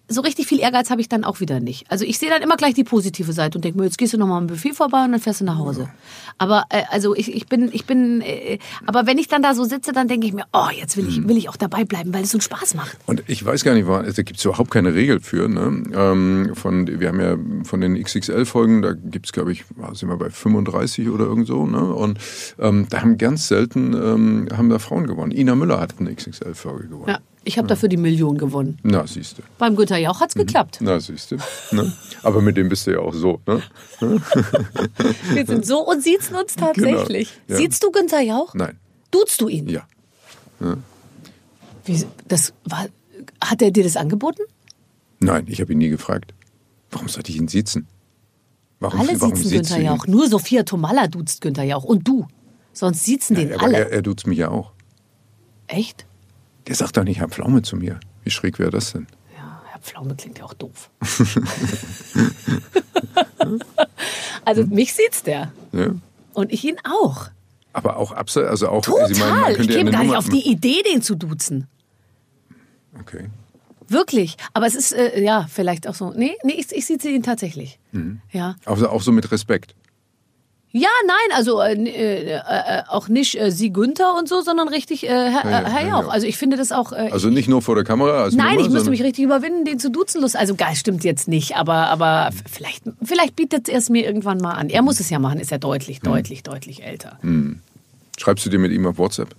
[0.08, 1.90] so richtig viel Ehrgeiz habe ich dann auch wieder nicht.
[1.90, 4.18] Also ich sehe dann immer gleich die positive Seite und denke mir, jetzt gehst du
[4.18, 5.88] noch mal am Buffet vorbei und dann fährst du nach Hause.
[6.38, 9.64] Aber äh, also ich, ich bin, ich bin, äh, aber wenn ich dann da so
[9.64, 12.22] sitze, dann denke ich mir, oh, jetzt will ich, will ich auch dabei bleiben, weil
[12.22, 12.96] es so einen Spaß macht.
[13.06, 15.48] Und ich weiß gar nicht, da gibt es überhaupt keine Regel für.
[15.48, 15.82] Ne?
[15.94, 20.16] Ähm, von, wir haben ja von den XXL-Folgen, da gibt es, glaube ich, sind wir
[20.16, 21.66] bei 35 oder irgend so.
[21.66, 21.82] Ne?
[21.82, 22.18] Und
[22.58, 25.32] ähm, da haben ganz selten ähm, haben da Frauen gewonnen.
[25.32, 27.08] Ina Müller hat eine XXL-Folge gewonnen.
[27.08, 27.18] Ja.
[27.48, 28.78] Ich habe dafür die Million gewonnen.
[28.82, 29.42] Na, siehst du.
[29.56, 30.80] Beim Günther Jauch hat's geklappt.
[30.82, 31.36] Na, siehst du.
[31.72, 31.90] Ne?
[32.22, 33.40] Aber mit dem bist du ja auch so.
[33.46, 33.62] Ne?
[35.32, 37.30] Wir sind so und siezen uns tatsächlich.
[37.46, 37.66] Genau, ja.
[37.66, 38.52] Siehst du Günther Jauch?
[38.52, 38.78] Nein.
[39.10, 39.66] Duzt du ihn?
[39.66, 39.86] Ja.
[41.86, 42.86] Wie, das war,
[43.42, 44.42] hat er dir das angeboten?
[45.20, 46.34] Nein, ich habe ihn nie gefragt.
[46.90, 47.86] Warum sollte ich ihn sitzen?
[48.78, 49.84] Warum, Alle warum sitzen sitzt Günther?
[49.86, 50.06] Jauch.
[50.06, 51.84] Nur Sophia Tomalla duzt Günther Jauch.
[51.84, 52.26] Und du.
[52.74, 53.78] Sonst sitzen den Ja, aber alle.
[53.78, 54.72] er, er duzt mich ja auch.
[55.66, 56.04] Echt?
[56.68, 57.98] Der sagt doch nicht, Herr Pflaume zu mir.
[58.24, 59.06] Wie schräg wäre das denn?
[59.36, 60.90] Ja, Herr Pflaume klingt ja auch doof.
[64.44, 65.52] also mich sieht's der.
[65.72, 65.88] Ja.
[66.34, 67.28] Und ich ihn auch.
[67.72, 68.82] Aber auch abseits, also auch.
[68.82, 69.12] Total.
[69.12, 71.14] Sie meinen, man ich ja käme eine gar nicht Nummer- auf die Idee, den zu
[71.14, 71.66] duzen.
[73.00, 73.28] Okay.
[73.88, 74.36] Wirklich.
[74.52, 76.12] Aber es ist, äh, ja, vielleicht auch so.
[76.14, 77.78] Nee, nee ich, ich sieze ihn tatsächlich.
[77.92, 78.20] Mhm.
[78.30, 78.56] Ja.
[78.66, 79.74] Also auch so mit Respekt.
[80.70, 85.04] Ja, nein, also äh, äh, äh, auch nicht äh, Sie Günther und so, sondern richtig
[85.04, 86.02] äh, Herr, Ja, ja, äh, Herr ja, Jauch.
[86.02, 86.08] ja.
[86.08, 86.92] Also ich finde das auch.
[86.92, 89.64] Äh, Also nicht nur vor der Kamera als Nein, Nummer, ich müsste mich richtig überwinden,
[89.64, 90.20] den zu duzen.
[90.20, 90.36] Lust.
[90.36, 94.52] Also geil, stimmt jetzt nicht, aber, aber vielleicht, vielleicht bietet er es mir irgendwann mal
[94.52, 94.68] an.
[94.68, 96.06] Er muss es ja machen, ist ja deutlich, Mhm.
[96.08, 97.18] deutlich, deutlich älter.
[98.18, 99.34] Schreibst du dir mit ihm auf WhatsApp?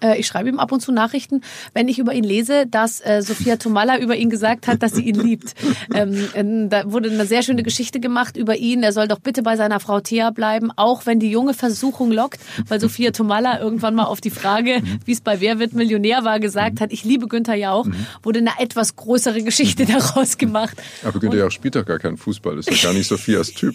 [0.00, 1.42] Äh, ich schreibe ihm ab und zu Nachrichten,
[1.74, 5.02] wenn ich über ihn lese, dass äh, Sophia Tomalla über ihn gesagt hat, dass sie
[5.02, 5.54] ihn liebt.
[5.92, 8.82] Ähm, ähm, da wurde eine sehr schöne Geschichte gemacht über ihn.
[8.82, 12.40] Er soll doch bitte bei seiner Frau Thea bleiben, auch wenn die junge Versuchung lockt,
[12.68, 16.38] weil Sophia Tomalla irgendwann mal auf die Frage, wie es bei Wer wird Millionär war,
[16.38, 17.86] gesagt hat, ich liebe Günther Jauch,
[18.22, 20.76] wurde eine etwas größere Geschichte daraus gemacht.
[21.04, 22.58] Aber Günther Jauch spielt doch gar keinen Fußball.
[22.58, 23.74] Ist doch gar nicht Sophias Typ.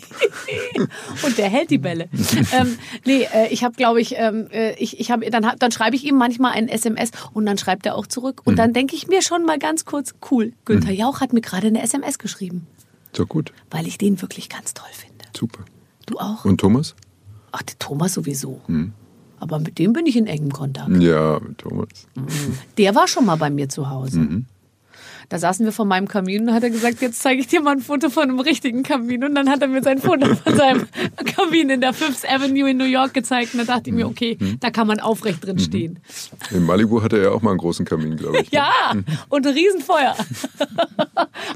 [1.23, 2.07] Und der hält die Bälle.
[2.53, 5.95] ähm, nee, äh, ich habe, glaube ich, ähm, äh, ich, ich hab, dann, dann schreibe
[5.95, 8.41] ich ihm manchmal ein SMS und dann schreibt er auch zurück.
[8.45, 11.67] Und dann denke ich mir schon mal ganz kurz, cool, Günther Jauch hat mir gerade
[11.67, 12.67] eine SMS geschrieben,
[13.13, 13.51] So gut.
[13.71, 15.25] weil ich den wirklich ganz toll finde.
[15.37, 15.63] Super.
[16.05, 16.45] Du auch?
[16.45, 16.95] Und Thomas?
[17.51, 18.61] Ach, der Thomas sowieso.
[19.39, 21.01] Aber mit dem bin ich in engem Kontakt.
[21.01, 21.87] Ja, mit Thomas.
[22.77, 24.43] Der war schon mal bei mir zu Hause.
[25.29, 27.71] Da saßen wir vor meinem Kamin und hat er gesagt, jetzt zeige ich dir mal
[27.71, 29.23] ein Foto von einem richtigen Kamin.
[29.23, 30.87] Und dann hat er mir sein Foto von seinem
[31.35, 33.53] Kamin in der Fifth Avenue in New York gezeigt.
[33.53, 35.99] Und da dachte ich mir, okay, da kann man aufrecht drin stehen.
[36.51, 38.51] In Malibu hatte er ja auch mal einen großen Kamin, glaube ich.
[38.51, 38.57] ne?
[38.59, 38.93] Ja,
[39.29, 40.15] und ein Riesenfeuer.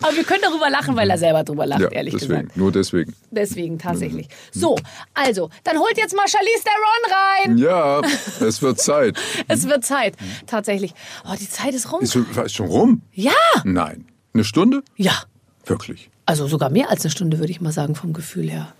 [0.02, 2.34] Aber wir können darüber lachen, weil er selber drüber lacht, Ja, ehrlich deswegen.
[2.42, 2.58] gesagt.
[2.58, 3.16] Nur deswegen.
[3.32, 4.28] Deswegen tatsächlich.
[4.52, 4.76] So,
[5.14, 7.58] also, dann holt jetzt mal Charlize Theron rein.
[7.58, 8.02] Ja,
[8.46, 9.18] es wird Zeit.
[9.48, 10.16] Es wird Zeit,
[10.48, 10.94] tatsächlich.
[11.26, 12.02] Oh, die Zeit ist rum.
[12.02, 13.02] Ist, schon- ist schon rum?
[13.14, 13.32] Ja,
[13.66, 14.06] Nein.
[14.34, 14.84] Eine Stunde?
[14.96, 15.14] ja.
[15.66, 16.10] Wirklich.
[16.26, 18.74] Also sogar mehr als eine Stunde, würde ich mal sagen, vom Gefühl her.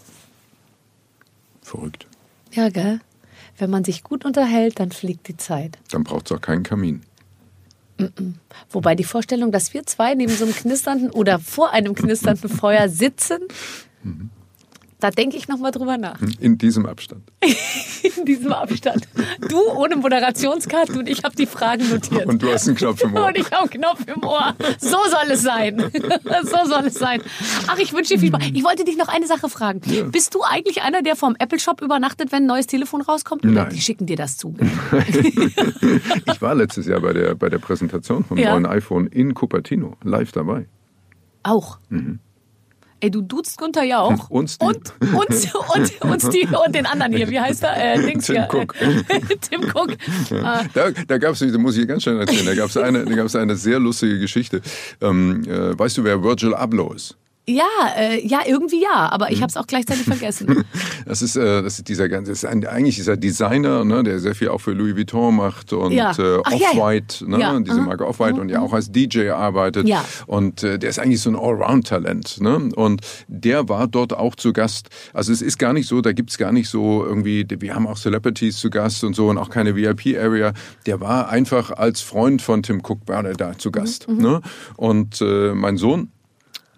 [1.62, 2.08] Verrückt.
[2.52, 3.00] Ja, gell?
[3.58, 5.78] Wenn man sich gut unterhält, dann fliegt die Zeit.
[5.92, 7.04] Dann braucht es auch keinen Kamin.
[8.70, 12.88] Wobei die Vorstellung, dass wir zwei neben so einem knisternden oder vor einem knisternden Feuer
[12.88, 13.40] sitzen,
[15.00, 16.20] da denke ich noch mal drüber nach.
[16.40, 17.24] In diesem Abstand.
[18.18, 19.08] In diesem Abstand.
[19.48, 22.26] Du ohne Moderationskarte und ich habe die Fragen notiert.
[22.26, 23.28] Und du hast einen Knopf im Ohr.
[23.28, 24.56] Und ich habe einen Knopf im Ohr.
[24.80, 25.84] So soll es sein.
[26.44, 27.22] So soll es sein.
[27.68, 28.44] Ach, ich wünsche dir viel Spaß.
[28.54, 29.82] Ich wollte dich noch eine Sache fragen.
[30.12, 33.44] Bist du eigentlich einer, der vom Apple Shop übernachtet, wenn ein neues Telefon rauskommt?
[33.44, 33.70] Oder Nein.
[33.74, 34.56] die schicken dir das zu?
[36.26, 38.52] Ich war letztes Jahr bei der, bei der Präsentation vom Ja.
[38.52, 40.68] neuen iPhone in Cupertino live dabei.
[41.44, 41.80] Auch.
[43.02, 44.30] Ey, du duzt Günther Jauch.
[44.30, 44.72] Und Steve.
[44.74, 47.30] Und, und, und, und Steve und den anderen hier.
[47.30, 47.96] Wie heißt er?
[47.96, 48.48] Äh, Dings Tim hier.
[48.52, 48.76] Cook.
[49.50, 49.92] Tim Cook.
[49.92, 53.06] Äh, Da, da gab es, da muss ich ganz schnell erzählen, da gab es eine,
[53.06, 54.62] da gab's eine sehr lustige Geschichte.
[55.02, 57.16] Ähm, äh, weißt du, wer Virgil Abloh ist?
[57.52, 57.64] Ja,
[57.98, 59.10] äh, ja, irgendwie ja.
[59.12, 59.34] Aber Mhm.
[59.34, 60.64] ich habe es auch gleichzeitig vergessen.
[61.06, 64.36] Das ist, äh, das ist dieser ganze, ist ein, eigentlich dieser Designer, ne, der sehr
[64.36, 66.12] viel auch für Louis Vuitton macht und Ja.
[66.12, 66.70] äh, Ach, ja, ja.
[66.80, 67.86] Off-White, ne, diese aha.
[67.86, 69.88] Marke Off-White und ja auch als DJ arbeitet.
[69.88, 70.06] Ja.
[70.28, 72.42] Und äh, der ist eigentlich so ein Allround-Talent.
[72.42, 72.70] Ne?
[72.76, 74.90] Und der war dort auch zu Gast.
[75.14, 77.98] Also es ist gar nicht so, da gibt's gar nicht so irgendwie, wir haben auch
[77.98, 80.54] Celebrities zu Gast und so und auch keine VIP-Area.
[80.86, 84.08] Der war einfach als Freund von Tim Cook war der da zu Gast.
[84.08, 84.42] Mhm, Ne?
[84.76, 86.12] Und äh, mein Sohn,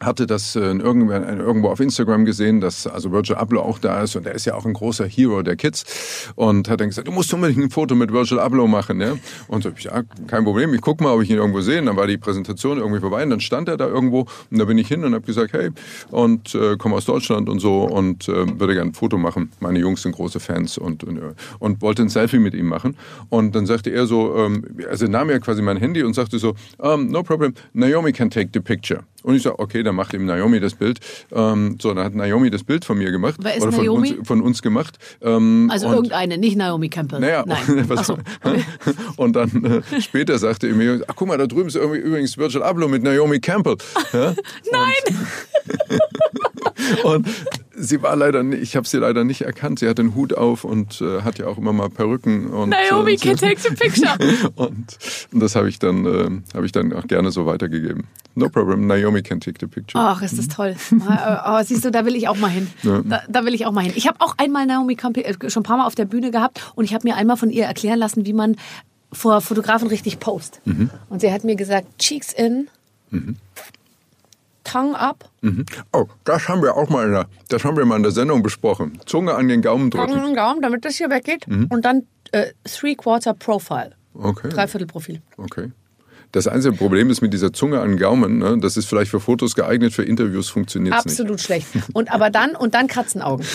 [0.01, 4.25] hatte das äh, irgendwo auf Instagram gesehen, dass also Virgil Abloh auch da ist und
[4.25, 7.33] er ist ja auch ein großer Hero der Kids und hat dann gesagt, du musst
[7.33, 9.15] unbedingt ein Foto mit Virgil Abloh machen, ja?
[9.47, 11.79] Und so, ja, kein Problem, ich guck mal, ob ich ihn irgendwo sehe.
[11.79, 14.65] Und dann war die Präsentation irgendwie vorbei und dann stand er da irgendwo und da
[14.65, 15.69] bin ich hin und habe gesagt, hey,
[16.09, 19.51] und äh, komme aus Deutschland und so und äh, würde gerne ein Foto machen.
[19.59, 21.19] Meine Jungs sind große Fans und, und,
[21.59, 22.97] und wollte ein Selfie mit ihm machen.
[23.29, 26.55] Und dann sagte er so, ähm, also nahm er quasi mein Handy und sagte so,
[26.77, 29.03] um, no problem, Naomi can take the picture.
[29.23, 30.99] Und ich sage, okay, dann macht ihm Naomi das Bild.
[31.31, 33.35] Ähm, so, dann hat Naomi das Bild von mir gemacht.
[33.41, 34.13] Wer ist oder von Naomi?
[34.17, 34.97] uns, von uns gemacht.
[35.21, 37.19] Ähm, Also und- irgendeine, nicht Naomi Campbell.
[37.19, 37.59] naja, Nein.
[37.87, 38.17] was, Ach so.
[39.17, 42.37] und dann äh, später sagte er mir, ach guck mal, da drüben ist irgendwie übrigens
[42.37, 43.77] Virgil Abloh mit Naomi Campbell.
[44.13, 44.33] Ja?
[44.71, 45.17] Nein!
[47.03, 47.27] Und
[47.75, 49.79] sie war leider nicht, ich habe sie leider nicht erkannt.
[49.79, 52.47] Sie hat den Hut auf und äh, hat ja auch immer mal Perücken.
[52.47, 54.13] Und, Naomi äh, can take the picture.
[54.55, 54.97] und,
[55.31, 58.05] und das habe ich dann äh, habe ich dann auch gerne so weitergegeben.
[58.35, 60.01] No problem, Naomi can take the picture.
[60.01, 60.75] Ach, ist das toll.
[61.45, 62.67] Oh, siehst du, da will ich auch mal hin.
[62.83, 63.01] Ja.
[63.03, 63.93] Da, da will ich auch mal hin.
[63.95, 66.61] Ich habe auch einmal Naomi Campbell äh, schon ein paar Mal auf der Bühne gehabt
[66.75, 68.55] und ich habe mir einmal von ihr erklären lassen, wie man
[69.11, 70.61] vor Fotografen richtig post.
[70.65, 70.89] Mhm.
[71.09, 72.69] Und sie hat mir gesagt, Cheeks in,
[74.63, 75.65] Tongue up, Mhm.
[75.91, 78.43] Oh, das haben wir auch mal in der, das haben wir mal in der Sendung
[78.43, 78.99] besprochen.
[79.05, 80.13] Zunge an den Gaumen drücken.
[80.13, 81.47] an den Gaumen, damit das hier weggeht.
[81.47, 81.65] Mhm.
[81.69, 84.49] Und dann äh, Three-Quarter Profile, Okay.
[84.49, 85.21] Dreiviertel Profil.
[85.37, 85.71] Okay.
[86.31, 89.19] Das einzige Problem ist mit dieser Zunge an den Gaumen, ne, das ist vielleicht für
[89.19, 91.19] Fotos geeignet, für Interviews funktioniert es nicht.
[91.19, 91.67] Absolut schlecht.
[91.93, 93.45] Und aber dann, und dann Katzenaugen.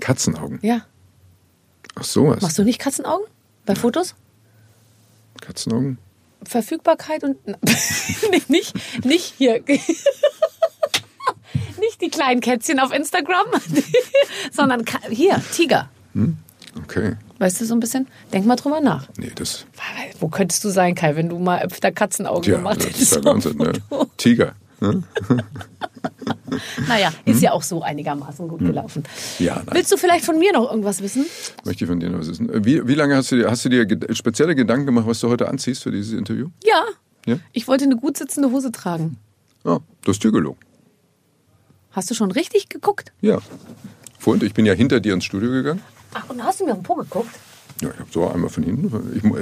[0.00, 0.58] Katzenaugen.
[0.62, 0.80] Ja.
[1.94, 2.40] Ach sowas.
[2.42, 3.26] Machst du nicht Katzenaugen
[3.66, 4.14] bei Fotos?
[5.40, 5.98] Katzenaugen?
[6.44, 7.36] Verfügbarkeit und
[8.30, 9.62] nicht, nicht, nicht hier.
[11.80, 13.46] nicht die kleinen Kätzchen auf Instagram,
[14.52, 15.88] sondern hier, Tiger.
[16.82, 17.16] Okay.
[17.38, 18.08] Weißt du so ein bisschen?
[18.32, 19.08] Denk mal drüber nach.
[19.16, 19.66] Nee, das,
[20.18, 23.02] Wo könntest du sein, Kai, wenn du mal öfter Katzenaugen tja, gemacht das hättest?
[23.02, 23.58] ist der Wahnsinn.
[23.58, 23.72] Ne?
[24.16, 24.54] Tiger.
[24.80, 25.02] Ne?
[26.88, 29.04] Naja, ist ja auch so einigermaßen gut gelaufen.
[29.36, 29.46] Hm.
[29.46, 29.66] Ja, nein.
[29.72, 31.26] Willst du vielleicht von mir noch irgendwas wissen?
[31.64, 32.48] Möchte ich von dir noch was wissen.
[32.64, 35.48] Wie, wie lange hast du dir, hast du dir spezielle Gedanken gemacht, was du heute
[35.48, 36.48] anziehst für dieses Interview?
[36.64, 36.84] Ja.
[37.26, 37.38] Ja?
[37.52, 39.18] Ich wollte eine gut sitzende Hose tragen.
[39.64, 40.58] Ah, du hast dir gelogen.
[41.90, 43.12] Hast du schon richtig geguckt?
[43.20, 43.38] Ja.
[44.18, 45.82] Vorhin, ich bin ja hinter dir ins Studio gegangen.
[46.14, 47.30] Ach, und hast du mir auf den Po geguckt?
[47.80, 48.90] Ja, ich habe so einmal von hinten.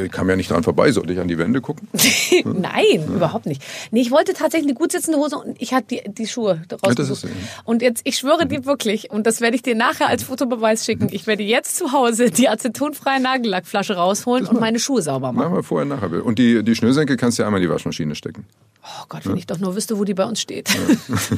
[0.04, 0.92] Ich, kam ja nicht dran vorbei.
[0.92, 1.88] Sollte ich an die Wände gucken?
[2.44, 3.62] Nein, überhaupt nicht.
[3.90, 7.20] Nee, ich wollte tatsächlich eine gut sitzende Hose und ich habe die, die Schuhe rausgesucht.
[7.22, 7.34] so, ja.
[7.64, 11.08] Und jetzt, ich schwöre dir wirklich, und das werde ich dir nachher als Fotobeweis schicken,
[11.10, 15.44] ich werde jetzt zu Hause die acetonfreie Nagellackflasche rausholen und meine Schuhe sauber machen.
[15.44, 16.24] Machen wir vorher, nachher.
[16.24, 18.44] Und die, die Schnürsenkel kannst du ja einmal in die Waschmaschine stecken.
[18.82, 20.68] Oh Gott, wenn ich doch nur wüsste, wo die bei uns steht.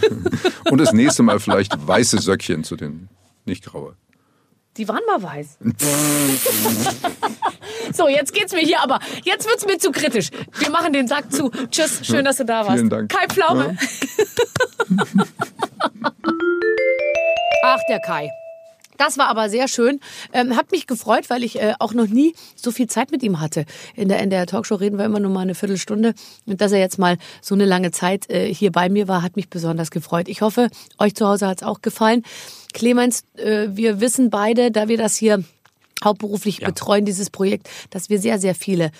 [0.70, 3.09] Und das nächste Mal vielleicht weiße Söckchen zu den,
[3.46, 3.94] nicht graue.
[4.78, 5.58] Die waren mal weiß.
[7.92, 10.30] so, jetzt geht's mir hier, aber jetzt wird's mir zu kritisch.
[10.56, 11.50] Wir machen den Sack zu.
[11.70, 12.76] Tschüss, schön, dass du da warst.
[12.76, 13.10] Vielen Dank.
[13.10, 13.76] Kai Pflaume.
[17.64, 18.30] Ach, der Kai.
[18.98, 20.00] Das war aber sehr schön.
[20.32, 23.40] Ähm, hat mich gefreut, weil ich äh, auch noch nie so viel Zeit mit ihm
[23.40, 23.64] hatte.
[23.94, 26.14] In der, in der Talkshow reden wir immer nur mal eine Viertelstunde.
[26.46, 29.36] Und dass er jetzt mal so eine lange Zeit äh, hier bei mir war, hat
[29.36, 30.28] mich besonders gefreut.
[30.28, 30.68] Ich hoffe,
[30.98, 32.24] euch zu Hause hat's auch gefallen.
[32.72, 35.44] Clemens, äh, wir wissen beide, da wir das hier
[36.04, 38.90] hauptberuflich betreuen, dieses Projekt, dass wir sehr, sehr viele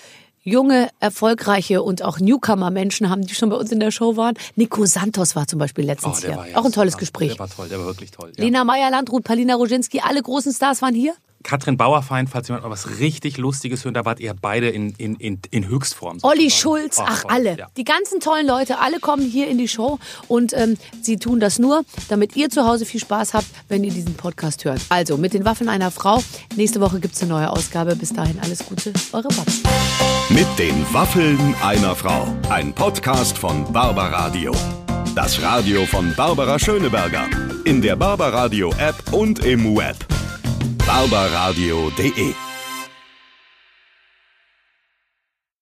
[0.43, 4.35] junge, erfolgreiche und auch Newcomer-Menschen haben, die schon bei uns in der Show waren.
[4.55, 6.39] Nico Santos war zum Beispiel letztens hier.
[6.55, 6.97] auch ein tolles.
[6.97, 7.31] Gespräch.
[7.31, 8.31] Der war toll, der war wirklich toll.
[8.35, 8.43] Ja.
[8.43, 11.13] Lena Meyer-Landrut, Palina Roginski, alle großen Stars waren hier.
[11.43, 15.15] Katrin Bauerfeind, falls jemand mal was richtig Lustiges hört, da wart ihr beide in, in,
[15.15, 16.19] in, in Höchstform.
[16.21, 16.59] Olli sozusagen.
[16.59, 17.57] Schulz, Oh, ach toll, alle.
[17.57, 17.67] Ja.
[17.77, 21.57] Die ganzen tollen Leute, alle kommen hier in die Show und ähm, sie tun das
[21.57, 24.81] nur, damit ihr zu Hause viel Spaß habt, wenn ihr diesen Podcast hört.
[24.89, 26.21] Also mit den Waffen einer Frau.
[26.55, 27.95] Nächste Woche gibt's eine neue Ausgabe.
[27.95, 29.61] Bis dahin alles Gute, eure Babs.
[30.29, 32.27] Mit den Waffeln einer Frau.
[32.49, 34.53] Ein Podcast von Barbaradio.
[35.15, 37.27] Das Radio von Barbara Schöneberger.
[37.65, 39.95] In der Barbaradio App und im Web.
[40.89, 42.48] barbaradio.de